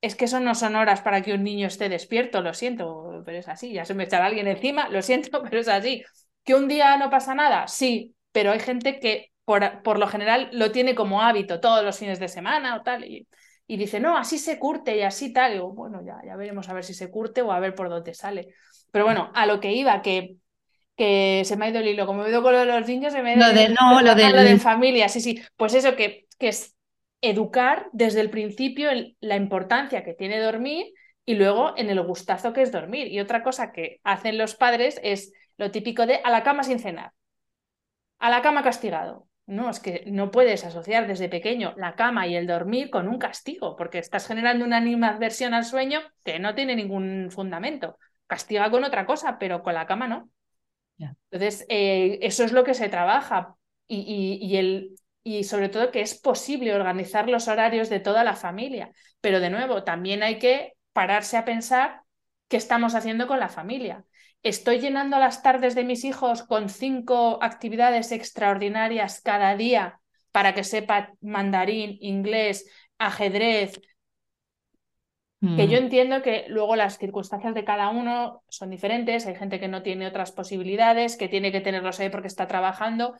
es 0.00 0.14
que 0.16 0.26
eso 0.26 0.40
no 0.40 0.54
son 0.54 0.76
horas 0.76 1.02
para 1.02 1.22
que 1.22 1.34
un 1.34 1.44
niño 1.44 1.66
esté 1.66 1.88
despierto, 1.88 2.40
lo 2.42 2.54
siento, 2.54 3.22
pero 3.24 3.38
es 3.38 3.48
así, 3.48 3.72
ya 3.72 3.84
se 3.84 3.94
me 3.94 4.04
echará 4.04 4.26
alguien 4.26 4.48
encima, 4.48 4.88
lo 4.88 5.02
siento, 5.02 5.42
pero 5.44 5.60
es 5.60 5.68
así. 5.68 6.04
¿Que 6.44 6.54
un 6.54 6.68
día 6.68 6.96
no 6.96 7.10
pasa 7.10 7.34
nada? 7.34 7.68
Sí, 7.68 8.14
pero 8.32 8.52
hay 8.52 8.60
gente 8.60 8.98
que 9.00 9.32
por, 9.44 9.82
por 9.82 9.98
lo 9.98 10.08
general 10.08 10.48
lo 10.52 10.72
tiene 10.72 10.94
como 10.94 11.22
hábito 11.22 11.60
todos 11.60 11.84
los 11.84 11.98
fines 11.98 12.20
de 12.20 12.28
semana 12.28 12.76
o 12.76 12.82
tal, 12.82 13.04
y, 13.04 13.28
y 13.66 13.76
dice, 13.76 14.00
no, 14.00 14.16
así 14.16 14.38
se 14.38 14.58
curte 14.58 14.96
y 14.96 15.02
así 15.02 15.32
tal. 15.32 15.54
Y 15.56 15.58
bueno, 15.60 16.02
ya, 16.04 16.18
ya 16.26 16.36
veremos 16.36 16.68
a 16.68 16.74
ver 16.74 16.84
si 16.84 16.94
se 16.94 17.10
curte 17.10 17.42
o 17.42 17.52
a 17.52 17.60
ver 17.60 17.74
por 17.74 17.88
dónde 17.88 18.14
sale. 18.14 18.48
Pero 18.90 19.04
bueno, 19.04 19.30
a 19.34 19.46
lo 19.46 19.60
que 19.60 19.72
iba, 19.72 20.02
que 20.02 20.36
que 21.00 21.46
se 21.46 21.56
me 21.56 21.64
ha 21.64 21.68
ido 21.70 21.78
el 21.78 21.88
hilo, 21.88 22.04
como 22.04 22.26
he 22.26 22.28
ido 22.28 22.42
con 22.42 22.52
lo 22.52 22.58
de 22.58 22.66
los 22.66 22.86
niños, 22.86 23.14
se 23.14 23.22
me 23.22 23.30
ha 23.30 23.34
ido 23.34 23.46
lo 23.46 23.54
de, 23.54 23.70
no, 23.70 24.02
lo, 24.02 24.14
de, 24.14 24.58
familia, 24.58 25.08
sí, 25.08 25.22
sí, 25.22 25.42
pues 25.56 25.72
eso 25.72 25.96
que, 25.96 26.26
que 26.38 26.48
es 26.48 26.76
educar 27.22 27.86
desde 27.94 28.20
el 28.20 28.28
principio 28.28 28.90
la 29.20 29.36
importancia 29.36 30.04
que 30.04 30.12
tiene 30.12 30.38
dormir 30.38 30.92
y 31.24 31.36
luego 31.36 31.72
en 31.78 31.88
el 31.88 32.02
gustazo 32.02 32.52
que 32.52 32.60
es 32.60 32.70
dormir. 32.70 33.06
Y 33.06 33.18
otra 33.18 33.42
cosa 33.42 33.72
que 33.72 33.98
hacen 34.04 34.36
los 34.36 34.56
padres 34.56 35.00
es 35.02 35.32
lo 35.56 35.70
típico 35.70 36.04
de 36.04 36.16
a 36.22 36.28
la 36.28 36.42
cama 36.42 36.64
sin 36.64 36.78
cenar, 36.78 37.12
a 38.18 38.28
la 38.28 38.42
cama 38.42 38.62
castigado. 38.62 39.26
No, 39.46 39.70
es 39.70 39.80
que 39.80 40.04
no 40.06 40.30
puedes 40.30 40.66
asociar 40.66 41.06
desde 41.06 41.30
pequeño 41.30 41.72
la 41.78 41.94
cama 41.94 42.26
y 42.26 42.36
el 42.36 42.46
dormir 42.46 42.90
con 42.90 43.08
un 43.08 43.18
castigo, 43.18 43.74
porque 43.74 44.00
estás 44.00 44.26
generando 44.26 44.66
una 44.66 44.76
animadversión 44.76 45.54
al 45.54 45.64
sueño 45.64 46.00
que 46.26 46.38
no 46.38 46.54
tiene 46.54 46.76
ningún 46.76 47.30
fundamento. 47.30 47.96
Castiga 48.26 48.70
con 48.70 48.84
otra 48.84 49.06
cosa, 49.06 49.38
pero 49.38 49.62
con 49.62 49.72
la 49.72 49.86
cama 49.86 50.06
no. 50.06 50.28
Entonces, 51.30 51.66
eh, 51.68 52.18
eso 52.22 52.44
es 52.44 52.52
lo 52.52 52.64
que 52.64 52.74
se 52.74 52.88
trabaja 52.88 53.56
y, 53.86 54.38
y, 54.40 54.56
el, 54.56 54.94
y 55.22 55.44
sobre 55.44 55.68
todo 55.68 55.90
que 55.90 56.00
es 56.00 56.14
posible 56.18 56.74
organizar 56.74 57.28
los 57.28 57.48
horarios 57.48 57.88
de 57.88 58.00
toda 58.00 58.24
la 58.24 58.36
familia. 58.36 58.90
Pero 59.20 59.40
de 59.40 59.50
nuevo, 59.50 59.84
también 59.84 60.22
hay 60.22 60.38
que 60.38 60.74
pararse 60.92 61.36
a 61.36 61.44
pensar 61.44 62.02
qué 62.48 62.56
estamos 62.56 62.94
haciendo 62.94 63.26
con 63.26 63.38
la 63.40 63.48
familia. 63.48 64.04
¿Estoy 64.42 64.80
llenando 64.80 65.18
las 65.18 65.42
tardes 65.42 65.74
de 65.74 65.84
mis 65.84 66.04
hijos 66.04 66.42
con 66.42 66.68
cinco 66.68 67.38
actividades 67.42 68.10
extraordinarias 68.12 69.20
cada 69.20 69.54
día 69.56 70.00
para 70.32 70.54
que 70.54 70.64
sepa 70.64 71.12
mandarín, 71.20 71.98
inglés, 72.00 72.66
ajedrez, 72.98 73.80
que 75.40 75.68
yo 75.68 75.80
mm. 75.80 75.84
entiendo 75.84 76.22
que 76.22 76.44
luego 76.48 76.76
las 76.76 76.98
circunstancias 76.98 77.54
de 77.54 77.64
cada 77.64 77.88
uno 77.88 78.42
son 78.48 78.68
diferentes, 78.68 79.26
hay 79.26 79.34
gente 79.34 79.58
que 79.58 79.68
no 79.68 79.82
tiene 79.82 80.06
otras 80.06 80.32
posibilidades, 80.32 81.16
que 81.16 81.28
tiene 81.28 81.50
que 81.50 81.62
tenerlos 81.62 81.98
ahí 81.98 82.10
porque 82.10 82.28
está 82.28 82.46
trabajando, 82.46 83.14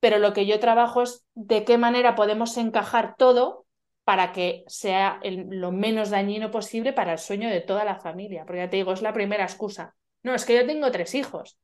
pero 0.00 0.18
lo 0.18 0.32
que 0.32 0.46
yo 0.46 0.58
trabajo 0.60 1.02
es 1.02 1.26
de 1.34 1.64
qué 1.64 1.76
manera 1.76 2.14
podemos 2.14 2.56
encajar 2.56 3.16
todo 3.16 3.66
para 4.04 4.32
que 4.32 4.64
sea 4.66 5.20
lo 5.22 5.72
menos 5.72 6.10
dañino 6.10 6.50
posible 6.50 6.92
para 6.92 7.12
el 7.12 7.18
sueño 7.18 7.50
de 7.50 7.60
toda 7.60 7.84
la 7.84 8.00
familia. 8.00 8.44
Porque 8.46 8.62
ya 8.62 8.70
te 8.70 8.78
digo, 8.78 8.92
es 8.92 9.02
la 9.02 9.12
primera 9.12 9.44
excusa. 9.44 9.94
No, 10.22 10.34
es 10.34 10.44
que 10.44 10.56
yo 10.56 10.66
tengo 10.66 10.90
tres 10.90 11.14
hijos. 11.14 11.58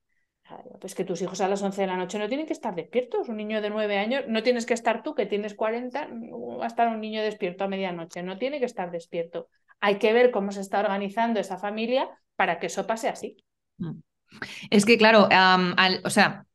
Pues 0.80 0.94
que 0.94 1.04
tus 1.04 1.20
hijos 1.22 1.40
a 1.40 1.48
las 1.48 1.62
11 1.62 1.80
de 1.80 1.86
la 1.86 1.96
noche 1.96 2.18
no 2.18 2.28
tienen 2.28 2.46
que 2.46 2.52
estar 2.52 2.74
despiertos. 2.74 3.28
Un 3.28 3.36
niño 3.36 3.60
de 3.60 3.70
9 3.70 3.98
años, 3.98 4.24
no 4.28 4.42
tienes 4.42 4.64
que 4.66 4.74
estar 4.74 5.02
tú, 5.02 5.14
que 5.14 5.26
tienes 5.26 5.54
40, 5.54 6.08
va 6.60 6.64
a 6.64 6.68
estar 6.68 6.88
un 6.88 7.00
niño 7.00 7.22
despierto 7.22 7.64
a 7.64 7.68
medianoche. 7.68 8.22
No 8.22 8.38
tiene 8.38 8.60
que 8.60 8.66
estar 8.66 8.90
despierto. 8.90 9.48
Hay 9.80 9.98
que 9.98 10.12
ver 10.12 10.30
cómo 10.30 10.52
se 10.52 10.60
está 10.60 10.80
organizando 10.80 11.40
esa 11.40 11.58
familia 11.58 12.08
para 12.36 12.58
que 12.58 12.66
eso 12.66 12.86
pase 12.86 13.08
así. 13.08 13.36
Mm. 13.78 14.00
Es 14.70 14.84
que, 14.84 14.98
claro, 14.98 15.28
o 16.04 16.10
sea, 16.10 16.46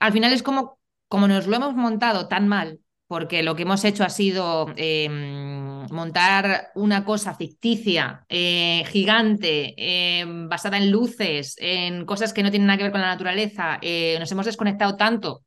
al 0.00 0.12
final 0.12 0.32
es 0.32 0.42
como, 0.42 0.78
como 1.08 1.28
nos 1.28 1.46
lo 1.46 1.56
hemos 1.56 1.74
montado 1.74 2.28
tan 2.28 2.48
mal, 2.48 2.80
porque 3.08 3.42
lo 3.42 3.56
que 3.56 3.62
hemos 3.62 3.84
hecho 3.84 4.04
ha 4.04 4.10
sido 4.10 4.66
em, 4.76 5.86
montar 5.90 6.70
una 6.74 7.06
cosa 7.06 7.34
ficticia, 7.34 8.26
eh, 8.28 8.84
gigante, 8.88 9.74
em, 9.76 10.48
basada 10.48 10.76
en 10.76 10.90
luces, 10.90 11.56
en 11.58 12.04
cosas 12.04 12.34
que 12.34 12.42
no 12.42 12.50
tienen 12.50 12.66
nada 12.66 12.76
que 12.76 12.82
ver 12.84 12.92
con 12.92 13.00
la 13.00 13.08
naturaleza. 13.08 13.78
Eh, 13.80 14.16
nos 14.20 14.30
hemos 14.30 14.44
desconectado 14.44 14.96
tanto 14.96 15.42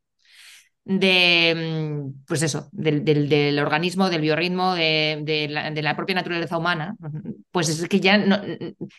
de, 0.84 1.50
em, 1.52 2.14
pues 2.28 2.42
eso, 2.42 2.68
del, 2.72 3.60
organismo, 3.60 4.10
del 4.10 4.22
biorritmo, 4.22 4.74
de, 4.74 5.48
la, 5.84 5.96
propia 5.96 6.16
naturaleza 6.16 6.58
humana, 6.58 6.96
pues 7.52 7.70
es 7.70 7.88
que 7.88 8.00
ya 8.00 8.26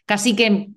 casi 0.07 0.37
que 0.37 0.69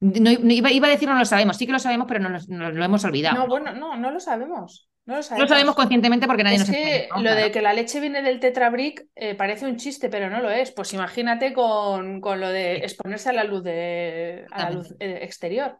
no, 0.00 0.30
iba, 0.30 0.88
a 0.88 0.90
decir 0.90 1.06
no 1.06 1.18
lo 1.18 1.26
sabemos, 1.26 1.58
sí 1.58 1.66
que 1.66 1.72
lo 1.72 1.78
sabemos, 1.78 2.06
pero 2.08 2.20
no, 2.20 2.70
lo 2.70 2.84
hemos 2.84 3.04
olvidado. 3.04 3.36
No, 3.36 3.46
bueno, 3.46 3.74
no, 3.74 3.98
no 3.98 4.10
lo 4.10 4.20
sabemos. 4.20 4.89
No 5.10 5.16
lo 5.16 5.48
sabemos, 5.48 5.74
conscientemente 5.74 6.28
porque 6.28 6.44
nadie 6.44 6.58
nos 6.58 6.70
que 6.70 7.08
Lo 7.20 7.34
de 7.34 7.50
que 7.50 7.60
la 7.60 7.72
leche 7.72 7.98
viene 7.98 8.22
del 8.22 8.38
tetrabric 8.38 9.08
eh, 9.16 9.34
parece 9.34 9.66
un 9.66 9.76
chiste, 9.76 10.08
pero 10.08 10.30
no 10.30 10.40
lo 10.40 10.50
es. 10.50 10.70
Pues 10.70 10.92
imagínate 10.94 11.52
con, 11.52 12.20
con 12.20 12.40
lo 12.40 12.48
de 12.48 12.76
exponerse 12.76 13.30
a 13.30 13.32
la 13.32 13.42
luz, 13.42 13.64
de, 13.64 14.46
a 14.52 14.64
la 14.64 14.70
luz 14.70 14.94
eh, 15.00 15.18
exterior. 15.22 15.78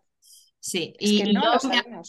Sí, 0.59 0.95
y, 0.99 1.33
no 1.33 1.43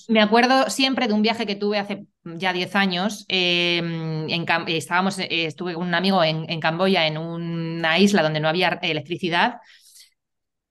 me, 0.09 0.21
acuerdo 0.21 0.69
siempre 0.69 1.07
de 1.07 1.13
un 1.13 1.21
viaje 1.21 1.45
que 1.45 1.55
tuve 1.55 1.77
hace 1.77 2.05
ya 2.23 2.51
10 2.51 2.75
años. 2.75 3.25
Em, 3.29 4.27
en, 4.29 4.45
estábamos, 4.67 5.19
eh, 5.19 5.27
estuve 5.45 5.75
con 5.75 5.87
un 5.87 5.93
amigo 5.93 6.23
en, 6.23 6.49
en 6.49 6.59
Camboya, 6.59 7.07
en 7.07 7.17
una 7.17 7.99
isla 7.99 8.23
donde 8.23 8.39
no 8.39 8.49
había 8.49 8.79
electricidad 8.81 9.59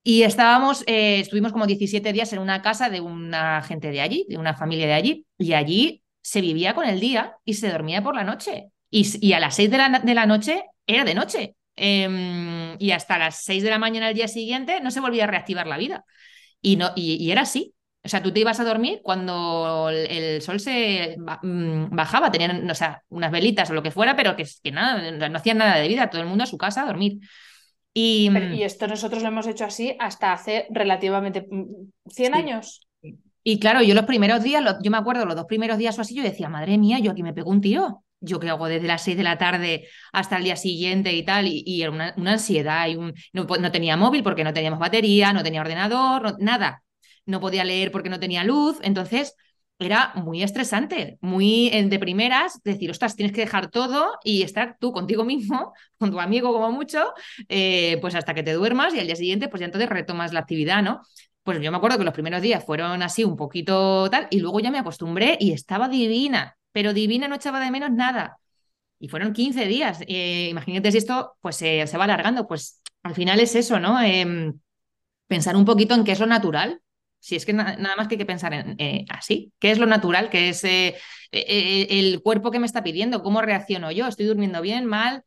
y 0.02 0.22
estábamos, 0.22 0.82
eh, 0.86 1.20
estuvimos 1.20 1.52
como 1.52 1.66
17 1.66 2.12
días 2.12 2.32
en 2.32 2.38
una 2.38 2.62
casa 2.62 2.88
de 2.88 3.00
una 3.00 3.62
gente 3.62 3.90
de 3.90 4.00
allí, 4.00 4.26
de 4.28 4.38
una 4.38 4.54
familia 4.54 4.86
de 4.86 4.94
allí, 4.94 5.26
y 5.36 5.52
allí 5.52 6.02
se 6.22 6.40
vivía 6.40 6.74
con 6.74 6.86
el 6.86 7.00
día 7.00 7.36
y 7.44 7.54
se 7.54 7.70
dormía 7.70 8.02
por 8.02 8.14
la 8.14 8.24
noche. 8.24 8.70
Y, 8.90 9.32
a 9.32 9.40
las 9.40 9.54
6 9.54 9.70
de 9.70 9.78
la, 9.78 10.00
de 10.00 10.14
la, 10.14 10.26
noche 10.26 10.64
era 10.86 11.04
de 11.04 11.14
noche. 11.14 11.54
Em, 11.76 12.76
y 12.78 12.90
hasta 12.90 13.18
las 13.18 13.44
6 13.44 13.62
de 13.62 13.70
la 13.70 13.78
mañana 13.78 14.06
del 14.06 14.16
día 14.16 14.28
siguiente 14.28 14.80
no 14.80 14.90
se 14.90 15.00
volvía 15.00 15.24
a 15.24 15.26
reactivar 15.28 15.66
la 15.66 15.78
vida. 15.78 16.04
Y, 16.60 16.76
no, 16.76 16.90
y, 16.96 17.30
era 17.30 17.42
así. 17.42 17.74
O 18.02 18.08
sea, 18.08 18.22
tú 18.22 18.32
te 18.32 18.40
ibas 18.40 18.58
a 18.60 18.64
dormir 18.64 19.00
cuando 19.02 19.90
el, 19.90 20.40
sol 20.42 20.58
se 20.58 21.16
mm, 21.18 21.94
bajaba, 21.94 22.32
tenían, 22.32 22.68
o 22.68 22.74
sea, 22.74 23.02
unas 23.10 23.30
velitas 23.30 23.70
o 23.70 23.74
lo 23.74 23.82
que 23.82 23.90
fuera, 23.90 24.16
pero 24.16 24.36
que, 24.36 24.46
que 24.62 24.72
nada, 24.72 25.28
no 25.28 25.38
hacían 25.38 25.58
nada 25.58 25.76
de 25.76 25.88
vida, 25.88 26.08
todo 26.08 26.22
el 26.22 26.28
mundo 26.28 26.44
a 26.44 26.46
su 26.46 26.58
casa 26.58 26.82
a 26.82 26.86
dormir. 26.86 27.20
Y, 27.92 28.30
mm, 28.30 28.54
y 28.54 28.62
esto 28.62 28.86
nosotros 28.86 29.22
lo 29.22 29.28
hemos 29.28 29.46
hecho 29.46 29.64
así 29.64 29.96
hasta 29.98 30.32
hace 30.32 30.66
relativamente 30.70 31.46
100 32.06 32.32
mm, 32.32 32.34
años. 32.34 32.88
Y 33.42 33.58
claro, 33.58 33.82
yo 33.82 33.94
los 33.94 34.04
primeros 34.04 34.42
días, 34.42 34.62
yo 34.82 34.90
me 34.90 34.98
acuerdo 34.98 35.24
los 35.24 35.36
dos 35.36 35.46
primeros 35.46 35.78
días 35.78 35.96
o 35.98 36.02
así, 36.02 36.14
yo 36.14 36.22
decía, 36.22 36.48
madre 36.48 36.78
mía, 36.78 36.98
yo 36.98 37.12
aquí 37.12 37.22
me 37.22 37.32
pego 37.32 37.50
un 37.50 37.60
tío. 37.60 38.04
Yo 38.22 38.38
que 38.38 38.50
hago 38.50 38.68
desde 38.68 38.86
las 38.86 39.02
6 39.02 39.16
de 39.16 39.22
la 39.22 39.38
tarde 39.38 39.88
hasta 40.12 40.36
el 40.36 40.44
día 40.44 40.56
siguiente 40.56 41.12
y 41.14 41.24
tal, 41.24 41.46
y, 41.48 41.80
era 41.82 41.90
una, 41.90 42.14
ansiedad, 42.26 42.86
y 42.86 42.96
un, 42.96 43.14
no, 43.32 43.44
no, 43.44 43.72
tenía 43.72 43.96
móvil 43.96 44.22
porque 44.22 44.44
no 44.44 44.52
teníamos 44.52 44.78
batería, 44.78 45.32
no 45.32 45.42
tenía 45.42 45.62
ordenador, 45.62 46.36
nada. 46.38 46.82
No 47.24 47.40
podía 47.40 47.64
leer 47.64 47.90
porque 47.90 48.10
no 48.10 48.20
tenía 48.20 48.44
luz. 48.44 48.78
Entonces, 48.82 49.34
era 49.80 50.12
muy 50.14 50.42
estresante, 50.42 51.18
muy 51.22 51.70
de 51.70 51.98
primeras, 51.98 52.60
decir, 52.62 52.90
ostras, 52.90 53.16
tienes 53.16 53.34
que 53.34 53.40
dejar 53.40 53.70
todo 53.70 54.18
y 54.22 54.42
estar 54.42 54.76
tú 54.78 54.92
contigo 54.92 55.24
mismo, 55.24 55.72
con 55.98 56.10
tu 56.10 56.20
amigo 56.20 56.52
como 56.52 56.70
mucho, 56.70 57.14
eh, 57.48 57.96
pues 58.02 58.14
hasta 58.14 58.34
que 58.34 58.42
te 58.42 58.52
duermas 58.52 58.94
y 58.94 59.00
al 59.00 59.06
día 59.06 59.16
siguiente, 59.16 59.48
pues 59.48 59.60
ya 59.60 59.66
entonces 59.66 59.88
retomas 59.88 60.34
la 60.34 60.40
actividad, 60.40 60.82
¿no? 60.82 61.00
Pues 61.42 61.60
yo 61.60 61.70
me 61.70 61.78
acuerdo 61.78 61.98
que 61.98 62.04
los 62.04 62.14
primeros 62.14 62.42
días 62.42 62.64
fueron 62.64 63.02
así 63.02 63.24
un 63.24 63.36
poquito 63.36 64.08
tal 64.10 64.28
y 64.30 64.40
luego 64.40 64.60
ya 64.60 64.70
me 64.70 64.78
acostumbré 64.78 65.36
y 65.40 65.52
estaba 65.52 65.88
divina, 65.88 66.56
pero 66.72 66.92
divina 66.92 67.28
no 67.28 67.36
echaba 67.36 67.60
de 67.60 67.70
menos 67.70 67.90
nada. 67.90 68.38
Y 68.98 69.08
fueron 69.08 69.32
15 69.32 69.66
días. 69.66 70.00
Eh, 70.06 70.48
imagínate 70.50 70.92
si 70.92 70.98
esto 70.98 71.36
pues 71.40 71.56
se 71.56 71.96
va 71.98 72.04
alargando, 72.04 72.46
pues 72.46 72.82
al 73.02 73.14
final 73.14 73.40
es 73.40 73.54
eso, 73.54 73.80
¿no? 73.80 74.00
Em, 74.02 74.58
pensar 75.26 75.56
un 75.56 75.64
poquito 75.64 75.94
en 75.94 76.04
qué 76.04 76.12
es 76.12 76.20
lo 76.20 76.26
natural, 76.26 76.82
si 77.20 77.36
es 77.36 77.44
que 77.46 77.52
nada 77.52 77.76
más 77.96 78.08
que 78.08 78.14
hay 78.14 78.18
que 78.18 78.26
pensar 78.26 78.52
en 78.54 78.76
eh, 78.78 79.04
así, 79.10 79.52
¿qué 79.58 79.70
es 79.70 79.78
lo 79.78 79.86
natural? 79.86 80.30
¿Qué 80.30 80.48
es 80.48 80.64
eh, 80.64 80.96
eh, 81.32 81.86
el 81.90 82.22
cuerpo 82.22 82.50
que 82.50 82.58
me 82.58 82.66
está 82.66 82.82
pidiendo? 82.82 83.22
¿Cómo 83.22 83.42
reacciono 83.42 83.90
yo? 83.92 84.06
¿Estoy 84.06 84.26
durmiendo 84.26 84.62
bien, 84.62 84.86
mal? 84.86 85.22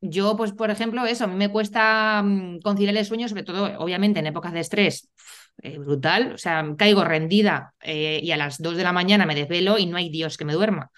Yo, 0.00 0.36
pues, 0.36 0.52
por 0.52 0.70
ejemplo, 0.70 1.04
eso, 1.06 1.24
a 1.24 1.26
mí 1.26 1.34
me 1.34 1.50
cuesta 1.50 2.22
mm, 2.22 2.60
conciliar 2.60 2.96
el 2.96 3.04
sueño, 3.04 3.28
sobre 3.28 3.42
todo, 3.42 3.78
obviamente, 3.78 4.20
en 4.20 4.26
épocas 4.26 4.52
de 4.52 4.60
estrés, 4.60 5.08
brutal. 5.78 6.32
O 6.34 6.38
sea, 6.38 6.64
caigo 6.76 7.04
rendida 7.04 7.74
y 7.82 8.30
a 8.30 8.36
las 8.36 8.58
2 8.58 8.76
de 8.76 8.84
la 8.84 8.92
mañana 8.92 9.26
me 9.26 9.34
desvelo 9.34 9.78
y 9.78 9.86
no 9.86 9.96
hay 9.96 10.10
Dios 10.10 10.36
que 10.36 10.44
me 10.44 10.52
duerma. 10.52 10.90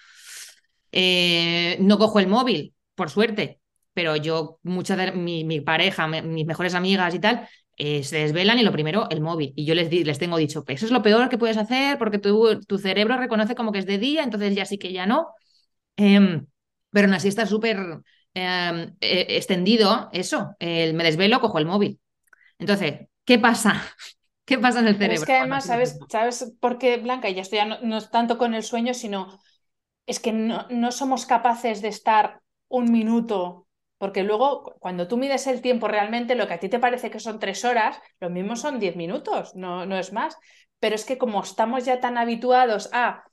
no 1.79 1.97
cojo 1.97 2.19
el 2.19 2.27
móvil, 2.27 2.73
por 2.95 3.09
suerte, 3.09 3.59
pero 3.93 4.15
yo, 4.15 4.59
muchas 4.63 4.97
de 4.97 5.11
mi, 5.11 5.61
pareja, 5.61 6.07
mis 6.07 6.45
mejores 6.45 6.73
amigas 6.73 7.13
y 7.15 7.19
tal, 7.19 7.49
eh, 7.77 8.03
se 8.03 8.19
desvelan 8.19 8.59
y 8.59 8.63
lo 8.63 8.71
primero, 8.71 9.07
el 9.09 9.21
móvil. 9.21 9.53
Y 9.55 9.65
yo 9.65 9.75
les, 9.75 9.91
les 9.91 10.19
tengo 10.19 10.37
dicho, 10.37 10.63
eso 10.67 10.85
es 10.85 10.91
lo 10.91 11.01
peor 11.01 11.29
que 11.29 11.37
puedes 11.37 11.57
hacer 11.57 11.97
porque 11.97 12.19
tu, 12.19 12.59
tu, 12.61 12.77
cerebro 12.77 13.17
reconoce 13.17 13.55
como 13.55 13.71
que 13.71 13.79
es 13.79 13.85
de 13.85 13.97
día, 13.97 14.23
entonces 14.23 14.55
ya 14.55 14.65
sí 14.65 14.77
que 14.77 14.93
ya 14.93 15.05
no. 15.05 15.27
Em, 15.97 16.45
pero 16.91 17.07
aún 17.07 17.13
así 17.15 17.27
está 17.27 17.45
súper 17.45 17.77
em, 18.33 18.95
e, 19.01 19.37
extendido 19.37 20.09
eso. 20.11 20.55
El, 20.59 20.93
me 20.93 21.03
desvelo, 21.03 21.39
cojo 21.39 21.59
el 21.59 21.65
móvil. 21.65 21.99
Entonces, 22.57 23.07
¿qué 23.25 23.39
pasa? 23.39 23.73
¿Qué 24.45 24.57
pasa 24.57 24.79
en 24.79 24.87
el 24.87 24.97
cerebro? 24.97 25.15
es 25.15 25.25
que 25.25 25.35
además, 25.35 25.65
¿sabes, 25.65 25.99
¿sabes 26.09 26.53
por 26.59 26.79
qué, 26.79 26.97
Blanca? 26.97 27.29
Y 27.29 27.35
ya 27.35 27.43
estoy 27.43 27.59
no, 27.67 27.79
no 27.81 27.97
es 27.97 28.09
tanto 28.09 28.37
con 28.37 28.55
el 28.55 28.63
sueño, 28.63 28.93
sino 28.93 29.39
es 30.07 30.19
que 30.19 30.31
no, 30.31 30.65
no 30.69 30.91
somos 30.91 31.27
capaces 31.27 31.83
de 31.83 31.89
estar 31.89 32.41
un 32.67 32.91
minuto 32.91 33.67
porque 33.99 34.23
luego, 34.23 34.77
cuando 34.79 35.09
tú 35.09 35.17
mides 35.17 35.45
el 35.45 35.61
tiempo 35.61 35.89
realmente, 35.89 36.35
lo 36.35 36.47
que 36.47 36.53
a 36.53 36.59
ti 36.59 36.69
te 36.69 36.79
parece 36.79 37.11
que 37.11 37.19
son 37.19 37.37
tres 37.37 37.65
horas, 37.65 38.01
lo 38.21 38.29
mismo 38.29 38.55
son 38.55 38.79
diez 38.79 38.95
minutos, 38.95 39.55
no, 39.55 39.85
no 39.85 39.97
es 39.97 40.13
más. 40.13 40.37
Pero 40.79 40.95
es 40.95 41.03
que 41.03 41.17
como 41.17 41.43
estamos 41.43 41.83
ya 41.83 41.99
tan 41.99 42.17
habituados 42.17 42.89
a, 42.93 43.25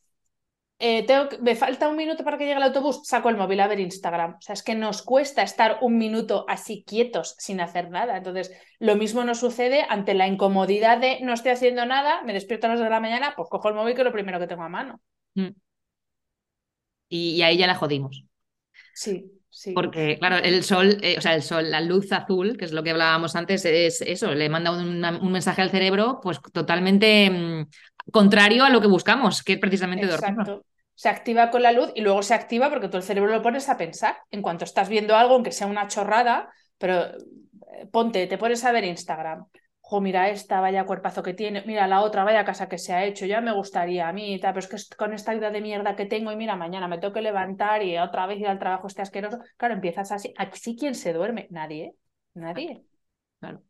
eh, 0.79 1.07
tengo, 1.07 1.29
me 1.41 1.57
falta 1.57 1.89
un 1.89 1.97
minuto 1.97 2.23
para 2.23 2.37
que 2.37 2.45
llegue 2.45 2.57
el 2.57 2.63
autobús, 2.63 3.01
saco 3.05 3.29
el 3.29 3.37
móvil 3.37 3.61
a 3.61 3.69
ver 3.69 3.81
Instagram. 3.81 4.35
O 4.35 4.41
sea, 4.41 4.53
es 4.53 4.63
que 4.63 4.75
nos 4.75 5.03
cuesta 5.03 5.43
estar 5.43 5.79
un 5.81 5.97
minuto 5.99 6.45
así 6.49 6.85
quietos, 6.87 7.35
sin 7.39 7.61
hacer 7.61 7.91
nada. 7.91 8.17
Entonces, 8.17 8.53
lo 8.79 8.97
mismo 8.97 9.25
nos 9.25 9.41
sucede 9.41 9.87
ante 9.89 10.15
la 10.15 10.27
incomodidad 10.27 10.99
de 10.99 11.21
no 11.23 11.33
estoy 11.33 11.53
haciendo 11.53 11.87
nada, 11.87 12.23
me 12.23 12.33
despierto 12.33 12.67
a 12.67 12.71
las 12.71 12.81
de 12.81 12.91
la 12.91 13.01
mañana, 13.01 13.35
pues 13.37 13.49
cojo 13.49 13.69
el 13.69 13.75
móvil 13.75 13.95
que 13.95 14.03
es 14.03 14.07
lo 14.07 14.13
primero 14.13 14.39
que 14.39 14.47
tengo 14.47 14.63
a 14.63 14.69
mano. 14.69 15.01
Mm. 15.35 15.51
y 17.09 17.43
ahí 17.43 17.59
ya 17.59 17.67
la 17.67 17.75
jodimos. 17.75 18.25
Sí. 18.95 19.37
Porque, 19.75 20.19
claro, 20.19 20.37
el 20.37 20.63
sol, 20.65 20.99
eh, 21.03 21.17
o 21.17 21.21
sea, 21.21 21.35
el 21.35 21.43
sol, 21.43 21.71
la 21.71 21.81
luz 21.81 22.13
azul, 22.13 22.57
que 22.59 22.67
es 22.67 22.73
lo 22.73 22.83
que 22.83 22.91
hablábamos 22.91 23.37
antes, 23.37 23.65
es 23.65 24.03
eso, 24.03 24.35
le 24.35 24.49
manda 24.51 24.71
un, 24.71 25.33
mensaje 25.33 25.63
al 25.63 25.71
cerebro, 25.71 26.21
pues 26.23 26.41
totalmente 26.53 27.31
mm, 27.31 27.67
contrario 28.13 28.65
a 28.65 28.71
lo 28.71 28.81
que 28.83 28.87
buscamos, 28.87 29.43
que 29.43 29.55
es 29.55 29.59
precisamente 29.59 30.07
dormir. 30.07 30.61
Se 30.97 31.09
activa 31.09 31.51
con 31.51 31.63
la 31.63 31.71
luz 31.71 31.93
y 31.95 32.01
luego 32.01 32.23
se 32.25 32.35
activa 32.35 32.69
porque 32.71 32.89
tú 32.89 32.97
el 32.97 33.05
cerebro 33.05 33.31
lo 33.33 33.43
pones 33.43 33.69
a 33.69 33.77
pensar. 33.77 34.17
En 34.33 34.43
cuanto 34.43 34.65
estás 34.65 34.89
viendo 34.89 35.15
algo, 35.15 35.35
aunque 35.35 35.53
sea 35.53 35.69
una 35.69 35.87
chorrada, 35.87 36.51
pero 36.79 37.05
eh, 37.05 37.87
ponte, 37.93 38.27
te 38.27 38.39
pones 38.39 38.65
a 38.65 38.73
ver 38.73 38.85
Instagram 38.85 39.47
jo, 39.89 40.01
mira 40.01 40.31
esta, 40.31 40.61
vaya 40.61 40.85
cuerpazo 40.85 41.23
que 41.23 41.33
tiene, 41.33 41.63
mira 41.65 41.87
la 41.87 42.03
otra, 42.03 42.25
vaya 42.25 42.45
casa 42.45 42.69
que 42.69 42.77
se 42.79 42.93
ha 42.93 43.05
hecho, 43.05 43.25
ya 43.25 43.41
me 43.41 43.53
gustaría 43.53 44.09
a 44.09 44.13
mí, 44.13 44.39
tal, 44.41 44.53
pero 44.53 44.67
es 44.67 44.89
que 44.89 44.97
con 44.97 45.13
esta 45.13 45.33
vida 45.33 45.51
de 45.53 45.61
mierda 45.61 45.95
que 45.95 46.07
tengo 46.07 46.33
y 46.33 46.37
mira, 46.37 46.57
mañana 46.57 46.89
me 46.89 46.99
tengo 46.99 47.15
que 47.15 47.23
levantar 47.23 47.83
y 47.85 47.97
otra 47.99 48.27
vez 48.27 48.41
ir 48.41 48.49
al 48.49 48.59
trabajo 48.59 48.89
este 48.89 49.03
asqueroso, 49.03 49.39
claro, 49.57 49.75
empiezas 49.75 50.11
así, 50.11 50.35
así 50.39 50.77
quien 50.77 50.97
se 50.97 51.13
duerme, 51.13 51.47
nadie, 51.51 51.95
nadie. 52.35 52.85
Claro. 53.39 53.63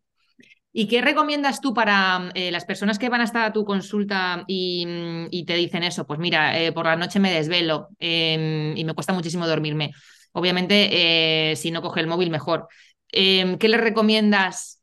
¿Y 0.78 0.88
qué 0.88 1.00
recomiendas 1.00 1.62
tú 1.62 1.72
para 1.72 2.28
eh, 2.34 2.50
las 2.50 2.66
personas 2.66 2.98
que 2.98 3.08
van 3.08 3.22
a 3.22 3.24
estar 3.24 3.46
a 3.46 3.52
tu 3.54 3.64
consulta 3.64 4.44
y, 4.46 5.44
te 5.46 5.54
dicen 5.54 5.82
eso? 5.82 6.06
Pues 6.06 6.18
mira, 6.18 6.60
eh, 6.60 6.70
por 6.70 6.84
la 6.84 6.96
noche 6.96 7.18
me 7.18 7.32
desvelo 7.32 7.88
em, 7.98 8.76
y 8.76 8.84
me 8.84 8.92
cuesta 8.92 9.14
muchísimo 9.14 9.46
dormirme. 9.46 9.92
Obviamente, 10.32 10.90
eh, 10.92 11.56
si 11.56 11.70
no 11.70 11.80
coge 11.80 12.00
el 12.00 12.08
móvil, 12.08 12.28
mejor. 12.28 12.68
Em, 13.10 13.56
¿Qué 13.56 13.70
les 13.70 13.80
recomiendas 13.80 14.82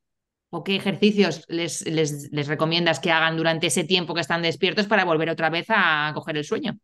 o 0.50 0.64
qué 0.64 0.78
ejercicios 0.78 1.46
les, 1.48 1.84
recomiendas 2.48 3.00
que 3.00 3.12
hagan 3.12 3.38
durante 3.38 3.68
ese 3.68 3.84
tiempo 3.84 4.16
que 4.16 4.22
están 4.22 4.42
despiertos 4.42 4.88
para 4.88 5.06
volver 5.06 5.30
otra 5.30 5.52
vez 5.52 5.68
a 5.70 6.12
coger 6.16 6.38
el 6.38 6.44
sueño? 6.44 6.80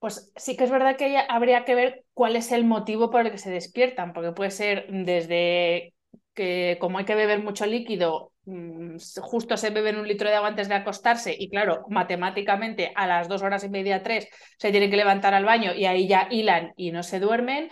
Pues 0.00 0.32
sí 0.34 0.56
que 0.56 0.64
es 0.64 0.70
verdad 0.72 0.96
que 0.96 1.16
habría 1.28 1.64
que 1.64 1.76
ver 1.76 2.04
cuál 2.12 2.34
es 2.34 2.50
el 2.50 2.64
motivo 2.64 3.08
por 3.08 3.24
el 3.24 3.30
que 3.30 3.38
se 3.38 3.50
despiertan, 3.50 4.14
porque 4.14 4.32
puede 4.32 4.50
ser 4.50 4.88
desde 4.90 5.94
que 6.38 6.78
como 6.80 6.98
hay 6.98 7.04
que 7.04 7.16
beber 7.16 7.42
mucho 7.42 7.66
líquido, 7.66 8.32
mm, 8.44 8.98
justo 9.20 9.56
se 9.56 9.70
beben 9.70 9.96
un 9.98 10.06
litro 10.06 10.28
de 10.28 10.36
agua 10.36 10.50
antes 10.50 10.68
de 10.68 10.76
acostarse 10.76 11.34
y 11.36 11.50
claro, 11.50 11.84
matemáticamente 11.88 12.92
a 12.94 13.08
las 13.08 13.26
dos 13.26 13.42
horas 13.42 13.64
y 13.64 13.68
media, 13.68 14.04
tres, 14.04 14.28
se 14.56 14.70
tienen 14.70 14.88
que 14.88 14.96
levantar 14.96 15.34
al 15.34 15.44
baño 15.44 15.74
y 15.74 15.86
ahí 15.86 16.06
ya 16.06 16.28
hilan 16.30 16.74
y 16.76 16.92
no 16.92 17.02
se 17.02 17.18
duermen, 17.18 17.70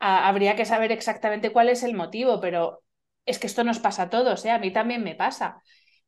habría 0.00 0.56
que 0.56 0.64
saber 0.64 0.90
exactamente 0.90 1.52
cuál 1.52 1.68
es 1.68 1.84
el 1.84 1.94
motivo, 1.94 2.40
pero 2.40 2.82
es 3.24 3.38
que 3.38 3.46
esto 3.46 3.62
nos 3.62 3.78
pasa 3.78 4.04
a 4.04 4.10
todos, 4.10 4.44
¿eh? 4.44 4.50
a 4.50 4.58
mí 4.58 4.72
también 4.72 5.04
me 5.04 5.14
pasa. 5.14 5.62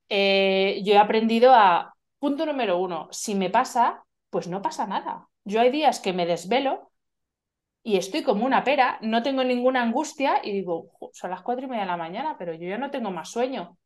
Eh, 0.08 0.80
yo 0.84 0.94
he 0.94 0.98
aprendido 0.98 1.54
a, 1.54 1.94
punto 2.18 2.44
número 2.44 2.78
uno, 2.78 3.08
si 3.12 3.36
me 3.36 3.50
pasa, 3.50 4.04
pues 4.30 4.48
no 4.48 4.62
pasa 4.62 4.86
nada. 4.86 5.28
Yo 5.44 5.60
hay 5.60 5.70
días 5.70 6.00
que 6.00 6.12
me 6.12 6.26
desvelo 6.26 6.89
y 7.82 7.96
estoy 7.96 8.22
como 8.22 8.44
una 8.46 8.64
pera, 8.64 8.98
no 9.02 9.22
tengo 9.22 9.44
ninguna 9.44 9.82
angustia 9.82 10.40
y 10.42 10.52
digo, 10.52 10.90
son 11.12 11.30
las 11.30 11.42
cuatro 11.42 11.64
y 11.66 11.68
media 11.68 11.82
de 11.82 11.88
la 11.88 11.96
mañana, 11.96 12.36
pero 12.38 12.54
yo 12.54 12.68
ya 12.68 12.78
no 12.78 12.90
tengo 12.90 13.10
más 13.10 13.30
sueño. 13.30 13.78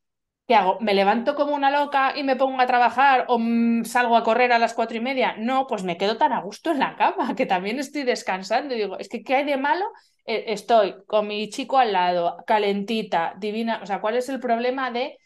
¿Qué 0.47 0.55
hago? 0.55 0.79
¿Me 0.81 0.93
levanto 0.93 1.35
como 1.35 1.55
una 1.55 1.71
loca 1.71 2.13
y 2.17 2.23
me 2.23 2.37
pongo 2.37 2.61
a 2.61 2.67
trabajar 2.67 3.25
o 3.29 3.39
mm, 3.39 3.85
salgo 3.85 4.17
a 4.17 4.23
correr 4.25 4.53
a 4.53 4.59
las 4.59 4.75
cuatro 4.75 4.97
y 4.99 5.01
media? 5.01 5.37
No, 5.39 5.67
pues 5.67 5.85
me 5.85 5.97
quedo 5.97 6.19
tan 6.19 6.33
a 6.35 6.43
gusto 6.43 6.71
en 6.71 6.81
la 6.81 6.97
cama 6.97 7.35
que 7.35 7.47
también 7.47 7.79
estoy 7.79 8.03
descansando 8.03 8.75
y 8.75 8.79
digo, 8.79 8.99
es 8.99 9.09
que 9.09 9.23
¿qué 9.23 9.37
hay 9.37 9.45
de 9.47 9.57
malo? 9.57 9.87
Eh, 10.27 10.45
estoy 10.49 10.97
con 11.07 11.29
mi 11.29 11.49
chico 11.49 11.79
al 11.79 11.93
lado, 11.93 12.37
calentita, 12.47 13.35
divina. 13.39 13.81
O 13.83 13.87
sea, 13.87 14.01
¿cuál 14.03 14.17
es 14.17 14.29
el 14.29 14.39
problema 14.41 14.91
de 14.91 15.19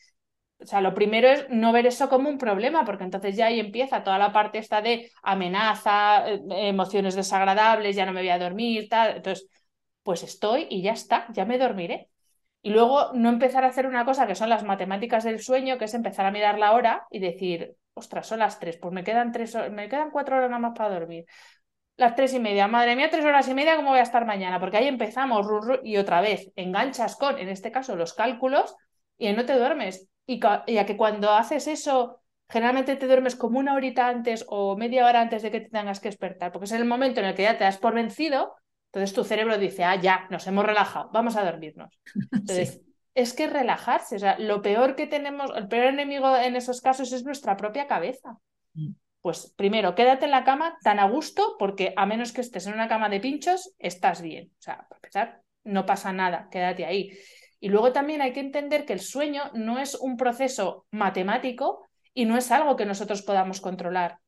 o 0.61 0.66
sea, 0.66 0.80
lo 0.80 0.94
primero 0.94 1.28
es 1.28 1.46
no 1.50 1.72
ver 1.72 1.86
eso 1.86 2.09
como 2.09 2.28
un 2.28 2.38
problema, 2.38 2.84
porque 2.84 3.04
entonces 3.04 3.36
ya 3.36 3.46
ahí 3.46 3.61
empieza 3.61 4.02
toda 4.02 4.18
la 4.18 4.32
parte 4.32 4.59
esta 4.59 4.82
de 4.82 5.11
amenaza, 5.22 6.28
eh, 6.28 6.40
emociones 6.50 7.14
desagradables, 7.14 7.94
ya 7.96 8.06
no 8.06 8.12
me 8.12 8.20
voy 8.20 8.30
a 8.30 8.38
dormir, 8.38 8.88
tal. 8.88 9.16
Entonces, 9.16 9.48
pues 10.02 10.22
estoy 10.22 10.66
y 10.70 10.82
ya 10.82 10.92
está, 10.92 11.26
ya 11.32 11.44
me 11.44 11.59
dormiré. 11.59 12.09
Y 12.62 12.70
luego 12.70 13.12
no 13.14 13.28
empezar 13.28 13.64
a 13.64 13.68
hacer 13.68 13.86
una 13.86 14.04
cosa 14.04 14.26
que 14.26 14.34
son 14.34 14.48
las 14.50 14.64
matemáticas 14.64 15.24
del 15.24 15.40
sueño, 15.40 15.78
que 15.78 15.84
es 15.84 15.94
empezar 15.94 16.26
a 16.26 16.32
mirar 16.32 16.59
la 16.59 16.72
hora 16.72 17.06
y 17.11 17.20
decir, 17.20 17.76
ostras, 17.94 18.26
son 18.26 18.40
las 18.40 18.59
tres, 18.59 18.78
pues 18.78 18.92
me 18.92 19.04
quedan 19.04 19.30
tres, 19.32 19.56
me 19.70 19.88
quedan 19.88 20.11
cuatro 20.11 20.36
horas 20.36 20.50
nada 20.50 20.61
más 20.61 20.76
para 20.76 20.94
dormir. 20.98 21.24
Las 21.96 22.14
tres 22.16 22.32
y 22.34 22.40
media, 22.40 22.68
madre 22.68 22.96
mía, 22.96 23.11
tres 23.11 23.24
horas 23.24 23.48
y 23.48 23.54
media, 23.54 23.76
¿cómo 23.76 23.90
voy 23.90 23.98
a 24.00 24.02
estar 24.02 24.24
mañana? 24.26 24.61
Porque 24.61 24.76
ahí 24.78 24.88
empezamos 24.88 25.46
y 25.84 25.96
otra 25.96 26.20
vez 26.20 26.50
enganchas 26.56 27.16
con, 27.16 27.38
en 27.38 27.48
este 27.48 27.72
caso, 27.72 27.96
los 27.96 28.14
cálculos 28.14 28.74
y 29.18 29.32
no 29.32 29.44
te 29.44 29.54
duermes. 29.59 30.09
Y, 30.31 30.41
ya 30.41 30.85
que 30.85 30.97
cuando 30.97 31.31
haces 31.33 31.66
eso, 31.66 32.20
generalmente 32.51 32.97
te 32.97 33.07
duermes 33.07 33.35
como 33.35 33.59
una 33.59 33.74
horita 33.74 34.09
antes 34.09 34.45
o 34.47 34.76
media 34.76 35.07
hora 35.07 35.22
antes 35.22 35.43
de 35.43 35.51
que 35.51 35.61
te 35.61 35.70
tengas 35.70 36.01
que 36.01 36.11
despertar, 36.11 36.53
porque 36.53 36.66
es 36.66 36.72
el 36.72 36.85
momento 36.85 37.20
en 37.20 37.26
el 37.26 37.35
que 37.35 37.45
ya 37.45 37.57
te 37.57 37.64
das 37.64 37.79
por 37.79 37.95
vencido, 37.95 38.55
entonces 38.93 39.14
tu 39.14 39.24
cerebro 39.24 39.57
dice, 39.57 39.85
ah, 39.85 39.97
ya, 39.97 40.26
nos 40.31 40.47
hemos 40.47 40.66
relajado, 40.66 41.09
vamos 41.12 41.37
a 41.37 41.45
dormirnos. 41.45 41.99
Entonces, 42.33 42.83
es 43.14 43.33
que 43.33 43.47
relajarse, 43.47 44.16
o 44.16 44.18
sea, 44.18 44.39
lo 44.39 44.62
peor 44.62 44.97
que 44.97 45.07
tenemos, 45.07 45.51
el 45.57 45.66
peor 45.66 45.87
enemigo 45.87 46.37
en 46.37 46.57
esos 46.57 46.81
casos 46.81 47.12
es 47.12 47.24
nuestra 47.24 47.57
propia 47.57 47.87
cabeza. 47.87 48.39
Mm. 48.74 48.93
Pues 49.20 49.53
primero, 49.57 49.95
quédate 49.95 50.26
en 50.26 50.31
la 50.31 50.45
cama 50.45 50.79
tan 50.83 50.99
a 51.01 51.09
gusto, 51.09 51.57
porque 51.59 51.93
a 51.97 52.07
menos 52.07 52.33
que 52.33 52.41
estés 52.41 52.66
en 52.66 52.74
una 52.74 52.89
cama 52.89 53.09
de 53.09 53.20
pinchos, 53.20 53.74
estás 53.79 54.22
bien. 54.22 54.53
O 54.59 54.62
sea, 54.62 54.87
para 54.89 54.99
empezar, 54.99 55.43
no 55.64 55.85
pasa 55.85 56.12
nada, 56.12 56.49
quédate 56.51 56.87
ahí. 56.87 57.18
Y 57.61 57.68
luego 57.68 57.92
también 57.92 58.22
hay 58.22 58.32
que 58.32 58.40
entender 58.40 58.84
que 58.84 58.92
el 58.92 59.00
sueño 59.00 59.50
no 59.54 59.78
es 59.78 59.94
un 59.94 60.16
proceso 60.16 60.86
matemático 60.90 61.84
y 62.14 62.24
no 62.24 62.36
es 62.36 62.50
algo 62.50 62.76
que 62.76 62.86
nosotros 62.86 63.22
podamos 63.22 63.61
controlar. 63.61 64.18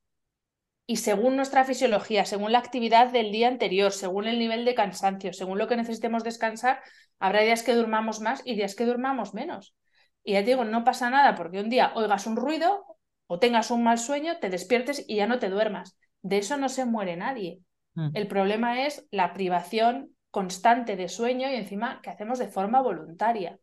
Y 0.86 0.96
según 0.96 1.36
nuestra 1.36 1.64
fisiología, 1.64 2.24
según 2.24 2.50
la 2.50 2.58
actividad 2.58 3.12
del 3.12 3.30
día 3.30 3.46
anterior, 3.46 3.92
según 3.92 4.26
el 4.26 4.40
nivel 4.40 4.64
de 4.64 4.74
cansancio, 4.74 5.32
según 5.32 5.58
lo 5.58 5.68
que 5.68 5.76
necesitemos 5.76 6.24
descansar, 6.24 6.80
habrá 7.20 7.42
días 7.42 7.62
que 7.62 7.74
durmamos 7.74 8.20
más 8.20 8.42
y 8.44 8.56
días 8.56 8.74
que 8.74 8.86
durmamos 8.86 9.32
menos. 9.32 9.76
Y 10.24 10.32
ya 10.32 10.40
te 10.40 10.46
digo, 10.46 10.64
no 10.64 10.82
pasa 10.82 11.08
nada 11.08 11.36
porque 11.36 11.60
un 11.60 11.70
día 11.70 11.92
oigas 11.94 12.26
un 12.26 12.36
ruido 12.36 12.84
o 13.28 13.38
tengas 13.38 13.70
un 13.70 13.84
mal 13.84 13.98
sueño, 13.98 14.38
te 14.40 14.50
despiertes 14.50 15.04
y 15.06 15.16
ya 15.16 15.28
no 15.28 15.38
te 15.38 15.48
duermas. 15.48 15.96
De 16.22 16.38
eso 16.38 16.56
no 16.56 16.68
se 16.68 16.84
muere 16.84 17.16
nadie. 17.16 17.60
Mm. 17.94 18.10
El 18.14 18.26
problema 18.26 18.84
es 18.84 19.06
la 19.12 19.32
privación 19.32 20.16
constante 20.30 20.96
de 20.96 21.08
sueño 21.08 21.50
y 21.50 21.54
encima 21.54 22.00
que 22.02 22.10
hacemos 22.10 22.38
de 22.38 22.48
forma 22.48 22.80
voluntaria. 22.80 23.58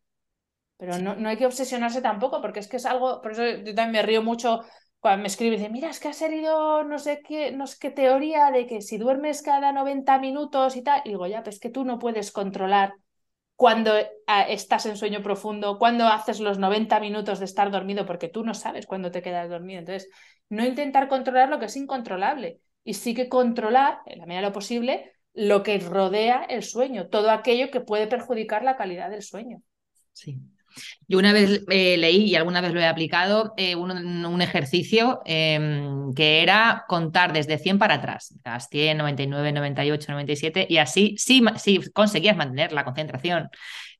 Pero 0.76 0.98
no, 0.98 1.16
no 1.16 1.28
hay 1.28 1.36
que 1.36 1.46
obsesionarse 1.46 2.00
tampoco, 2.02 2.40
porque 2.40 2.60
es 2.60 2.68
que 2.68 2.76
es 2.76 2.86
algo, 2.86 3.20
por 3.20 3.32
eso 3.32 3.44
yo 3.44 3.74
también 3.74 3.92
me 3.92 4.02
río 4.02 4.22
mucho 4.22 4.62
cuando 5.00 5.22
me 5.22 5.28
escribe 5.28 5.56
y 5.56 5.58
dice, 5.58 5.70
mira, 5.70 5.90
es 5.90 6.00
que 6.00 6.08
has 6.08 6.16
salido 6.18 6.84
no 6.84 6.98
sé 6.98 7.22
qué, 7.26 7.52
no 7.52 7.66
sé 7.66 7.76
qué 7.80 7.90
teoría 7.90 8.50
de 8.50 8.66
que 8.66 8.80
si 8.80 8.98
duermes 8.98 9.42
cada 9.42 9.72
90 9.72 10.18
minutos 10.18 10.76
y 10.76 10.82
tal, 10.82 11.02
y 11.04 11.10
digo, 11.10 11.26
ya, 11.26 11.42
pues 11.42 11.60
que 11.60 11.70
tú 11.70 11.84
no 11.84 11.98
puedes 11.98 12.32
controlar 12.32 12.94
cuando 13.56 13.92
ah, 14.28 14.42
estás 14.42 14.86
en 14.86 14.96
sueño 14.96 15.20
profundo, 15.20 15.78
cuando 15.78 16.06
haces 16.06 16.38
los 16.38 16.58
90 16.60 17.00
minutos 17.00 17.40
de 17.40 17.44
estar 17.44 17.72
dormido, 17.72 18.06
porque 18.06 18.28
tú 18.28 18.44
no 18.44 18.54
sabes 18.54 18.86
cuándo 18.86 19.10
te 19.10 19.20
quedas 19.20 19.50
dormido. 19.50 19.80
Entonces, 19.80 20.08
no 20.48 20.64
intentar 20.64 21.08
controlar 21.08 21.48
lo 21.48 21.58
que 21.58 21.66
es 21.66 21.76
incontrolable 21.76 22.60
y 22.84 22.94
sí 22.94 23.14
que 23.14 23.28
controlar, 23.28 23.98
en 24.06 24.20
la 24.20 24.26
medida 24.26 24.42
de 24.42 24.46
lo 24.48 24.52
posible, 24.52 25.12
lo 25.38 25.62
que 25.62 25.78
rodea 25.78 26.44
el 26.48 26.64
sueño, 26.64 27.06
todo 27.06 27.30
aquello 27.30 27.70
que 27.70 27.80
puede 27.80 28.08
perjudicar 28.08 28.64
la 28.64 28.76
calidad 28.76 29.08
del 29.08 29.22
sueño. 29.22 29.62
Sí. 30.12 30.40
Yo 31.06 31.18
una 31.18 31.32
vez 31.32 31.62
eh, 31.70 31.96
leí 31.96 32.24
y 32.24 32.34
alguna 32.34 32.60
vez 32.60 32.72
lo 32.72 32.80
he 32.80 32.86
aplicado 32.86 33.54
eh, 33.56 33.76
un, 33.76 34.42
ejercicio 34.42 35.20
em, 35.24 36.12
que 36.14 36.42
era 36.42 36.84
contar 36.88 37.32
desde 37.32 37.58
100 37.58 37.78
para 37.78 37.94
atrás, 37.94 38.34
las 38.44 38.68
100, 38.68 38.98
99, 38.98 39.52
98, 39.52 40.12
97 40.12 40.66
y 40.68 40.78
así 40.78 41.14
sí, 41.18 41.42
conseguías 41.94 42.36
mantener 42.36 42.72
la 42.72 42.84
concentración 42.84 43.48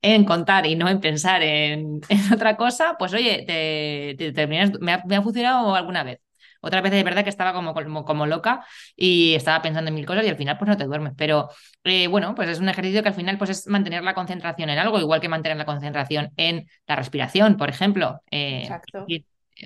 en 0.01 0.25
contar 0.25 0.65
y 0.65 0.75
no 0.75 0.87
en 0.89 0.99
pensar 0.99 1.41
en, 1.41 2.01
otra 2.33 2.57
cosa, 2.57 2.95
pues 2.99 3.13
oye, 3.13 3.43
te, 4.17 4.31
terminas, 4.33 4.71
me 4.79 5.15
ha 5.15 5.21
funcionado 5.21 5.73
alguna 5.75 6.03
vez. 6.03 6.19
Otra 6.61 6.81
vez 6.81 6.93
es 6.93 7.03
verdad 7.03 7.23
que 7.23 7.29
estaba 7.29 7.53
como, 7.53 7.73
como, 8.05 8.25
loca 8.25 8.65
y 8.95 9.33
estaba 9.35 9.61
pensando 9.61 9.89
en 9.89 9.95
mil 9.95 10.05
cosas 10.05 10.25
y 10.25 10.29
al 10.29 10.35
final 10.35 10.57
pues 10.57 10.69
no 10.69 10.77
te 10.77 10.85
duermes. 10.85 11.13
Pero 11.17 11.49
eh, 11.83 12.07
bueno, 12.07 12.35
pues 12.35 12.49
es 12.49 12.59
un 12.59 12.69
ejercicio 12.69 13.01
que 13.01 13.09
al 13.09 13.15
final 13.15 13.37
pues 13.37 13.49
es 13.49 13.67
mantener 13.67 14.03
la 14.03 14.13
concentración 14.13 14.69
en 14.69 14.79
algo, 14.79 14.99
igual 14.99 15.21
que 15.21 15.29
mantener 15.29 15.57
la 15.57 15.65
concentración 15.65 16.31
en 16.37 16.67
la 16.87 16.95
respiración, 16.95 17.57
por 17.57 17.69
ejemplo. 17.69 18.21
Eh, 18.29 18.63
Exacto. 18.63 19.05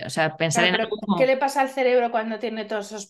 o 0.06 0.10
sea, 0.10 0.36
pensar 0.38 0.66
en 0.66 0.78
¿Qué 1.18 1.28
le 1.28 1.38
pasa 1.38 1.62
al 1.62 1.70
cerebro 1.70 2.12
cuando 2.12 2.39
tiene, 2.39 2.66
todos 2.66 2.91
esos 2.91 3.10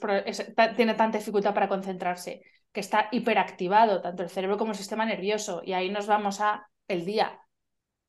tiene 0.76 0.94
tanta 0.94 1.18
dificultad 1.18 1.54
para 1.54 1.68
concentrarse? 1.68 2.42
Que 2.72 2.80
está 2.80 3.10
hiperactivado, 3.12 4.02
tanto 4.02 4.24
el 4.24 4.30
cerebro 4.30 4.58
como 4.58 4.72
el 4.72 4.78
sistema 4.78 5.06
nervioso. 5.06 5.62
Y 5.64 5.74
ahí 5.74 5.90
nos 5.90 6.08
vamos 6.08 6.42
a 6.42 6.68
el 6.88 7.06
día 7.06 7.40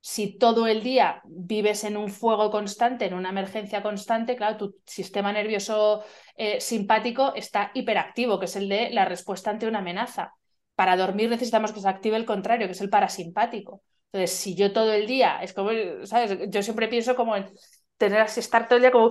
si 0.06 0.36
todo 0.36 0.66
el 0.66 0.82
día 0.82 1.22
vives 1.24 1.82
en 1.82 1.96
un 1.96 2.10
fuego 2.10 2.50
constante, 2.50 3.06
en 3.06 3.14
una 3.14 3.30
emergencia 3.30 3.82
constante, 3.82 4.36
claro, 4.36 4.58
tu 4.58 4.76
sistema 4.84 5.32
nervioso 5.32 6.04
eh, 6.36 6.60
simpático 6.60 7.32
está 7.34 7.70
hiperactivo, 7.72 8.38
que 8.38 8.44
es 8.44 8.54
el 8.56 8.68
de 8.68 8.90
la 8.90 9.06
respuesta 9.06 9.48
ante 9.48 9.66
una 9.66 9.78
amenaza. 9.78 10.34
Para 10.74 10.98
dormir 10.98 11.30
necesitamos 11.30 11.72
que 11.72 11.80
se 11.80 11.88
active 11.88 12.18
el 12.18 12.26
contrario, 12.26 12.66
que 12.66 12.72
es 12.74 12.82
el 12.82 12.90
parasimpático. 12.90 13.80
Entonces, 14.12 14.36
si 14.36 14.54
yo 14.54 14.74
todo 14.74 14.92
el 14.92 15.06
día, 15.06 15.38
es 15.42 15.54
como, 15.54 15.70
¿sabes? 16.02 16.38
Yo 16.50 16.62
siempre 16.62 16.88
pienso 16.88 17.16
como 17.16 17.34
en 17.34 17.50
tener 17.96 18.20
así, 18.20 18.40
estar 18.40 18.68
todo 18.68 18.76
el 18.76 18.82
día 18.82 18.92
como, 18.92 19.08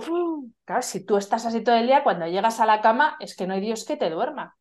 claro, 0.64 0.82
si 0.82 1.04
tú 1.04 1.16
estás 1.16 1.44
así 1.44 1.60
todo 1.64 1.74
el 1.74 1.88
día, 1.88 2.04
cuando 2.04 2.28
llegas 2.28 2.60
a 2.60 2.66
la 2.66 2.80
cama, 2.80 3.16
es 3.18 3.34
que 3.34 3.48
no 3.48 3.54
hay 3.54 3.60
Dios 3.60 3.84
que 3.84 3.96
te 3.96 4.10
duerma. 4.10 4.56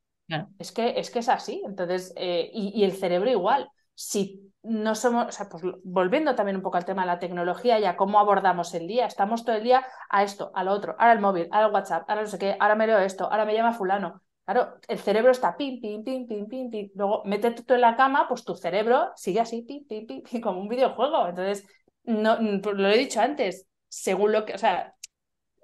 Es, 0.57 0.71
que, 0.71 0.99
es 0.99 1.11
que 1.11 1.19
es 1.19 1.29
así. 1.29 1.61
Entonces, 1.63 2.11
eh, 2.15 2.49
y, 2.51 2.71
y 2.75 2.85
el 2.85 2.93
cerebro 2.93 3.29
igual. 3.29 3.69
Si 3.95 4.51
no 4.63 4.95
somos, 4.95 5.27
o 5.27 5.31
sea, 5.31 5.49
pues 5.49 5.63
volviendo 5.83 6.35
también 6.35 6.57
un 6.57 6.63
poco 6.63 6.77
al 6.77 6.85
tema 6.85 7.03
de 7.03 7.07
la 7.07 7.19
tecnología 7.19 7.79
y 7.79 7.85
a 7.85 7.95
cómo 7.97 8.19
abordamos 8.19 8.73
el 8.73 8.87
día, 8.87 9.05
estamos 9.05 9.43
todo 9.43 9.55
el 9.57 9.63
día 9.63 9.85
a 10.09 10.23
esto, 10.23 10.51
a 10.55 10.63
lo 10.63 10.71
otro, 10.71 10.95
ahora 10.97 11.13
el 11.13 11.19
móvil, 11.19 11.47
ahora 11.51 11.67
el 11.67 11.73
WhatsApp, 11.73 12.09
ahora 12.09 12.21
no 12.23 12.27
sé 12.27 12.39
qué, 12.39 12.55
ahora 12.59 12.75
me 12.75 12.87
leo 12.87 12.99
esto, 12.99 13.25
ahora 13.25 13.45
me 13.45 13.53
llama 13.53 13.73
fulano. 13.73 14.21
Claro, 14.45 14.75
el 14.87 14.99
cerebro 14.99 15.31
está 15.31 15.55
pim, 15.55 15.79
pim, 15.79 16.03
pim, 16.03 16.27
pim, 16.27 16.47
pim, 16.47 16.69
pim. 16.69 16.89
Luego, 16.95 17.23
métete 17.25 17.63
tú 17.63 17.73
en 17.75 17.81
la 17.81 17.95
cama, 17.95 18.27
pues 18.27 18.43
tu 18.43 18.55
cerebro 18.55 19.11
sigue 19.15 19.39
así, 19.39 19.61
pim, 19.61 19.85
pim, 19.87 20.05
pim, 20.05 20.21
pim 20.21 20.41
como 20.41 20.59
un 20.59 20.67
videojuego. 20.67 21.27
Entonces, 21.29 21.65
no, 22.03 22.37
pues 22.61 22.75
lo 22.75 22.89
he 22.89 22.97
dicho 22.97 23.21
antes, 23.21 23.67
según 23.87 24.33
lo 24.33 24.43
que, 24.45 24.53
o 24.53 24.57
sea, 24.57 24.95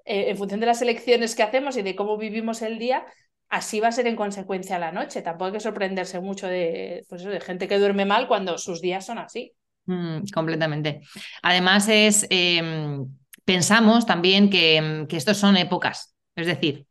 eh, 0.04 0.30
en 0.30 0.36
función 0.36 0.60
de 0.60 0.66
las 0.66 0.82
elecciones 0.82 1.34
que 1.36 1.42
hacemos 1.42 1.76
y 1.76 1.82
de 1.82 1.94
cómo 1.94 2.16
vivimos 2.16 2.62
el 2.62 2.78
día, 2.78 3.04
así 3.50 3.80
va 3.80 3.88
a 3.88 3.92
ser 3.92 4.06
en 4.06 4.16
consecuencia 4.16 4.78
la 4.78 4.92
noche. 4.92 5.22
Tampoco 5.22 5.46
hay 5.46 5.52
que 5.52 5.60
sorprenderse 5.60 6.20
mucho 6.20 6.46
de, 6.46 7.04
pues 7.08 7.22
de 7.22 7.40
gente 7.40 7.68
que 7.68 7.78
duerme 7.78 8.06
mal 8.06 8.26
cuando 8.28 8.56
sus 8.56 8.80
días 8.80 9.04
son 9.04 9.18
así. 9.18 9.52
Mm, 9.86 10.22
completamente. 10.32 11.02
Además, 11.42 11.88
es 11.88 12.26
em, 12.30 13.06
pensamos 13.44 14.06
también 14.06 14.48
que, 14.48 15.06
que 15.08 15.16
estos 15.16 15.36
son 15.36 15.56
épocas. 15.56 16.14
Es 16.36 16.46
decir, 16.46 16.86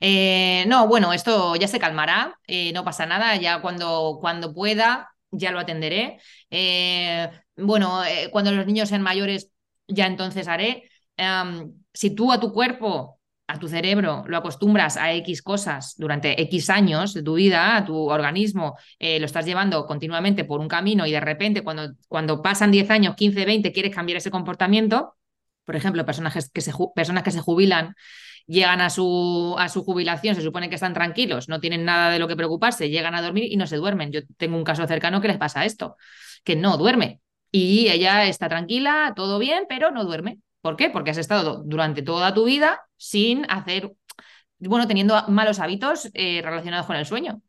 eh, 0.00 0.64
no, 0.68 0.86
bueno, 0.86 1.12
esto 1.12 1.56
ya 1.56 1.68
se 1.68 1.80
calmará, 1.80 2.38
eh, 2.46 2.72
no 2.72 2.84
pasa 2.84 3.06
nada, 3.06 3.36
ya 3.36 3.60
cuando, 3.60 4.18
cuando 4.20 4.54
pueda, 4.54 5.10
ya 5.30 5.50
lo 5.50 5.58
atenderé. 5.58 6.18
Eh, 6.50 7.28
bueno, 7.56 8.02
cuando 8.30 8.52
los 8.52 8.66
niños 8.66 8.88
sean 8.88 9.02
mayores, 9.02 9.50
ya 9.88 10.06
entonces 10.06 10.48
haré. 10.48 10.90
si 11.92 12.10
tú 12.14 12.32
a 12.32 12.40
tu 12.40 12.52
cuerpo 12.52 13.17
a 13.48 13.58
tu 13.58 13.66
cerebro 13.66 14.24
lo 14.26 14.36
acostumbras 14.36 14.96
a 14.96 15.12
X 15.14 15.42
cosas 15.42 15.94
durante 15.96 16.40
X 16.42 16.70
años 16.70 17.14
de 17.14 17.22
tu 17.22 17.34
vida, 17.34 17.76
a 17.76 17.84
tu 17.84 18.08
organismo 18.10 18.76
eh, 18.98 19.18
lo 19.18 19.26
estás 19.26 19.46
llevando 19.46 19.86
continuamente 19.86 20.44
por 20.44 20.60
un 20.60 20.68
camino 20.68 21.06
y 21.06 21.12
de 21.12 21.20
repente 21.20 21.62
cuando, 21.62 21.94
cuando 22.08 22.42
pasan 22.42 22.70
10 22.70 22.90
años, 22.90 23.16
15, 23.16 23.44
20, 23.44 23.72
quieres 23.72 23.94
cambiar 23.94 24.18
ese 24.18 24.30
comportamiento, 24.30 25.16
por 25.64 25.76
ejemplo, 25.76 26.04
personas 26.04 26.50
que 26.52 26.60
se, 26.60 26.72
personas 26.94 27.22
que 27.24 27.30
se 27.30 27.40
jubilan 27.40 27.94
llegan 28.46 28.80
a 28.80 28.90
su, 28.90 29.54
a 29.58 29.68
su 29.68 29.84
jubilación, 29.84 30.34
se 30.34 30.42
supone 30.42 30.68
que 30.68 30.74
están 30.74 30.94
tranquilos, 30.94 31.48
no 31.48 31.60
tienen 31.60 31.84
nada 31.84 32.10
de 32.10 32.18
lo 32.18 32.26
que 32.28 32.36
preocuparse, 32.36 32.88
llegan 32.88 33.14
a 33.14 33.22
dormir 33.22 33.44
y 33.50 33.56
no 33.56 33.66
se 33.66 33.76
duermen. 33.76 34.10
Yo 34.10 34.20
tengo 34.38 34.56
un 34.56 34.64
caso 34.64 34.86
cercano 34.86 35.20
que 35.20 35.28
les 35.28 35.36
pasa 35.36 35.64
esto, 35.64 35.96
que 36.44 36.56
no 36.56 36.76
duerme. 36.78 37.20
Y 37.50 37.88
ella 37.88 38.26
está 38.26 38.48
tranquila, 38.48 39.12
todo 39.14 39.38
bien, 39.38 39.64
pero 39.68 39.90
no 39.90 40.04
duerme. 40.04 40.40
¿Por 40.68 40.76
qué? 40.76 40.90
Porque 40.90 41.12
has 41.12 41.16
estado 41.16 41.62
durante 41.64 42.02
toda 42.02 42.34
tu 42.34 42.44
vida 42.44 42.82
sin 42.98 43.50
hacer, 43.50 43.94
bueno, 44.58 44.86
teniendo 44.86 45.14
malos 45.28 45.60
hábitos 45.60 46.10
eh, 46.12 46.42
relacionados 46.44 46.84
con 46.86 46.96
el 46.96 47.06
sueño. 47.06 47.40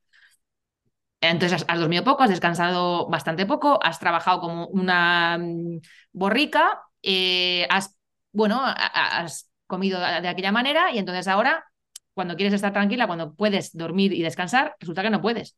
Entonces 1.20 1.66
has, 1.68 1.80
dormido 1.82 2.06
poco, 2.06 2.24
has 2.24 2.30
descansado 2.30 3.10
bastante 3.10 3.46
poco, 3.46 3.78
has 3.84 4.00
trabajado 4.00 4.40
como 4.40 4.68
una 4.68 5.38
mm, 5.38 5.82
borrica, 6.14 6.82
eh, 7.04 7.68
has, 7.70 7.94
bueno, 8.32 8.62
has 8.64 9.52
comido 9.68 10.00
de 10.00 10.30
aquella 10.30 10.54
manera 10.54 10.94
y 10.94 10.98
entonces 10.98 11.28
ahora, 11.28 11.66
cuando 12.14 12.38
quieres 12.38 12.54
estar 12.54 12.72
tranquila, 12.72 13.06
cuando 13.06 13.34
puedes 13.36 13.76
dormir 13.76 14.14
y 14.14 14.22
descansar, 14.22 14.78
resulta 14.80 15.02
que 15.02 15.10
no 15.10 15.22
puedes. 15.22 15.58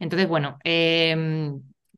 Entonces, 0.00 0.26
bueno, 0.26 0.58
eh, 0.64 1.14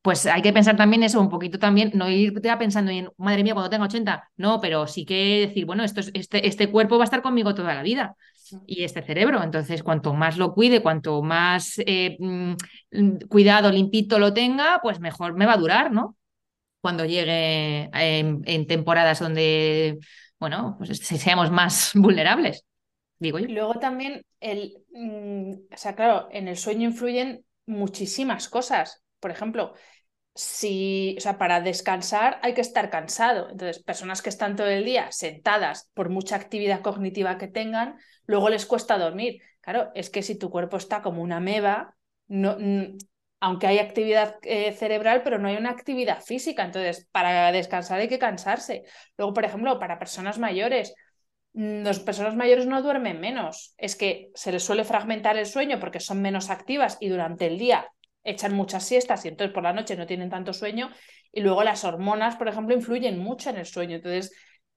pues 0.04 0.26
hay 0.26 0.42
que 0.42 0.52
pensar 0.52 0.76
también 0.76 1.02
eso, 1.02 1.18
un 1.18 1.30
poquito 1.30 1.58
también, 1.58 1.92
no 1.94 2.10
ir 2.10 2.34
pensando 2.58 2.90
en, 2.90 3.08
madre 3.16 3.42
mía, 3.42 3.54
cuando 3.54 3.70
tenga 3.70 3.86
80, 3.86 4.30
no, 4.36 4.60
pero 4.60 4.86
sí 4.86 5.06
que 5.06 5.46
decir, 5.46 5.64
bueno, 5.64 5.82
esto 5.82 6.02
este, 6.12 6.46
este 6.46 6.70
cuerpo 6.70 6.98
va 6.98 7.04
a 7.04 7.06
estar 7.06 7.22
conmigo 7.22 7.54
toda 7.54 7.74
la 7.74 7.82
vida 7.82 8.14
y 8.66 8.84
este 8.84 9.00
cerebro, 9.00 9.42
entonces 9.42 9.82
cuanto 9.82 10.12
más 10.12 10.36
lo 10.36 10.52
cuide, 10.52 10.82
cuanto 10.82 11.22
más 11.22 11.80
eh, 11.86 12.18
mm, 12.20 12.54
cuidado, 13.30 13.72
limpito 13.72 14.18
lo 14.18 14.34
tenga, 14.34 14.78
pues 14.82 15.00
mejor 15.00 15.38
me 15.38 15.46
va 15.46 15.54
a 15.54 15.56
durar, 15.56 15.90
¿no? 15.90 16.18
Cuando 16.82 17.06
llegue 17.06 17.88
en, 17.94 18.66
temporadas 18.66 19.20
donde, 19.20 20.00
bueno, 20.38 20.74
pues 20.76 20.98
seamos 20.98 21.50
más 21.50 21.92
vulnerables, 21.94 22.66
digo 23.18 23.38
yo. 23.38 23.48
Luego 23.48 23.76
también, 23.76 24.22
el, 24.40 24.84
mm, 24.92 25.72
o 25.72 25.76
sea, 25.78 25.94
claro, 25.94 26.28
en 26.30 26.46
el 26.46 26.58
sueño 26.58 26.90
influyen 26.90 27.42
muchísimas 27.64 28.50
cosas. 28.50 29.00
Por 29.18 29.30
ejemplo, 29.30 29.72
si, 30.34 31.14
o 31.18 31.20
sea, 31.20 31.38
para 31.38 31.60
descansar 31.60 32.40
hay 32.42 32.54
que 32.54 32.60
estar 32.60 32.90
cansado. 32.90 33.50
Entonces, 33.50 33.82
personas 33.82 34.20
que 34.22 34.30
están 34.30 34.56
todo 34.56 34.66
el 34.68 34.84
día 34.84 35.12
sentadas 35.12 35.90
por 35.94 36.08
mucha 36.08 36.36
actividad 36.36 36.82
cognitiva 36.82 37.38
que 37.38 37.48
tengan, 37.48 37.98
luego 38.26 38.48
les 38.48 38.66
cuesta 38.66 38.98
dormir. 38.98 39.40
Claro, 39.60 39.90
es 39.94 40.10
que 40.10 40.22
si 40.22 40.36
tu 40.36 40.50
cuerpo 40.50 40.76
está 40.76 41.02
como 41.02 41.22
una 41.22 41.40
meba, 41.40 41.96
no, 42.26 42.56
aunque 43.40 43.66
hay 43.66 43.78
actividad 43.78 44.36
eh, 44.42 44.72
cerebral, 44.72 45.22
pero 45.22 45.38
no 45.38 45.48
hay 45.48 45.56
una 45.56 45.70
actividad 45.70 46.22
física. 46.22 46.64
Entonces, 46.64 47.06
para 47.12 47.52
descansar 47.52 48.00
hay 48.00 48.08
que 48.08 48.18
cansarse. 48.18 48.84
Luego, 49.16 49.34
por 49.34 49.44
ejemplo, 49.44 49.78
para 49.78 49.98
personas 49.98 50.38
mayores, 50.38 50.94
mm, 51.52 51.82
las 51.84 52.00
personas 52.00 52.34
mayores 52.36 52.66
no 52.66 52.82
duermen 52.82 53.20
menos. 53.20 53.74
Es 53.78 53.96
que 53.96 54.30
se 54.34 54.50
les 54.50 54.64
suele 54.64 54.84
fragmentar 54.84 55.36
el 55.36 55.46
sueño 55.46 55.78
porque 55.78 56.00
son 56.00 56.22
menos 56.22 56.50
activas 56.50 56.96
y 57.00 57.08
durante 57.08 57.46
el 57.46 57.58
día 57.58 57.86
echan 58.24 58.54
muchas 58.54 58.84
siestas 58.84 59.24
y 59.24 59.28
entonces 59.28 59.54
por 59.54 59.62
la 59.62 59.72
noche 59.72 59.96
no 59.96 60.06
tienen 60.06 60.30
tanto 60.30 60.52
sueño. 60.52 60.90
Y 61.32 61.40
luego 61.40 61.62
las 61.62 61.84
hormonas, 61.84 62.36
por 62.36 62.48
ejemplo, 62.48 62.74
influyen 62.74 63.18
mucho 63.18 63.50
en 63.50 63.56
el 63.56 63.66
sueño. 63.66 63.96
Entonces, 63.96 64.32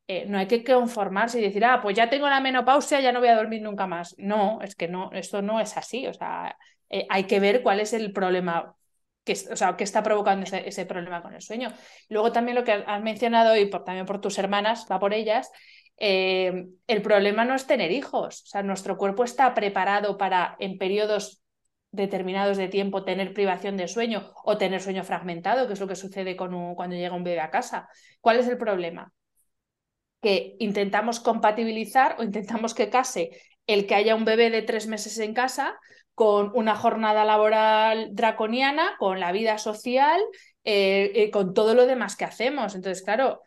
eh, 0.07 0.25
no 0.27 0.37
hay 0.37 0.47
que 0.47 0.63
conformarse 0.63 1.39
y 1.39 1.41
decir, 1.43 1.65
ah, 1.65 1.81
pues 1.81 1.95
ya 1.95 2.09
tengo 2.09 2.29
la 2.29 2.39
menopausia, 2.39 3.01
ya 3.01 3.11
no 3.11 3.19
voy 3.19 3.29
a 3.29 3.35
dormir 3.35 3.61
nunca 3.61 3.87
más. 3.87 4.15
No, 4.17 4.61
es 4.61 4.75
que 4.75 4.87
no, 4.87 5.11
esto 5.13 5.41
no 5.41 5.59
es 5.59 5.77
así. 5.77 6.07
O 6.07 6.13
sea, 6.13 6.57
eh, 6.89 7.05
hay 7.09 7.25
que 7.25 7.39
ver 7.39 7.61
cuál 7.61 7.79
es 7.79 7.93
el 7.93 8.13
problema, 8.13 8.75
que, 9.23 9.33
o 9.33 9.55
sea, 9.55 9.75
qué 9.75 9.83
está 9.83 10.03
provocando 10.03 10.45
ese, 10.45 10.85
problema 10.85 11.21
con 11.21 11.33
el 11.33 11.41
sueño. 11.41 11.73
Luego 12.09 12.31
también 12.31 12.55
lo 12.55 12.63
que 12.63 12.71
has 12.71 13.01
mencionado 13.01 13.55
y 13.57 13.69
también 13.69 14.05
por 14.05 14.21
tus 14.21 14.37
hermanas, 14.37 14.87
va 14.91 14.99
por 14.99 15.13
ellas, 15.13 15.51
eh, 15.97 16.67
el 16.87 17.01
problema 17.01 17.43
no 17.45 17.55
es 17.55 17.67
tener 17.67 17.91
hijos. 17.91 18.43
O 18.43 18.45
sea, 18.47 18.63
nuestro 18.63 18.97
cuerpo 18.97 19.23
está 19.23 19.53
preparado 19.53 20.17
para 20.17 20.55
en 20.59 20.77
periodos 20.77 21.43
determinados 21.97 22.55
de 22.55 22.69
tiempo 22.69 23.03
tener 23.03 23.33
privación 23.33 23.75
de 23.75 23.89
sueño 23.89 24.31
o 24.45 24.57
tener 24.57 24.81
sueño 24.81 25.03
fragmentado, 25.03 25.67
que 25.67 25.73
es 25.73 25.79
lo 25.81 25.87
que 25.87 25.95
sucede 25.95 26.37
con 26.37 26.75
cuando 26.75 26.95
llega 26.95 27.15
un 27.15 27.25
bebé 27.25 27.41
a 27.41 27.51
casa. 27.51 27.89
¿Cuál 28.21 28.39
es 28.39 28.47
el 28.47 28.57
problema? 28.57 29.11
Que 30.21 30.55
intentamos 30.59 31.19
compatibilizar 31.19 32.15
o 32.19 32.23
intentamos 32.23 32.73
que 32.73 32.89
case 32.89 33.31
el 33.67 33.85
que 33.85 33.95
haya 33.95 34.15
un 34.15 34.23
bebé 34.23 34.49
de 34.49 34.61
tres 34.61 34.87
meses 34.87 35.19
en 35.19 35.33
casa 35.33 35.77
con 36.15 36.51
una 36.55 36.75
jornada 36.75 37.25
laboral 37.25 38.09
draconiana, 38.13 38.95
con 38.97 39.19
la 39.19 39.31
vida 39.31 39.57
social, 39.57 40.19
eh, 40.63 41.11
eh, 41.13 41.31
con 41.31 41.53
todo 41.53 41.75
lo 41.75 41.85
demás 41.85 42.15
que 42.15 42.25
hacemos. 42.25 42.73
Entonces, 42.73 43.03
claro, 43.03 43.41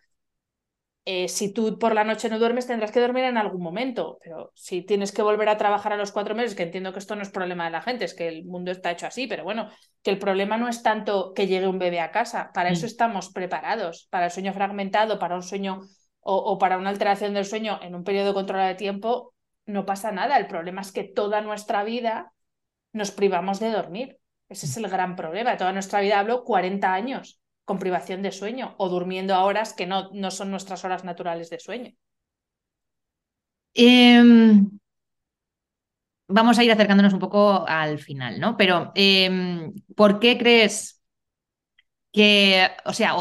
eh, 1.12 1.26
si 1.26 1.52
tú 1.52 1.76
por 1.76 1.92
la 1.92 2.04
noche 2.04 2.28
no 2.28 2.38
duermes, 2.38 2.68
tendrás 2.68 2.92
que 2.92 3.00
dormir 3.00 3.24
en 3.24 3.36
algún 3.36 3.60
momento, 3.60 4.18
pero 4.22 4.52
si 4.54 4.82
tienes 4.82 5.10
que 5.10 5.22
volver 5.22 5.48
a 5.48 5.56
trabajar 5.56 5.92
a 5.92 5.96
los 5.96 6.12
cuatro 6.12 6.36
meses, 6.36 6.54
que 6.54 6.62
entiendo 6.62 6.92
que 6.92 7.00
esto 7.00 7.16
no 7.16 7.22
es 7.22 7.30
problema 7.30 7.64
de 7.64 7.72
la 7.72 7.82
gente, 7.82 8.04
es 8.04 8.14
que 8.14 8.28
el 8.28 8.44
mundo 8.44 8.70
está 8.70 8.92
hecho 8.92 9.08
así, 9.08 9.26
pero 9.26 9.42
bueno, 9.42 9.68
que 10.04 10.12
el 10.12 10.20
problema 10.20 10.56
no 10.56 10.68
es 10.68 10.84
tanto 10.84 11.32
que 11.34 11.48
llegue 11.48 11.66
un 11.66 11.80
bebé 11.80 11.98
a 11.98 12.12
casa, 12.12 12.52
para 12.54 12.70
eso 12.70 12.86
mm. 12.86 12.90
estamos 12.90 13.32
preparados, 13.32 14.06
para 14.10 14.26
el 14.26 14.30
sueño 14.30 14.52
fragmentado, 14.52 15.18
para 15.18 15.34
un 15.34 15.42
sueño 15.42 15.80
o, 16.20 16.58
para 16.58 16.78
una 16.78 16.90
alteración 16.90 17.34
del 17.34 17.44
sueño 17.44 17.80
en 17.82 17.96
un 17.96 18.04
periodo 18.04 18.32
controlado 18.32 18.68
de 18.68 18.76
tiempo, 18.76 19.34
no 19.66 19.84
pasa 19.84 20.12
nada, 20.12 20.36
el 20.36 20.46
problema 20.46 20.80
es 20.80 20.92
que 20.92 21.02
toda 21.02 21.40
nuestra 21.40 21.82
vida 21.82 22.32
nos 22.92 23.10
privamos 23.10 23.58
de 23.58 23.72
dormir, 23.72 24.18
ese 24.48 24.66
es 24.66 24.76
el 24.76 24.86
gran 24.88 25.16
problema, 25.16 25.56
toda 25.56 25.72
nuestra 25.72 26.02
vida 26.02 26.20
hablo 26.20 26.44
40 26.44 26.94
años 26.94 27.39
con 27.70 27.78
privación 27.78 28.20
de 28.20 28.32
sueño 28.32 28.74
o 28.78 28.88
durmiendo 28.88 29.32
a 29.32 29.44
horas 29.44 29.74
que 29.74 29.86
no, 29.86 30.10
no 30.12 30.32
son 30.32 30.50
nuestras 30.50 30.84
horas 30.84 31.04
naturales 31.04 31.50
de 31.50 31.60
sueño. 31.60 31.92
Em, 33.74 34.68
vamos 36.26 36.58
a 36.58 36.64
ir 36.64 36.72
acercándonos 36.72 37.12
un 37.12 37.20
poco 37.20 37.64
al 37.68 38.00
final, 38.00 38.40
¿no? 38.40 38.56
Pero, 38.56 38.90
em, 38.96 39.72
¿por 39.94 40.18
qué 40.18 40.36
crees 40.36 41.00
que, 42.12 42.66
o 42.84 42.92
sea, 42.92 43.14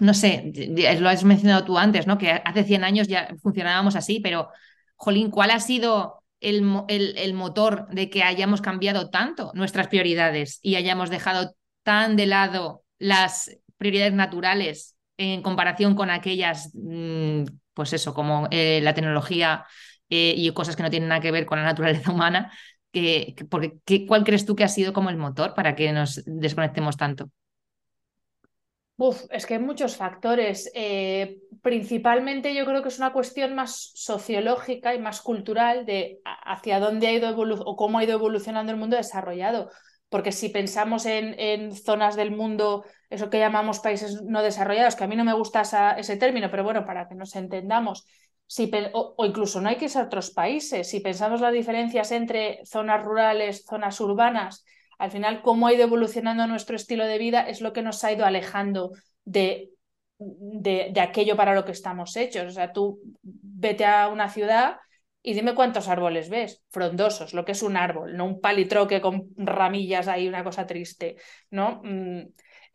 no 0.00 0.14
sé, 0.14 0.50
lo 0.98 1.08
has 1.08 1.22
mencionado 1.22 1.64
tú 1.64 1.78
antes, 1.78 2.08
¿no? 2.08 2.18
Que 2.18 2.32
hace 2.32 2.64
100 2.64 2.82
años 2.82 3.06
ya 3.06 3.28
funcionábamos 3.40 3.94
así, 3.94 4.18
pero, 4.18 4.48
Jolín, 4.96 5.30
¿cuál 5.30 5.52
ha 5.52 5.60
sido 5.60 6.24
el, 6.40 6.64
el, 6.88 7.34
motor 7.34 7.86
de 7.90 8.10
que 8.10 8.24
hayamos 8.24 8.60
cambiado 8.60 9.10
tanto 9.10 9.52
nuestras 9.54 9.86
prioridades 9.86 10.58
y 10.60 10.74
hayamos 10.74 11.08
dejado 11.08 11.54
tan 11.84 12.16
de 12.16 12.26
lado 12.26 12.82
las 12.98 13.48
prioridades 13.78 14.14
naturales 14.14 14.96
en 15.18 15.42
comparación 15.42 15.94
con 15.94 16.10
aquellas, 16.10 16.70
mm, 16.74 17.44
pues 17.74 17.92
eso, 17.92 18.14
como 18.14 18.48
eh, 18.50 18.80
la 18.82 18.94
tecnología 18.94 19.64
eh, 20.10 20.34
y 20.36 20.50
cosas 20.52 20.76
que 20.76 20.82
no 20.82 20.90
tienen 20.90 21.08
nada 21.08 21.20
que 21.20 21.30
ver 21.30 21.46
con 21.46 21.58
la 21.58 21.64
naturaleza 21.64 22.12
humana. 22.12 22.52
Que, 22.92 23.34
porque, 23.50 24.06
¿Cuál 24.06 24.24
crees 24.24 24.46
tú 24.46 24.56
que 24.56 24.64
ha 24.64 24.68
sido 24.68 24.92
como 24.92 25.10
el 25.10 25.16
motor 25.16 25.54
para 25.54 25.74
que 25.74 25.92
nos 25.92 26.22
desconectemos 26.26 26.96
tanto? 26.96 27.30
Uf, 28.98 29.24
es 29.30 29.44
que 29.44 29.54
hay 29.54 29.60
muchos 29.60 29.96
factores. 29.96 30.70
Eh, 30.74 31.38
principalmente 31.60 32.54
yo 32.54 32.64
creo 32.64 32.82
que 32.82 32.88
es 32.88 32.98
una 32.98 33.12
cuestión 33.12 33.54
más 33.54 33.92
sociológica 33.94 34.94
y 34.94 34.98
más 34.98 35.20
cultural 35.20 35.84
de 35.84 36.20
hacia 36.24 36.80
dónde 36.80 37.06
ha 37.08 37.12
ido 37.12 37.36
o 37.38 37.76
cómo 37.76 37.98
ha 37.98 38.04
ido 38.04 38.14
evolucionando 38.14 38.72
el 38.72 38.78
mundo 38.78 38.96
desarrollado. 38.96 39.70
Porque 40.08 40.32
si 40.32 40.48
pensamos 40.48 41.04
en, 41.04 41.38
en 41.38 41.74
zonas 41.76 42.16
del 42.16 42.30
mundo 42.30 42.84
eso 43.10 43.30
que 43.30 43.38
llamamos 43.38 43.80
países 43.80 44.22
no 44.22 44.42
desarrollados, 44.42 44.96
que 44.96 45.04
a 45.04 45.06
mí 45.06 45.16
no 45.16 45.24
me 45.24 45.32
gusta 45.32 45.62
ese 45.98 46.16
término, 46.16 46.50
pero 46.50 46.64
bueno, 46.64 46.84
para 46.84 47.08
que 47.08 47.14
nos 47.14 47.36
entendamos, 47.36 48.06
si, 48.46 48.70
o, 48.92 49.14
incluso 49.24 49.60
no 49.60 49.68
hay 49.68 49.76
que 49.76 49.88
ser 49.88 50.04
otros 50.04 50.30
países, 50.30 50.88
si 50.88 51.00
pensamos 51.00 51.40
las 51.40 51.52
diferencias 51.52 52.12
entre 52.12 52.60
zonas 52.64 53.04
rurales, 53.04 53.64
zonas 53.66 54.00
urbanas, 54.00 54.64
al 54.98 55.10
final 55.10 55.42
cómo 55.42 55.66
ha 55.66 55.74
ido 55.74 55.82
evolucionando 55.84 56.46
nuestro 56.46 56.76
estilo 56.76 57.06
de 57.06 57.18
vida 57.18 57.48
es 57.48 57.60
lo 57.60 57.72
que 57.72 57.82
nos 57.82 58.02
ha 58.04 58.12
ido 58.12 58.24
alejando 58.24 58.92
de, 59.24 59.70
de, 60.18 60.90
de 60.92 61.00
aquello 61.00 61.36
para 61.36 61.54
lo 61.54 61.64
que 61.64 61.72
estamos 61.72 62.16
hechos. 62.16 62.46
O 62.46 62.50
sea, 62.50 62.72
tú 62.72 63.00
vete 63.22 63.84
a 63.84 64.08
una 64.08 64.28
ciudad 64.30 64.78
y 65.22 65.34
dime 65.34 65.54
cuántos 65.54 65.88
árboles 65.88 66.30
ves, 66.30 66.62
frondosos, 66.70 67.34
lo 67.34 67.44
que 67.44 67.52
es 67.52 67.62
un 67.62 67.76
árbol, 67.76 68.16
no 68.16 68.24
un 68.26 68.40
palitroque 68.40 69.00
con 69.00 69.28
ramillas 69.36 70.06
ahí, 70.06 70.28
una 70.28 70.44
cosa 70.44 70.66
triste, 70.66 71.16
¿no? 71.50 71.82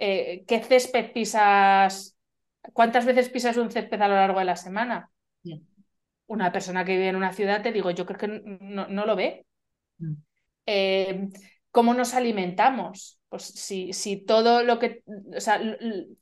Eh, 0.04 0.44
¿qué 0.48 0.64
césped 0.64 1.12
pisas? 1.14 2.18
¿Cuántas 2.74 3.06
veces 3.06 3.30
pisas 3.30 3.58
un 3.58 3.70
césped 3.70 4.02
a 4.02 4.08
lo 4.08 4.16
largo 4.16 4.40
de 4.40 4.46
la 4.46 4.56
semana? 4.56 5.12
Una 6.26 6.52
persona 6.52 6.84
que 6.84 6.94
vive 6.94 7.10
en 7.10 7.18
una 7.18 7.34
ciudad, 7.34 7.62
te 7.62 7.72
digo, 7.72 7.92
yo 7.92 8.08
creo 8.08 8.18
que 8.18 8.28
no, 8.28 9.06
lo 9.06 9.16
ve. 9.16 9.46
Mm. 10.00 10.14
Eh, 10.66 11.30
¿Cómo 11.70 11.94
nos 11.94 12.16
alimentamos? 12.16 13.20
Pues 13.30 13.44
si, 13.44 13.94
si 13.94 14.18
todo 14.26 14.64
lo 14.64 14.80
que, 14.80 15.04
o 15.36 15.40
sea, 15.40 15.62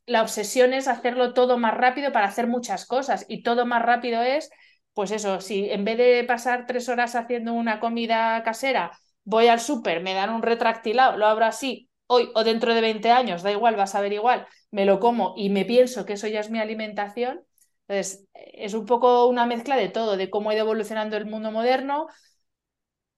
la 0.04 0.22
obsesión 0.22 0.74
es 0.74 0.86
hacerlo 0.86 1.32
todo 1.32 1.56
más 1.56 1.74
rápido 1.74 2.12
para 2.12 2.26
hacer 2.26 2.48
muchas 2.48 2.84
cosas 2.84 3.24
y 3.28 3.42
todo 3.42 3.64
más 3.64 3.82
rápido 3.82 4.22
es 4.22 4.50
pues 4.92 5.10
eso, 5.10 5.40
si 5.40 5.70
en 5.70 5.84
vez 5.84 5.96
de 5.96 6.24
pasar 6.24 6.66
tres 6.66 6.88
horas 6.88 7.14
haciendo 7.14 7.54
una 7.54 7.80
comida 7.80 8.42
casera, 8.42 8.90
voy 9.24 9.46
al 9.46 9.60
súper, 9.60 10.02
me 10.02 10.14
dan 10.14 10.30
un 10.30 10.42
retractilado, 10.42 11.16
lo 11.16 11.26
abro 11.26 11.46
así, 11.46 11.89
hoy 12.12 12.30
o 12.34 12.44
dentro 12.44 12.74
de 12.74 12.80
20 12.80 13.10
años, 13.10 13.42
da 13.42 13.50
igual, 13.52 13.76
vas 13.76 13.94
a 13.94 14.00
ver 14.00 14.12
igual, 14.12 14.46
me 14.70 14.84
lo 14.84 14.98
como 15.00 15.34
y 15.36 15.48
me 15.50 15.64
pienso 15.64 16.04
que 16.06 16.14
eso 16.14 16.26
ya 16.28 16.40
es 16.40 16.50
mi 16.50 16.58
alimentación. 16.58 17.42
Entonces, 17.88 18.26
es 18.34 18.74
un 18.74 18.86
poco 18.86 19.26
una 19.26 19.46
mezcla 19.46 19.76
de 19.76 19.88
todo, 19.88 20.16
de 20.16 20.30
cómo 20.30 20.50
ha 20.50 20.54
ido 20.54 20.64
evolucionando 20.64 21.16
el 21.16 21.26
mundo 21.26 21.50
moderno, 21.52 22.06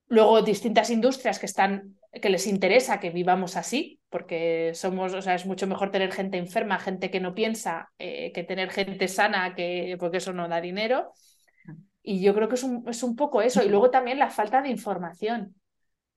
luego 0.09 0.43
distintas 0.43 0.91
industrias 0.91 1.39
que 1.39 1.47
están 1.47 1.97
que 2.21 2.29
les 2.29 2.47
interesa 2.47 3.01
que 3.01 3.09
vivamos 3.11 3.57
así, 3.57 3.99
porque 4.11 4.73
somos, 4.75 5.15
o 5.15 5.23
sea, 5.23 5.35
es 5.35 5.47
mucho 5.47 5.67
mejor 5.67 5.91
tener 5.91 6.13
gente 6.13 6.37
enferma, 6.37 6.79
gente 6.79 7.11
que 7.11 7.21
no 7.21 7.35
piensa, 7.35 7.91
eh, 7.99 8.33
que 8.35 8.45
tener 8.45 8.69
gente 8.71 9.09
sana, 9.09 9.55
que, 9.55 9.97
porque 9.99 10.19
eso 10.19 10.35
no 10.35 10.47
da 10.47 10.61
dinero. 10.61 11.13
Y 12.03 12.23
yo 12.23 12.35
creo 12.35 12.49
que 12.49 12.57
es 12.57 12.65
un, 12.65 12.85
es 12.89 13.03
un 13.03 13.17
poco 13.17 13.43
eso. 13.43 13.63
Y 13.63 13.69
luego 13.69 13.91
también 13.91 14.19
la 14.19 14.31
falta 14.31 14.61
de 14.63 14.71
información 14.71 15.55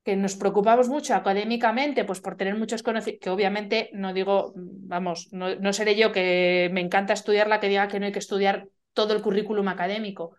que 0.05 0.15
nos 0.15 0.35
preocupamos 0.35 0.87
mucho 0.87 1.15
académicamente, 1.15 2.05
pues 2.05 2.21
por 2.21 2.37
tener 2.37 2.55
muchos 2.55 2.83
conocimientos, 2.83 3.23
que 3.23 3.31
obviamente 3.31 3.89
no 3.91 4.13
digo, 4.13 4.53
vamos, 4.55 5.29
no, 5.31 5.55
no, 5.55 5.73
seré 5.73 5.95
yo 5.95 6.11
que 6.11 6.69
me 6.71 6.81
encanta 6.81 7.13
estudiar 7.13 7.47
la 7.47 7.59
que 7.59 7.69
diga 7.69 7.87
que 7.87 7.99
no 7.99 8.05
hay 8.05 8.11
que 8.11 8.19
estudiar 8.19 8.67
todo 8.93 9.15
el 9.15 9.23
currículum 9.23 9.67
académico, 9.67 10.35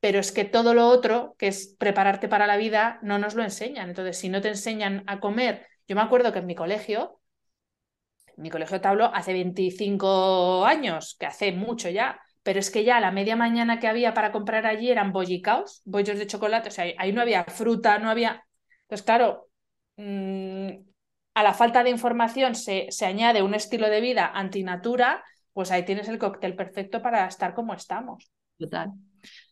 pero 0.00 0.18
es 0.18 0.32
que 0.32 0.44
todo 0.44 0.74
lo 0.74 0.88
otro, 0.88 1.36
que 1.38 1.46
es 1.46 1.76
prepararte 1.78 2.26
para 2.28 2.48
la 2.48 2.56
vida, 2.56 2.98
no 3.02 3.20
nos 3.20 3.36
lo 3.36 3.44
enseñan. 3.44 3.88
Entonces, 3.88 4.18
si 4.18 4.28
no 4.28 4.40
te 4.40 4.48
enseñan 4.48 5.04
a 5.06 5.20
comer, 5.20 5.64
yo 5.86 5.94
me 5.94 6.02
acuerdo 6.02 6.32
que 6.32 6.40
en 6.40 6.46
mi 6.46 6.56
colegio, 6.56 7.20
en 8.36 8.42
mi 8.42 8.50
colegio 8.50 8.80
te 8.80 8.88
hablo 8.88 9.14
hace 9.14 9.32
25 9.32 10.66
años, 10.66 11.16
que 11.20 11.26
hace 11.26 11.52
mucho 11.52 11.88
ya, 11.88 12.20
pero 12.42 12.58
es 12.58 12.72
que 12.72 12.82
ya 12.82 12.98
la 12.98 13.12
media 13.12 13.36
mañana 13.36 13.78
que 13.78 13.86
había 13.86 14.12
para 14.12 14.32
comprar 14.32 14.66
allí 14.66 14.90
eran 14.90 15.12
bollicaos, 15.12 15.82
bollos 15.84 16.18
de 16.18 16.26
chocolate, 16.26 16.70
o 16.70 16.72
sea, 16.72 16.84
ahí 16.98 17.12
no 17.12 17.20
había 17.20 17.44
fruta, 17.44 18.00
no 18.00 18.10
había 18.10 18.44
entonces, 18.88 19.04
claro, 19.04 19.50
mm, 19.96 20.68
a 21.34 21.42
la 21.42 21.52
falta 21.52 21.84
de 21.84 21.90
información 21.90 22.54
se, 22.54 22.86
se 22.88 23.04
añade 23.04 23.42
un 23.42 23.54
estilo 23.54 23.90
de 23.90 24.00
vida 24.00 24.32
antinatura, 24.34 25.22
pues 25.52 25.70
ahí 25.70 25.84
tienes 25.84 26.08
el 26.08 26.18
cóctel 26.18 26.56
perfecto 26.56 27.02
para 27.02 27.26
estar 27.26 27.52
como 27.52 27.74
estamos. 27.74 28.30
Total. 28.58 28.92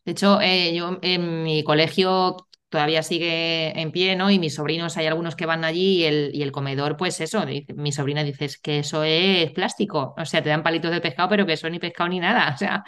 De 0.06 0.12
hecho, 0.12 0.40
eh, 0.40 0.74
yo 0.74 0.98
en 1.02 1.42
mi 1.42 1.62
colegio 1.64 2.48
todavía 2.70 3.02
sigue 3.02 3.78
en 3.78 3.92
pie, 3.92 4.16
¿no? 4.16 4.30
Y 4.30 4.38
mis 4.38 4.54
sobrinos, 4.54 4.96
hay 4.96 5.06
algunos 5.06 5.36
que 5.36 5.44
van 5.44 5.64
allí 5.64 5.98
y 5.98 6.04
el, 6.04 6.30
y 6.32 6.42
el 6.42 6.50
comedor, 6.50 6.96
pues 6.96 7.20
eso, 7.20 7.44
mi 7.74 7.92
sobrina 7.92 8.24
dice 8.24 8.48
que 8.62 8.78
eso 8.78 9.04
es 9.04 9.52
plástico, 9.52 10.14
o 10.16 10.24
sea, 10.24 10.42
te 10.42 10.48
dan 10.48 10.62
palitos 10.62 10.90
de 10.90 11.02
pescado, 11.02 11.28
pero 11.28 11.44
que 11.44 11.52
eso 11.52 11.68
ni 11.68 11.78
pescado 11.78 12.08
ni 12.08 12.20
nada, 12.20 12.52
o 12.54 12.56
sea... 12.56 12.82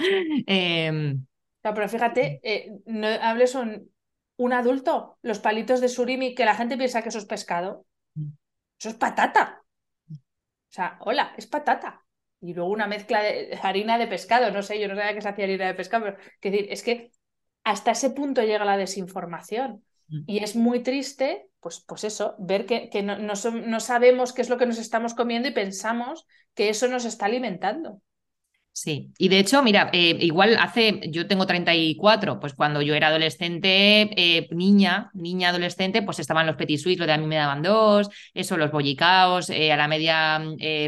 Em, 0.47 1.27
pero 1.61 1.89
fíjate, 1.89 2.41
eh, 2.43 2.71
no 2.87 3.07
hables 3.07 3.55
un, 3.55 3.91
un 4.39 4.53
adulto, 4.53 5.19
los 5.23 5.41
palitos 5.41 5.81
de 5.81 5.89
surimi, 5.89 6.35
que 6.35 6.45
la 6.45 6.55
gente 6.55 6.77
piensa 6.77 7.03
que 7.03 7.11
eso 7.11 7.19
es 7.19 7.27
pescado. 7.27 7.85
Mm. 8.15 8.29
Eso 8.79 8.89
es 8.91 8.95
patata. 8.95 9.63
O 10.11 10.71
sea, 10.71 10.97
hola, 11.01 11.35
es 11.37 11.47
patata. 11.47 12.07
Y 12.41 12.55
luego 12.55 12.71
una 12.71 12.87
mezcla 12.87 13.21
de 13.21 13.59
harina 13.61 13.99
de 13.99 14.07
pescado, 14.07 14.53
no 14.53 14.63
sé, 14.63 14.81
yo 14.81 14.87
no 14.87 14.95
sabía 14.95 15.15
que 15.15 15.21
se 15.21 15.29
hacía 15.29 15.45
harina 15.45 15.67
de 15.67 15.75
pescado, 15.75 16.05
pero 16.05 16.19
es 16.19 16.41
decir, 16.41 16.67
es 16.71 16.83
que 16.85 17.11
hasta 17.65 17.91
ese 17.91 18.11
punto 18.11 18.43
llega 18.43 18.65
la 18.65 18.77
desinformación. 18.77 19.85
Mm. 20.07 20.23
Y 20.27 20.39
es 20.45 20.55
muy 20.55 20.85
triste, 20.85 21.49
pues, 21.59 21.81
pues 21.81 22.05
eso, 22.05 22.37
ver 22.39 22.65
que, 22.65 22.91
que 22.91 23.03
no, 23.03 23.19
no 23.19 23.81
sabemos 23.81 24.33
qué 24.33 24.43
es 24.43 24.49
lo 24.49 24.57
que 24.57 24.67
nos 24.67 24.79
estamos 24.79 25.15
comiendo 25.15 25.49
y 25.49 25.53
pensamos 25.53 26.27
que 26.55 26.69
eso 26.69 26.87
nos 26.87 27.05
está 27.05 27.27
alimentando. 27.27 28.01
Sí, 28.81 29.13
y 29.19 29.29
de 29.29 29.41
hecho, 29.41 29.61
mira, 29.65 29.91
eh, 29.93 30.17
igual 30.21 30.57
hace, 30.57 31.01
yo 31.11 31.27
tengo 31.27 31.47
34, 31.47 32.39
pues 32.39 32.55
cuando 32.55 32.81
yo 32.81 32.95
era 32.95 33.09
adolescente, 33.09 34.09
eh, 34.17 34.47
niña, 34.53 35.11
niña 35.15 35.49
adolescente, 35.49 36.01
pues 36.03 36.21
estaban 36.21 36.47
los 36.47 36.55
petit 36.55 36.79
suites, 36.79 37.01
lo 37.01 37.07
de 37.07 37.13
a 37.15 37.19
mí 37.19 37.27
me 37.27 37.35
daban 37.35 37.61
dos, 37.61 38.09
eso, 38.35 38.57
los 38.57 38.71
bollicaos, 38.71 39.51
eh, 39.51 39.73
a 39.73 39.77
la 39.77 39.89
media 39.89 40.41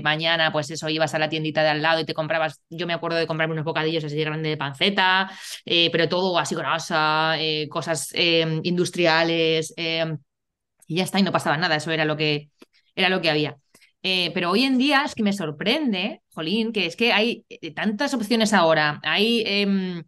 mañana, 0.04 0.52
pues 0.52 0.70
eso, 0.70 0.88
ibas 0.88 1.14
a 1.14 1.18
la 1.18 1.28
tiendita 1.28 1.64
de 1.64 1.70
al 1.70 1.82
lado 1.82 1.98
y 1.98 2.04
te 2.04 2.14
comprabas, 2.14 2.60
yo 2.70 2.86
me 2.86 2.92
acuerdo 2.92 3.18
de 3.18 3.26
comprarme 3.26 3.54
unos 3.54 3.64
bocadillos 3.64 4.04
así 4.04 4.14
de 4.14 4.24
grande 4.24 4.50
de 4.50 4.56
panceta, 4.56 5.28
pero 5.64 6.08
todo 6.08 6.38
así 6.38 6.54
grasa, 6.54 7.36
cosas 7.68 8.14
industriales, 8.62 9.74
y 9.76 10.94
ya 10.96 11.02
está, 11.02 11.18
y 11.18 11.24
no 11.24 11.32
pasaba 11.32 11.56
nada, 11.56 11.74
eso 11.74 11.90
era 11.90 12.04
lo 12.04 12.16
que, 12.16 12.50
era 12.94 13.08
lo 13.08 13.20
que 13.20 13.30
había. 13.30 13.56
Eh, 14.02 14.30
pero 14.32 14.50
hoy 14.50 14.64
en 14.64 14.78
día 14.78 15.02
es 15.04 15.14
que 15.14 15.22
me 15.22 15.32
sorprende, 15.32 16.22
Jolín, 16.32 16.72
que 16.72 16.86
es 16.86 16.96
que 16.96 17.12
hay 17.12 17.44
eh, 17.48 17.72
tantas 17.72 18.14
opciones 18.14 18.52
ahora. 18.52 19.00
Hay, 19.02 19.42
eh, 19.46 20.02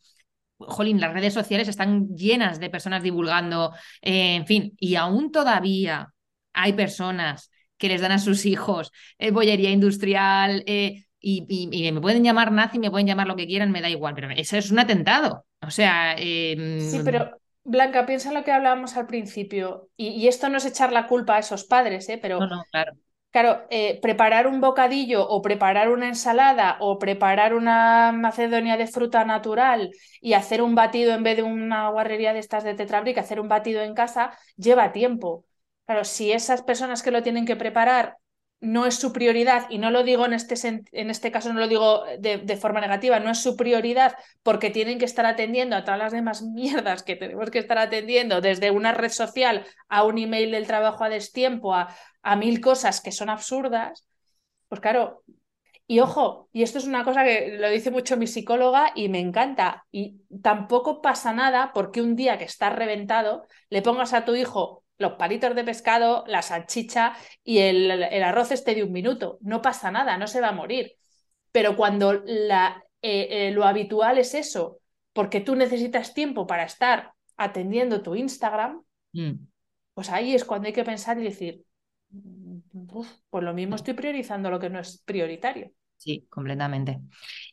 Jolín, 0.59 1.01
las 1.01 1.13
redes 1.13 1.35
sociales 1.35 1.69
están 1.69 2.09
llenas 2.15 2.59
de 2.61 2.71
personas 2.71 3.03
divulgando, 3.03 3.73
eh, 4.01 4.37
en 4.37 4.47
fin, 4.47 4.75
y 4.79 4.95
aún 4.95 5.31
todavía 5.33 6.13
hay 6.53 6.73
personas 6.73 7.51
que 7.77 7.89
les 7.89 8.01
dan 8.01 8.13
a 8.13 8.19
sus 8.19 8.47
hijos 8.47 8.93
bollería 9.33 9.71
industrial 9.71 10.63
y, 10.67 11.05
y, 11.21 11.93
me 11.93 12.01
pueden 12.01 12.23
llamar 12.23 12.53
nazi, 12.53 12.79
me 12.79 12.91
pueden 12.91 13.09
llamar 13.09 13.27
lo 13.27 13.35
que 13.35 13.47
quieran, 13.47 13.73
me 13.73 13.81
da 13.81 13.91
igual, 13.91 14.15
pero 14.15 14.31
eso 14.31 14.57
es 14.57 14.71
un 14.71 14.79
atentado. 14.79 15.47
O 15.61 15.71
sea... 15.71 16.17
sí, 16.17 17.01
pero 17.05 17.43
Blanca, 17.65 18.07
piensa 18.07 18.29
en 18.29 18.35
lo 18.35 18.45
que 18.45 18.53
hablábamos 18.53 18.97
al 18.97 19.07
principio, 19.07 19.89
y, 19.97 20.27
esto 20.29 20.49
no 20.49 20.59
es 20.59 20.65
echar 20.65 20.93
la 20.93 21.07
culpa 21.07 21.37
a 21.37 21.39
esos 21.41 21.65
padres, 21.65 22.09
¿eh? 22.09 22.19
pero 22.21 22.39
no, 22.41 22.47
no, 22.47 22.65
claro. 22.71 22.93
Claro, 23.33 23.63
eh, 23.71 23.99
preparar 24.03 24.47
un 24.47 24.61
bocadillo 24.61 25.27
o 25.27 25.41
preparar 25.41 25.89
una 25.89 26.09
ensalada 26.09 26.77
o 26.81 26.99
preparar 26.99 27.55
una 27.55 28.13
macedonia 28.13 28.77
de 28.77 28.87
fruta 28.87 29.25
natural 29.25 29.91
y 30.21 30.35
hacer 30.35 30.61
un 30.61 30.75
batido 30.75 31.15
en 31.15 31.23
vez 31.23 31.37
de 31.39 31.43
una 31.43 31.89
guarrería 31.89 32.35
de 32.35 32.41
estas 32.41 32.63
de 32.63 32.75
tetrabric, 32.75 33.17
hacer 33.17 33.41
un 33.41 33.49
batido 33.49 33.81
en 33.83 33.95
casa, 33.95 34.37
lleva 34.57 34.93
tiempo. 34.93 35.47
Claro, 35.87 36.05
si 36.05 36.31
esas 36.31 36.63
personas 36.63 37.03
que 37.03 37.11
lo 37.11 37.23
tienen 37.23 37.47
que 37.47 37.57
preparar 37.57 38.19
no 38.63 38.87
es 38.87 38.95
su 38.95 39.13
prioridad, 39.13 39.67
y 39.71 39.79
no 39.79 39.91
lo 39.91 40.05
digo 40.05 40.25
en 40.25 40.33
este, 40.33 40.55
en 40.93 41.11
este 41.11 41.33
caso, 41.33 41.53
no 41.53 41.59
lo 41.59 41.67
digo 41.67 42.05
de, 42.21 42.57
forma 42.57 42.81
negativa, 42.81 43.19
no 43.19 43.31
es 43.31 43.43
su 43.43 43.57
prioridad 43.57 44.15
porque 44.45 44.71
tienen 44.71 45.01
que 45.01 45.05
estar 45.05 45.27
atendiendo 45.27 45.75
a 45.75 45.83
todas 45.83 45.99
las 45.99 46.13
demás 46.13 46.43
mierdas 46.55 47.03
que 47.03 47.17
tenemos 47.17 47.51
que 47.51 47.59
estar 47.59 47.77
atendiendo, 47.77 48.41
desde 48.41 48.71
una 48.71 48.93
red 48.93 49.11
social 49.11 49.67
a 49.89 50.05
un 50.05 50.17
email 50.17 50.53
del 50.53 50.69
trabajo 50.69 51.03
a 51.03 51.09
destiempo, 51.09 51.75
a, 51.75 51.95
a 52.23 52.37
mil 52.37 52.61
cosas 52.61 53.01
que 53.01 53.11
son 53.11 53.31
absurdas, 53.31 54.07
pues 54.69 54.81
claro, 54.81 55.25
y 55.89 55.99
ojo, 55.99 56.49
y 56.53 56.63
esto 56.63 56.79
es 56.79 56.87
una 56.87 57.05
cosa 57.05 57.25
que 57.25 57.57
lo 57.59 57.69
dice 57.69 57.91
mucho 57.91 58.17
mi 58.17 58.29
psicóloga 58.29 58.93
y 58.95 59.09
me 59.09 59.19
encanta, 59.19 59.87
y 59.91 60.21
tampoco 60.41 61.03
pasa 61.03 61.33
nada 61.33 61.73
porque 61.75 62.01
un 62.01 62.15
día 62.15 62.39
que 62.39 62.45
estás 62.45 62.75
reventado 62.75 63.45
le 63.71 63.83
pongas 63.83 64.13
a 64.13 64.25
tu 64.25 64.37
hijo 64.37 64.82
los 64.99 65.13
palitos 65.13 65.55
de 65.55 65.65
pescado, 65.65 66.25
la 66.27 66.43
salchicha 66.43 67.17
y 67.45 67.59
el, 67.59 68.03
arroz 68.23 68.53
esté 68.53 68.75
de 68.75 68.85
un 68.85 68.93
minuto. 68.93 69.39
No 69.41 69.63
pasa 69.63 69.91
nada, 69.91 70.17
no 70.17 70.27
se 70.27 70.41
va 70.41 70.49
a 70.49 70.53
morir. 70.53 70.93
Pero 71.51 71.77
cuando 71.77 72.13
la, 72.25 72.83
eh, 73.03 73.29
eh, 73.31 73.51
lo 73.53 73.65
habitual 73.65 74.19
es 74.19 74.35
eso, 74.35 74.79
porque 75.13 75.41
tú 75.41 75.57
necesitas 75.57 76.15
tiempo 76.15 76.47
para 76.47 76.65
estar 76.65 77.13
atendiendo 77.37 78.03
tu 78.03 78.15
Instagram, 78.15 78.83
mm. 79.13 79.33
pues 79.95 80.11
ahí 80.11 80.35
es 80.35 80.45
cuando 80.45 80.69
hay 80.69 80.73
que 80.73 80.85
pensar 80.85 81.19
y 81.19 81.25
decir, 81.25 81.65
pues 83.31 83.45
lo 83.45 83.55
mismo 83.55 83.77
estoy 83.77 83.95
priorizando 83.95 84.51
lo 84.51 84.61
que 84.61 84.71
no 84.71 84.81
es 84.81 85.03
prioritario. 85.05 85.73
Sí, 85.97 86.27
completamente. 86.29 86.99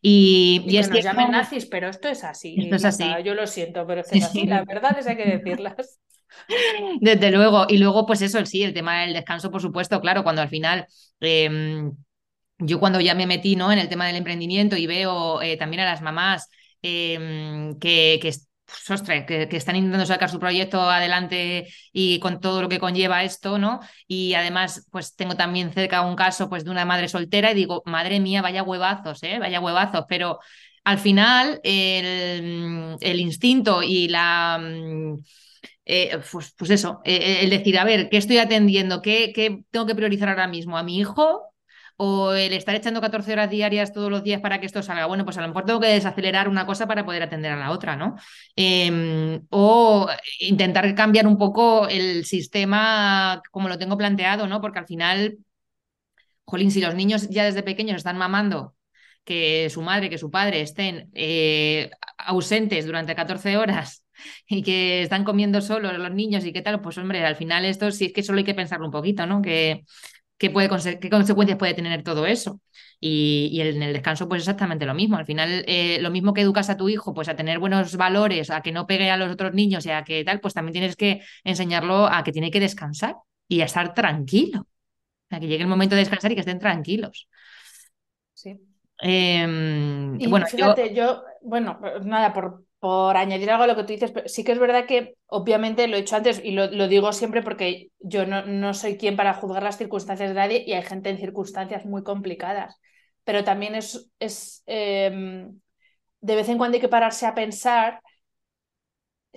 Y, 0.01 0.65
y, 0.67 0.77
es 0.77 0.87
que 0.87 0.95
nos 0.95 1.03
llamen 1.03 1.31
nazis, 1.31 1.67
pero 1.67 1.87
esto 1.87 2.07
es 2.07 2.23
así. 2.23 2.55
Esto 2.57 2.77
es 2.77 2.85
así. 2.85 3.03
Yo 3.23 3.35
lo 3.35 3.45
siento, 3.45 3.85
pero 3.85 4.01
es 4.01 4.11
así. 4.23 4.47
La 4.47 4.65
verdad 4.65 4.97
es 4.97 5.05
que 5.05 5.11
hay 5.11 5.17
que 5.17 5.37
decirlas. 5.37 5.99
Desde 7.01 7.31
luego. 7.31 7.65
Y 7.69 7.77
luego, 7.77 8.05
pues 8.05 8.21
eso, 8.21 8.45
sí, 8.45 8.63
el 8.63 8.73
tema 8.73 9.01
del 9.01 9.13
descanso, 9.13 9.51
por 9.51 9.61
supuesto, 9.61 10.01
claro, 10.01 10.23
cuando 10.23 10.41
al 10.41 10.49
final. 10.49 10.87
Em, 11.19 11.91
yo 12.59 12.79
cuando 12.79 12.99
ya 12.99 13.15
me 13.15 13.25
metí 13.25 13.55
¿no? 13.55 13.71
en 13.71 13.79
el 13.79 13.89
tema 13.89 14.05
del 14.07 14.17
emprendimiento 14.17 14.75
y 14.75 14.85
veo 14.85 15.41
eh, 15.41 15.57
también 15.57 15.81
a 15.81 15.85
las 15.85 16.01
mamás 16.01 16.49
em, 16.81 17.77
pues, 17.79 19.01
que, 19.25 19.47
que, 19.49 19.57
están 19.57 19.75
intentando 19.75 20.05
sacar 20.05 20.29
su 20.29 20.39
proyecto 20.39 20.81
adelante 20.81 21.67
y 21.91 22.19
con 22.19 22.39
todo 22.39 22.61
lo 22.61 22.69
que 22.69 22.79
conlleva 22.79 23.23
esto, 23.23 23.57
¿no? 23.57 23.79
Y 24.07 24.33
además, 24.33 24.87
pues 24.91 25.15
tengo 25.15 25.35
también 25.35 25.73
cerca 25.73 26.01
un 26.01 26.15
caso 26.15 26.49
pues, 26.49 26.63
de 26.65 26.71
una 26.71 26.85
madre 26.85 27.07
soltera 27.07 27.51
y 27.51 27.55
digo, 27.55 27.81
madre 27.85 28.19
mía, 28.19 28.41
vaya 28.41 28.63
huevazos, 28.63 29.23
¿eh? 29.23 29.39
Vaya 29.39 29.59
huevazos, 29.59 30.05
pero 30.07 30.39
al 30.83 30.99
final 30.99 31.59
el, 31.63 32.95
el 32.99 33.19
instinto 33.19 33.81
y 33.83 34.07
la 34.07 34.59
eh, 35.91 36.19
pues, 36.31 36.53
pues, 36.55 36.69
eso, 36.69 37.01
eh, 37.03 37.15
eh, 37.15 37.43
el 37.43 37.49
decir, 37.49 37.79
a 37.79 37.83
ver, 37.83 38.09
¿qué 38.09 38.17
estoy 38.17 38.37
atendiendo? 38.37 39.01
¿Qué, 39.01 39.33
¿Qué, 39.33 39.63
tengo 39.71 39.87
que 39.87 39.95
priorizar 39.95 40.29
ahora 40.29 40.47
mismo? 40.47 40.77
¿A 40.77 40.83
mi 40.83 40.99
hijo? 40.99 41.51
¿O 41.97 42.33
el 42.33 42.53
estar 42.53 42.75
echando 42.75 43.01
14 43.01 43.33
horas 43.33 43.49
diarias 43.49 43.91
todos 43.91 44.11
los 44.11 44.23
días 44.23 44.39
para 44.39 44.59
que 44.59 44.67
esto 44.67 44.83
salga? 44.83 45.07
Bueno, 45.07 45.25
pues 45.25 45.37
a 45.39 45.41
lo 45.41 45.47
mejor 45.47 45.65
tengo 45.65 45.79
que 45.79 45.87
desacelerar 45.87 46.47
una 46.47 46.67
cosa 46.67 46.87
para 46.87 47.05
poder 47.05 47.23
atender 47.23 47.51
a 47.53 47.57
la 47.57 47.71
otra, 47.71 47.95
¿no? 47.95 48.15
Em, 48.55 49.41
o 49.49 50.07
intentar 50.41 50.93
cambiar 50.93 51.25
un 51.25 51.37
poco 51.39 51.87
el 51.87 52.23
sistema 52.25 53.41
como 53.51 53.67
lo 53.67 53.79
tengo 53.79 53.97
planteado, 53.97 54.45
¿no? 54.47 54.61
Porque 54.61 54.79
al 54.79 54.85
final, 54.87 55.39
jolín, 56.45 56.71
si 56.71 56.81
los 56.81 56.95
niños 56.95 57.29
ya 57.29 57.45
desde 57.45 57.63
pequeños 57.63 57.97
están 57.97 58.17
mamando 58.17 58.75
que 59.23 59.69
su 59.71 59.81
madre, 59.81 60.09
que 60.09 60.17
su 60.17 60.31
padre 60.31 60.61
estén 60.61 61.11
ausentes 62.17 62.85
durante 62.85 63.15
14 63.15 63.57
horas 63.57 64.03
y 64.47 64.63
que 64.63 65.03
están 65.03 65.23
comiendo 65.23 65.61
solo 65.61 65.91
los 65.91 66.11
niños 66.11 66.45
y 66.45 66.53
qué 66.53 66.61
tal, 66.61 66.81
pues 66.81 66.97
hombre, 66.97 67.25
al 67.25 67.35
final 67.35 67.65
esto 67.65 67.91
sí 67.91 68.05
es 68.05 68.13
que 68.13 68.23
solo 68.23 68.39
hay 68.39 68.43
que 68.43 68.53
pensarlo 68.53 68.85
un 68.85 68.91
poquito, 68.91 69.25
¿no? 69.25 69.41
Que, 69.41 69.83
puede, 70.53 70.69
qué 70.99 71.09
consecuencias 71.09 71.57
puede 71.57 71.73
tener 71.73 72.03
todo 72.03 72.25
eso. 72.25 72.61
Y, 73.01 73.59
en 73.61 73.81
el 73.81 73.93
descanso, 73.93 74.27
pues 74.27 74.41
exactamente 74.41 74.85
lo 74.85 74.93
mismo. 74.93 75.17
Al 75.17 75.25
final, 75.25 75.63
eh, 75.67 75.99
lo 76.01 76.11
mismo 76.11 76.33
que 76.33 76.41
educas 76.41 76.69
a 76.69 76.77
tu 76.77 76.89
hijo, 76.89 77.13
pues 77.13 77.29
a 77.29 77.35
tener 77.35 77.59
buenos 77.59 77.95
valores, 77.95 78.49
a 78.49 78.61
que 78.61 78.71
no 78.71 78.87
pegue 78.87 79.09
a 79.09 79.17
los 79.17 79.31
otros 79.31 79.53
niños 79.53 79.85
y 79.85 79.91
a 79.91 80.03
que 80.03 80.23
tal, 80.25 80.41
pues 80.41 80.53
también 80.53 80.73
tienes 80.73 80.95
que 80.95 81.21
enseñarlo 81.43 82.07
a 82.07 82.23
que 82.23 82.31
tiene 82.31 82.51
que 82.51 82.59
descansar 82.59 83.15
y 83.47 83.61
a 83.61 83.65
estar 83.65 83.93
tranquilo. 83.93 84.67
A 85.29 85.39
que 85.39 85.47
llegue 85.47 85.63
el 85.63 85.69
momento 85.69 85.95
de 85.95 86.01
descansar 86.01 86.31
y 86.31 86.35
que 86.35 86.41
estén 86.41 86.59
tranquilos. 86.59 87.29
Sí. 88.33 88.59
Em, 89.01 90.19
y 90.19 90.27
bueno, 90.27 90.45
fíjate, 90.45 90.93
yo, 90.93 91.23
bueno, 91.41 91.79
nada, 92.03 92.33
por, 92.33 92.65
por 92.79 93.17
añadir 93.17 93.51
algo 93.51 93.63
a 93.63 93.67
lo 93.67 93.75
que 93.75 93.83
tú 93.83 93.93
dices, 93.93 94.13
sí 94.25 94.43
que 94.43 94.53
es 94.53 94.59
verdad 94.59 94.85
que 94.85 95.15
obviamente 95.27 95.87
lo 95.87 95.97
he 95.97 95.99
hecho 95.99 96.15
antes 96.15 96.41
y 96.43 96.51
lo, 96.51 96.67
digo 96.87 97.11
siempre 97.11 97.41
porque 97.41 97.89
yo 97.99 98.25
no, 98.25 98.45
no, 98.45 98.73
soy 98.73 98.97
quien 98.97 99.17
para 99.17 99.33
juzgar 99.33 99.63
las 99.63 99.77
circunstancias 99.77 100.29
de 100.29 100.35
nadie 100.35 100.63
y 100.65 100.73
hay 100.73 100.83
gente 100.83 101.09
en 101.09 101.17
circunstancias 101.17 101.85
muy 101.85 102.03
complicadas, 102.03 102.79
pero 103.25 103.43
también 103.43 103.75
es, 103.75 104.09
es 104.19 104.63
em, 104.65 105.59
de 106.21 106.35
vez 106.35 106.47
en 106.47 106.57
cuando 106.57 106.75
hay 106.75 106.81
que 106.81 106.87
pararse 106.87 107.25
a 107.25 107.35
pensar 107.35 108.01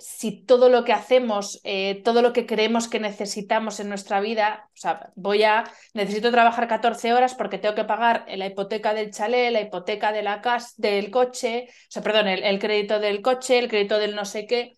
si 0.03 0.43
todo 0.43 0.67
lo 0.67 0.83
que 0.83 0.91
hacemos, 0.91 1.61
eh, 1.63 2.01
todo 2.03 2.21
lo 2.21 2.33
que 2.33 2.45
creemos 2.45 2.89
que 2.89 2.99
necesitamos 2.99 3.79
en 3.79 3.87
nuestra 3.87 4.19
vida, 4.19 4.69
o 4.73 4.77
sea, 4.77 5.11
voy 5.15 5.43
a, 5.43 5.63
necesito 5.93 6.29
trabajar 6.29 6.67
14 6.67 7.13
horas 7.13 7.35
porque 7.35 7.57
tengo 7.57 7.73
que 7.73 7.85
pagar 7.85 8.25
la 8.27 8.47
hipoteca 8.47 8.93
del 8.93 9.11
chalet, 9.11 9.53
la 9.53 9.61
hipoteca 9.61 10.11
de 10.11 10.21
la 10.21 10.41
del 10.75 11.09
coche, 11.09 11.67
o 11.69 11.91
sea, 11.91 12.03
perdón, 12.03 12.27
el, 12.27 12.59
crédito 12.59 12.99
del 12.99 13.21
coche, 13.21 13.59
el 13.59 13.69
crédito 13.69 13.97
del 13.97 14.13
no 14.13 14.25
sé 14.25 14.45
qué, 14.45 14.75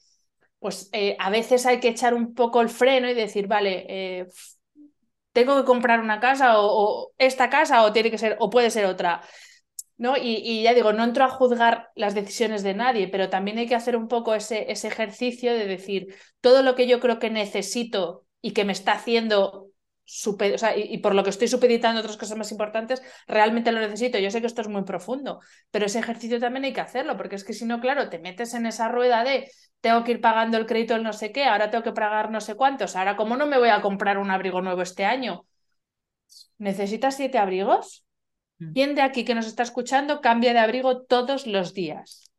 pues 0.60 0.90
eh, 0.94 1.18
a 1.20 1.32
veces 1.32 1.66
hay 1.66 1.80
que 1.80 1.88
echar 1.90 2.14
un 2.14 2.36
poco 2.36 2.62
el 2.62 2.70
freno 2.70 3.10
y 3.10 3.16
decir, 3.16 3.48
vale, 3.48 3.86
eh, 3.90 4.28
tengo 5.32 5.58
que 5.58 5.66
comprar 5.66 6.02
una 6.02 6.20
casa 6.20 6.60
o, 6.60 6.68
o, 6.68 7.14
esta 7.18 7.50
casa 7.50 7.84
o 7.84 7.92
tiene 7.94 8.12
que 8.12 8.20
ser, 8.20 8.38
o 8.40 8.52
puede 8.52 8.70
ser 8.70 8.86
otra. 8.86 9.22
¿No? 9.98 10.16
Y, 10.18 10.64
ya 10.64 10.74
digo, 10.74 10.94
no 10.94 11.04
entro 11.04 11.24
a 11.26 11.30
juzgar 11.30 11.90
las 11.96 12.16
decisiones 12.16 12.64
de 12.64 12.74
nadie, 12.74 13.08
pero 13.08 13.30
también 13.30 13.58
hay 13.58 13.68
que 13.68 13.76
hacer 13.76 13.96
un 13.96 14.08
poco 14.08 14.36
ese, 14.36 14.72
ese 14.72 14.88
ejercicio 14.88 15.54
de 15.54 15.68
decir, 15.68 16.16
todo 16.42 16.64
lo 16.64 16.76
que 16.76 16.88
yo 16.88 17.00
creo 17.00 17.20
que 17.20 17.30
necesito 17.30 18.26
y 18.42 18.52
que 18.52 18.66
me 18.66 18.74
está 18.74 18.94
haciendo 18.94 19.66
o 20.06 20.58
sea, 20.58 20.78
y, 20.78 21.00
por 21.00 21.16
lo 21.16 21.24
que 21.24 21.32
estoy 21.32 21.48
supeditando 21.48 22.00
otras 22.00 22.18
cosas 22.18 22.38
más 22.38 22.52
importantes, 22.52 23.02
realmente 23.28 23.72
lo 23.72 23.80
necesito. 23.80 24.20
Yo 24.20 24.30
sé 24.30 24.40
que 24.40 24.48
esto 24.48 24.62
es 24.62 24.68
muy 24.68 24.84
profundo, 24.84 25.40
pero 25.72 25.88
ese 25.88 26.00
ejercicio 26.00 26.40
también 26.40 26.66
hay 26.66 26.74
que 26.74 26.82
hacerlo, 26.82 27.18
porque 27.18 27.36
es 27.36 27.44
que 27.44 27.54
si 27.54 27.66
no, 27.66 27.80
claro, 27.82 28.08
te 28.10 28.20
metes 28.20 28.54
en 28.54 28.68
esa 28.68 28.88
rueda 28.88 29.24
de 29.24 29.50
tengo 29.82 30.04
que 30.04 30.12
ir 30.12 30.22
pagando 30.22 30.58
el 30.58 30.68
crédito 30.68 30.94
del 30.94 31.04
no 31.04 31.14
sé 31.14 31.32
qué, 31.32 31.46
ahora 31.46 31.72
tengo 31.72 31.84
que 31.84 31.92
pagar 31.92 32.30
no 32.32 32.40
sé 32.40 32.56
cuántos, 32.56 32.96
ahora 32.96 33.16
cómo 33.16 33.36
no 33.36 33.48
me 33.48 33.58
voy 33.58 33.70
a 33.70 33.82
comprar 33.82 34.18
un 34.20 34.30
abrigo 34.32 34.62
nuevo 34.62 34.82
este 34.84 35.06
año. 35.06 35.46
¿Necesitas 36.58 37.16
siete 37.18 37.38
abrigos? 37.38 38.05
Mm. 38.60 38.74
¿Quién 38.74 38.96
de 38.96 39.02
aquí 39.02 39.26
que 39.26 39.36
nos 39.36 39.48
está 39.48 39.64
escuchando 39.64 40.22
cambia 40.22 40.54
de 40.54 40.60
abrigo 40.60 41.04
todos 41.04 41.48
los 41.48 41.74
días? 41.74 42.32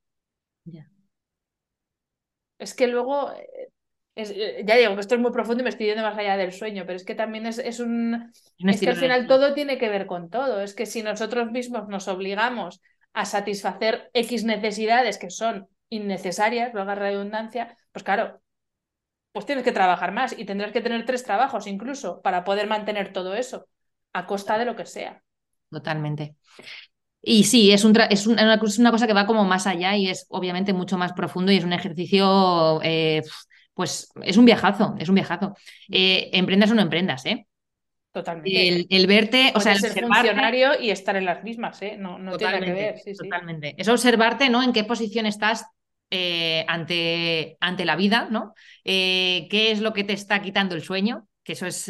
Es 2.59 2.75
que 2.75 2.87
luego, 2.87 3.33
eh, 3.33 3.69
eh, 4.15 4.65
ya 4.67 4.77
digo 4.77 4.95
que 4.95 5.03
esto 5.03 5.15
es 5.15 5.21
muy 5.21 5.31
profundo 5.31 5.61
y 5.61 5.65
me 5.65 5.69
estoy 5.69 5.87
yendo 5.87 6.03
más 6.03 6.17
allá 6.17 6.39
del 6.39 6.53
sueño, 6.53 6.85
pero 6.87 6.97
es 6.97 7.05
que 7.05 7.15
también 7.15 7.45
es, 7.45 7.59
es 7.59 7.81
un... 7.81 8.33
Es 8.59 8.81
que 8.81 8.89
al 8.89 8.97
final 8.97 9.27
todo 9.27 9.53
tiene 9.53 9.77
que 9.77 9.91
ver 9.91 10.07
con 10.07 10.31
todo. 10.31 10.63
Es 10.63 10.75
que 10.75 10.87
si 10.87 11.03
nosotros 11.03 11.51
mismos 11.51 11.89
nos 11.89 12.09
obligamos 12.09 12.81
a 13.13 13.27
satisfacer 13.27 14.11
X 14.15 14.45
necesidades 14.45 15.19
que 15.19 15.29
son 15.29 15.69
innecesarias, 15.91 16.73
la 16.73 16.95
redundancia, 16.95 17.77
pues 17.93 18.05
claro, 18.05 18.41
pues 19.33 19.45
tienes 19.45 19.65
que 19.65 19.73
trabajar 19.73 20.13
más 20.13 20.37
y 20.37 20.47
tendrás 20.47 20.73
que 20.73 20.81
tener 20.81 21.05
tres 21.05 21.23
trabajos 21.23 21.67
incluso 21.67 22.23
para 22.23 22.43
poder 22.43 22.69
mantener 22.69 23.13
todo 23.13 23.35
eso, 23.35 23.69
a 24.15 24.27
costa 24.27 24.57
de 24.57 24.65
lo 24.65 24.77
que 24.77 24.87
sea 24.87 25.23
totalmente. 25.71 26.37
Y 27.29 27.43
sí, 27.43 27.73
es, 27.73 27.85
un 27.85 27.99
es, 28.09 28.29
una, 28.29 28.61
cosa 28.61 29.07
que 29.09 29.13
va 29.13 29.27
como 29.27 29.45
más 29.45 29.67
allá 29.67 29.97
y 29.97 30.09
es 30.09 30.27
obviamente 30.29 30.73
mucho 30.73 30.97
más 30.97 31.13
profundo 31.13 31.51
y 31.51 31.57
es 31.57 31.65
un 31.65 31.73
ejercicio, 31.73 32.81
eh, 32.85 33.21
pues 33.75 34.13
es 34.23 34.37
un 34.37 34.45
viajazo, 34.45 34.95
es 35.01 35.09
un 35.09 35.17
viajazo. 35.17 35.57
Eh, 35.91 36.31
emprendas 36.33 36.71
o 36.71 36.75
no 36.77 36.83
emprendas, 36.83 37.27
¿eh? 37.27 37.49
Totalmente. 38.13 38.87
El, 38.89 39.07
verte, 39.09 39.53
o 39.57 39.61
sea, 39.61 39.75
ser 39.75 40.05
funcionario 40.07 40.81
y 40.81 40.91
estar 40.91 41.17
en 41.17 41.25
las 41.25 41.43
mismas, 41.43 41.83
¿eh? 41.83 41.97
No, 41.99 42.17
no 42.17 42.37
tiene 42.37 42.61
que 42.61 42.73
ver. 42.73 42.99
Sí, 43.01 43.13
totalmente. 43.15 43.75
Es 43.77 43.89
observarte, 43.89 44.49
¿no? 44.49 44.63
En 44.63 44.73
qué 44.73 44.85
posición 44.85 45.27
estás 45.27 45.67
eh, 46.13 46.65
ante, 46.69 47.57
ante 47.59 47.85
la 47.85 47.97
vida, 47.97 48.29
¿no? 48.31 48.55
¿Qué 48.85 49.49
es 49.51 49.81
lo 49.81 49.93
que 49.93 50.05
te 50.05 50.13
está 50.13 50.41
quitando 50.41 50.77
el 50.77 50.83
sueño? 50.85 51.27
Que 51.43 51.55
eso 51.55 51.67
es 51.67 51.89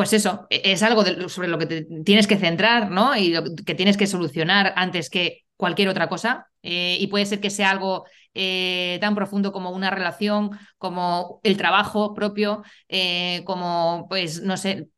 pues 0.00 0.14
eso, 0.14 0.46
e, 0.48 0.62
es 0.72 0.82
algo 0.82 1.04
sobre 1.28 1.48
lo 1.48 1.58
que 1.58 1.66
te 1.66 1.86
tienes 2.06 2.26
que 2.26 2.38
centrar, 2.38 2.90
¿no? 2.90 3.14
Y 3.14 3.34
lo 3.34 3.44
que 3.66 3.74
tienes 3.74 3.98
que 3.98 4.06
solucionar 4.06 4.72
antes 4.74 5.10
que 5.10 5.44
cualquier 5.58 5.90
otra 5.90 6.08
cosa. 6.08 6.46
Eh, 6.62 6.96
y 6.98 7.06
puede 7.08 7.26
ser 7.26 7.38
que 7.38 7.50
sea 7.50 7.68
algo 7.68 8.06
eh, 8.32 8.96
tan 9.02 9.14
profundo 9.14 9.52
como 9.52 9.72
una 9.72 9.90
relación, 9.90 10.58
como 10.78 11.40
el 11.42 11.58
trabajo 11.58 12.14
propio, 12.14 12.62
eh, 12.88 13.42
como, 13.44 14.06
pues, 14.08 14.40
no 14.40 14.56
sé, 14.56 14.88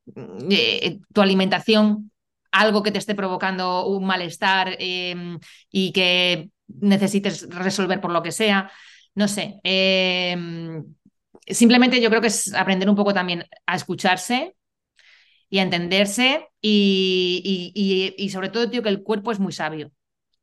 tu 1.13 1.21
alimentación, 1.21 2.13
algo 2.53 2.85
que 2.85 2.93
te 2.93 2.99
esté 2.99 3.17
provocando 3.17 3.89
un 3.89 4.05
malestar 4.05 4.77
em, 4.79 5.41
y 5.69 5.91
que 5.91 6.51
necesites 6.69 7.49
resolver 7.51 8.01
por 8.01 8.13
lo 8.13 8.23
que 8.23 8.31
sea. 8.31 8.71
No 9.17 9.27
sé. 9.27 9.59
Em, 9.65 10.85
simplemente 11.45 12.01
yo 12.01 12.09
creo 12.09 12.21
que 12.21 12.29
es 12.29 12.55
aprender 12.55 12.89
un 12.89 12.95
poco 12.95 13.13
también 13.13 13.45
a 13.67 13.75
escucharse, 13.75 14.55
y 15.53 15.59
entenderse 15.59 16.49
y, 16.63 18.15
y, 18.17 18.31
sobre 18.31 18.49
todo, 18.49 18.71
tío, 18.71 18.83
que 18.83 18.89
el 18.89 19.03
cuerpo 19.03 19.33
es 19.33 19.39
muy 19.39 19.53
sabio, 19.53 19.93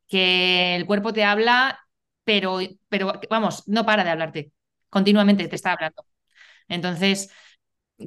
que 0.07 0.75
el 0.75 0.85
cuerpo 0.85 1.13
te 1.13 1.23
habla, 1.23 1.79
pero, 2.23 2.59
pero 2.89 3.19
vamos, 3.27 3.67
no 3.67 3.87
para 3.87 4.03
de 4.03 4.11
hablarte, 4.11 4.51
continuamente 4.87 5.47
te 5.47 5.55
está 5.55 5.71
hablando. 5.71 6.05
Entonces, 6.67 7.31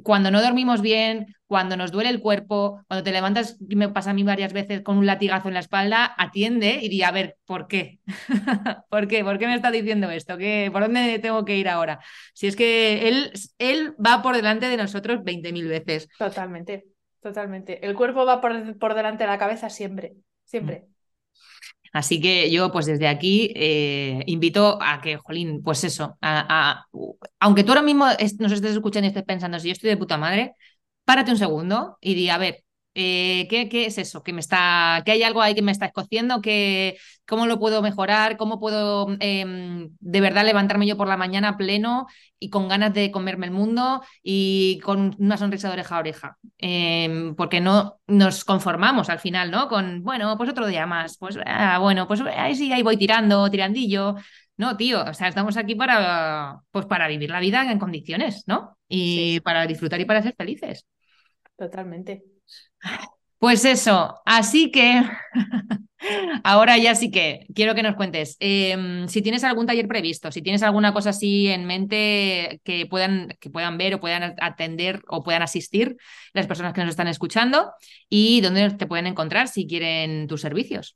cuando 0.01 0.31
no 0.31 0.41
dormimos 0.41 0.79
bien, 0.79 1.35
cuando 1.45 1.75
nos 1.75 1.91
duele 1.91 2.09
el 2.09 2.21
cuerpo, 2.21 2.85
cuando 2.87 3.03
te 3.03 3.11
levantas, 3.11 3.57
me 3.59 3.89
pasa 3.89 4.11
a 4.11 4.13
mí 4.13 4.23
varias 4.23 4.53
veces 4.53 4.81
con 4.81 4.97
un 4.97 5.05
latigazo 5.05 5.49
en 5.49 5.55
la 5.55 5.59
espalda, 5.59 6.15
atiende 6.17 6.79
y 6.81 6.87
di, 6.87 7.03
a 7.03 7.11
ver, 7.11 7.35
¿por 7.43 7.67
qué? 7.67 7.99
¿Por 8.89 9.09
qué? 9.09 9.25
¿Por 9.25 9.37
qué 9.39 9.47
me 9.47 9.55
está 9.55 9.71
diciendo 9.71 10.09
esto? 10.09 10.37
¿Qué, 10.37 10.69
¿Por 10.71 10.83
dónde 10.83 11.19
tengo 11.19 11.43
que 11.43 11.57
ir 11.57 11.67
ahora? 11.67 11.99
Si 12.33 12.47
es 12.47 12.55
que 12.55 13.09
él, 13.09 13.33
él 13.57 13.93
va 14.03 14.21
por 14.21 14.37
delante 14.37 14.69
de 14.69 14.77
nosotros 14.77 15.21
20.000 15.25 15.67
veces. 15.67 16.07
Totalmente. 16.17 16.92
Totalmente. 17.23 17.85
El 17.85 17.95
cuerpo 17.95 18.25
va 18.25 18.41
por, 18.41 18.77
por 18.77 18.93
delante 18.95 19.23
de 19.23 19.29
la 19.29 19.37
cabeza 19.37 19.69
siempre, 19.69 20.13
siempre. 20.43 20.87
Mm. 20.87 20.93
Así 21.93 22.19
que 22.19 22.51
yo, 22.51 22.71
pues 22.71 22.85
desde 22.85 23.07
aquí, 23.07 23.53
eh, 23.55 24.23
invito 24.25 24.77
a 24.81 24.99
que, 24.99 25.15
Jolín, 25.17 25.61
pues 25.63 25.83
eso, 25.83 26.17
a, 26.21 26.85
aunque 27.39 27.63
tú 27.63 27.71
ahora 27.71 27.83
mismo 27.83 28.05
nos 28.39 28.51
estés 28.51 28.71
escuchando 28.71 29.05
y 29.05 29.09
estés 29.09 29.23
pensando, 29.23 29.59
si 29.59 29.67
yo 29.67 29.73
estoy 29.73 29.91
de 29.91 29.97
puta 29.97 30.17
madre, 30.17 30.55
párate 31.05 31.31
un 31.31 31.37
segundo 31.37 31.97
y 32.01 32.15
di, 32.15 32.29
a 32.29 32.37
ver, 32.39 32.63
eh, 32.95 33.47
¿qué, 33.49 33.69
¿qué, 33.69 33.85
es 33.87 33.97
eso? 33.97 34.23
¿Que, 34.23 34.33
me 34.33 34.39
está, 34.39 35.01
¿Que 35.05 35.11
hay 35.11 35.23
algo 35.23 35.41
ahí 35.41 35.55
que 35.55 35.61
me 35.61 35.71
está 35.71 35.85
escociendo? 35.87 36.41
Que, 36.41 36.97
¿Cómo 37.27 37.47
lo 37.47 37.59
puedo 37.59 37.81
mejorar? 37.81 38.37
¿Cómo 38.37 38.59
puedo 38.59 39.07
em, 39.19 39.89
de 39.99 40.21
verdad 40.21 40.45
levantarme 40.45 40.85
yo 40.85 40.97
por 40.97 41.07
la 41.07 41.17
mañana 41.17 41.57
pleno 41.57 42.05
y 42.37 42.49
con 42.49 42.67
ganas 42.67 42.93
de 42.93 43.11
comerme 43.11 43.45
el 43.47 43.51
mundo 43.51 44.03
y 44.21 44.79
con 44.83 45.15
una 45.17 45.37
sonrisa 45.37 45.69
de 45.69 45.73
oreja 45.73 45.95
a 45.95 45.99
oreja? 45.99 46.37
Em, 46.57 47.35
porque 47.35 47.61
no 47.61 47.99
nos 48.07 48.43
conformamos 48.45 49.09
al 49.09 49.19
final, 49.19 49.51
¿no? 49.51 49.67
Con, 49.69 50.03
bueno, 50.03 50.37
pues 50.37 50.49
otro 50.49 50.67
día 50.67 50.85
más, 50.85 51.17
pues 51.17 51.39
ah, 51.45 51.79
bueno, 51.79 52.07
pues 52.07 52.21
ahí 52.21 52.55
sí, 52.55 52.71
ahí 52.73 52.83
voy 52.83 52.97
tirando, 52.97 53.49
tirandillo. 53.49 54.15
No, 54.57 54.77
tío, 54.77 55.03
o 55.03 55.13
sea, 55.13 55.29
estamos 55.29 55.57
aquí 55.57 55.75
para, 55.75 56.59
pues 56.71 56.85
para 56.85 57.07
vivir 57.07 57.29
la 57.31 57.39
vida 57.39 57.71
en 57.71 57.79
condiciones, 57.79 58.43
¿no? 58.47 58.77
Y 58.87 59.39
para 59.39 59.65
disfrutar 59.65 59.99
y 59.99 60.05
para 60.05 60.21
ser 60.21 60.35
felices. 60.37 60.85
Totalmente. 61.57 62.32
Pues 63.39 63.65
eso, 63.65 64.21
así 64.25 64.71
que 64.71 65.01
ahora 66.45 66.77
ya 66.77 66.95
sí 66.95 67.11
que 67.11 67.45
quiero 67.53 67.75
que 67.75 67.83
nos 67.83 67.95
cuentes 67.95 68.37
em, 68.39 69.07
si 69.09 69.21
tienes 69.21 69.43
algún 69.43 69.65
taller 69.65 69.87
previsto, 69.87 70.31
si 70.31 70.41
tienes 70.41 70.63
alguna 70.63 70.93
cosa 70.93 71.09
así 71.09 71.47
en 71.49 71.65
mente 71.65 72.61
que 72.63 72.85
puedan, 72.85 73.35
que 73.41 73.49
puedan 73.49 73.77
ver 73.77 73.95
o 73.95 73.99
puedan 73.99 74.35
atender 74.39 75.01
o 75.09 75.23
puedan 75.23 75.41
asistir 75.41 75.97
las 76.33 76.47
personas 76.47 76.73
que 76.73 76.81
nos 76.81 76.91
están 76.91 77.07
escuchando 77.09 77.73
y 78.09 78.39
dónde 78.41 78.69
te 78.71 78.87
pueden 78.87 79.07
encontrar 79.07 79.49
si 79.49 79.67
quieren 79.67 80.27
tus 80.27 80.39
servicios. 80.41 80.95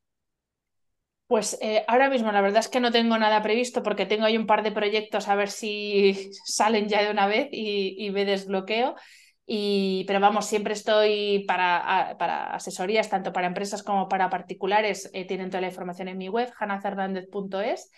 Pues 1.27 1.57
eh, 1.61 1.83
ahora 1.89 2.09
mismo 2.09 2.31
la 2.31 2.39
verdad 2.41 2.59
es 2.61 2.69
que 2.69 2.79
no 2.79 2.91
tengo 2.91 3.17
nada 3.17 3.41
previsto 3.43 3.83
porque 3.83 4.05
tengo 4.05 4.25
ahí 4.25 4.37
un 4.37 4.47
par 4.47 4.63
de 4.63 4.71
proyectos 4.71 5.27
a 5.27 5.35
ver 5.35 5.49
si 5.49 6.31
salen 6.45 6.87
ya 6.87 7.03
de 7.03 7.11
una 7.11 7.27
vez 7.27 7.49
y, 7.51 7.95
y 7.99 8.11
me 8.11 8.23
desbloqueo. 8.25 8.95
Y, 9.49 10.03
pero 10.07 10.19
vamos, 10.19 10.45
siempre 10.45 10.73
estoy 10.73 11.45
para, 11.47 12.17
para 12.19 12.53
asesorías, 12.53 13.09
tanto 13.09 13.31
para 13.31 13.47
empresas 13.47 13.81
como 13.81 14.09
para 14.09 14.29
particulares. 14.29 15.09
Eh, 15.13 15.25
tienen 15.25 15.49
toda 15.49 15.61
la 15.61 15.67
información 15.67 16.09
en 16.09 16.17
mi 16.17 16.27
web, 16.27 16.51
hanafernandez.es 16.59 17.89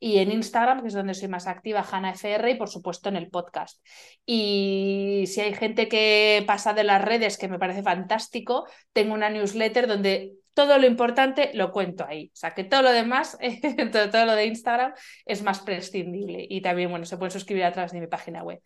y 0.00 0.18
en 0.18 0.32
Instagram, 0.32 0.80
que 0.80 0.88
es 0.88 0.94
donde 0.94 1.14
soy 1.14 1.28
más 1.28 1.46
activa, 1.46 1.84
HanaFR, 1.90 2.50
y 2.50 2.54
por 2.56 2.68
supuesto 2.68 3.08
en 3.10 3.16
el 3.16 3.28
podcast. 3.28 3.84
Y 4.26 5.24
si 5.26 5.40
hay 5.40 5.54
gente 5.54 5.88
que 5.88 6.42
pasa 6.46 6.72
de 6.72 6.84
las 6.84 7.02
redes, 7.02 7.38
que 7.38 7.48
me 7.48 7.58
parece 7.58 7.82
fantástico, 7.82 8.66
tengo 8.92 9.14
una 9.14 9.30
newsletter 9.30 9.86
donde 9.86 10.34
todo 10.54 10.78
lo 10.78 10.86
importante 10.86 11.50
lo 11.54 11.70
cuento 11.72 12.04
ahí. 12.06 12.30
O 12.32 12.36
sea, 12.36 12.54
que 12.54 12.64
todo 12.64 12.82
lo 12.82 12.92
demás, 12.92 13.38
todo, 13.92 14.10
todo, 14.10 14.24
lo 14.24 14.34
de 14.34 14.46
Instagram 14.46 14.94
es 15.26 15.42
más 15.42 15.60
prescindible. 15.60 16.46
Y 16.48 16.60
también, 16.62 16.90
bueno, 16.90 17.04
se 17.04 17.16
pueden 17.16 17.32
suscribir 17.32 17.64
a 17.64 17.72
través 17.72 17.92
de 17.92 18.00
mi 18.00 18.06
página 18.06 18.42
web. 18.42 18.60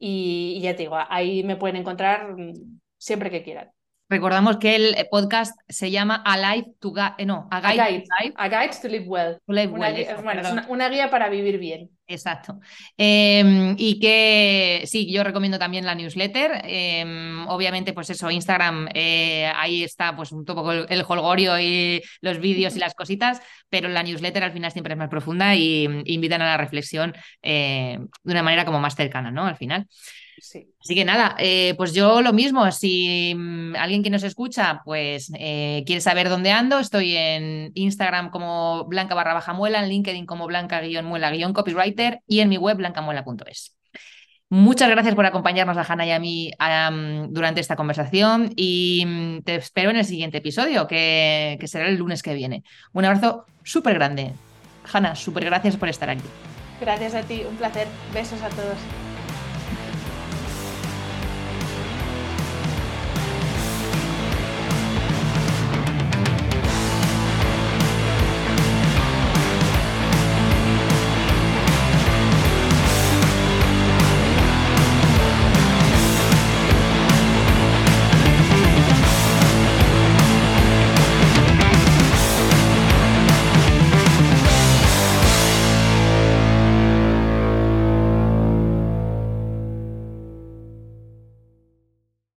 Y, 0.00 0.54
y 0.58 0.62
ya 0.62 0.76
te 0.76 0.84
digo, 0.84 0.96
ahí 1.10 1.44
me 1.44 1.56
pueden 1.58 1.76
encontrar 1.78 2.36
mm, 2.38 2.80
siempre 2.98 3.30
que 3.30 3.44
quieran. 3.44 3.72
Recordamos 4.10 4.56
que 4.56 4.74
el 4.74 4.96
podcast 5.08 5.56
se 5.68 5.92
llama 5.92 6.16
Alive 6.26 6.72
to 6.80 6.92
eh, 7.16 7.24
no, 7.24 7.46
a 7.48 7.60
guide, 7.60 8.04
a 8.34 8.48
guide, 8.48 8.72
to 8.82 8.88
Live 8.88 9.06
Well. 9.06 9.38
una, 9.46 10.66
una, 10.68 10.88
guía 10.88 11.08
para 11.08 11.28
vivir 11.28 11.58
bien. 11.58 11.90
Exacto. 12.08 12.58
Em, 12.96 13.76
y 13.78 14.00
que 14.00 14.82
sí, 14.86 15.12
yo 15.12 15.22
recomiendo 15.22 15.60
también 15.60 15.86
la 15.86 15.94
newsletter. 15.94 16.60
Em, 16.64 17.46
obviamente, 17.46 17.92
pues 17.92 18.10
eso, 18.10 18.28
Instagram, 18.32 18.88
eh, 18.94 19.48
ahí 19.54 19.84
está 19.84 20.16
pues 20.16 20.32
un 20.32 20.44
poco 20.44 20.72
el, 20.72 20.86
el, 20.88 21.04
holgorio 21.06 21.60
y 21.60 22.02
los 22.20 22.40
vídeos 22.40 22.74
y 22.74 22.80
las 22.80 22.94
cositas, 22.94 23.40
pero 23.68 23.88
la 23.88 24.02
newsletter 24.02 24.42
al 24.42 24.52
final 24.52 24.72
siempre 24.72 24.94
es 24.94 24.98
más 24.98 25.08
profunda 25.08 25.54
y 25.54 25.84
invitan 26.06 26.42
a 26.42 26.46
la 26.46 26.56
reflexión 26.56 27.14
eh, 27.42 27.96
de 28.24 28.32
una 28.32 28.42
manera 28.42 28.64
como 28.64 28.80
más 28.80 28.96
cercana, 28.96 29.30
¿no? 29.30 29.46
Al 29.46 29.56
final. 29.56 29.86
Así 30.40 30.94
que 30.94 31.04
nada, 31.04 31.36
eh, 31.38 31.74
pues 31.76 31.92
yo 31.92 32.22
lo 32.22 32.32
mismo, 32.32 32.70
si 32.72 33.34
mm, 33.36 33.76
alguien 33.76 34.02
que 34.02 34.10
nos 34.10 34.22
escucha, 34.22 34.82
pues 34.84 35.30
eh, 35.38 35.82
quiere 35.86 36.00
saber 36.00 36.28
dónde 36.28 36.50
ando, 36.50 36.78
estoy 36.78 37.16
en 37.16 37.72
Instagram 37.74 38.30
como 38.30 38.84
blanca 38.84 39.14
barra 39.14 39.34
baja 39.34 39.52
muela, 39.52 39.82
en 39.82 39.88
LinkedIn 39.88 40.26
como 40.26 40.46
blanca 40.46 40.80
guion 40.80 41.04
muela 41.04 41.30
guion 41.30 41.52
copywriter 41.52 42.20
y 42.26 42.40
en 42.40 42.48
mi 42.48 42.56
web 42.56 42.76
blancamuela.es. 42.78 43.76
Muchas 44.52 44.90
gracias 44.90 45.14
por 45.14 45.26
acompañarnos 45.26 45.76
a 45.76 45.82
Hanna 45.82 46.06
y 46.06 46.10
a 46.10 46.18
mí 46.18 46.50
durante 47.28 47.60
esta 47.60 47.76
conversación 47.76 48.52
y 48.56 49.04
mm, 49.06 49.42
te 49.42 49.54
espero 49.56 49.90
en 49.90 49.96
el 49.96 50.04
siguiente 50.04 50.38
episodio, 50.38 50.88
que, 50.88 51.56
que 51.60 51.68
será 51.68 51.88
el 51.88 51.96
lunes 51.96 52.22
que 52.22 52.34
viene. 52.34 52.64
Un 52.92 53.04
abrazo 53.04 53.44
súper 53.62 53.94
grande. 53.94 54.32
Hanna, 54.92 55.14
súper 55.14 55.44
gracias 55.44 55.76
por 55.76 55.88
estar 55.88 56.10
aquí. 56.10 56.24
Gracias 56.80 57.14
a 57.14 57.22
ti, 57.22 57.42
un 57.48 57.56
placer. 57.56 57.86
Besos 58.12 58.42
a 58.42 58.48
todos. 58.48 58.78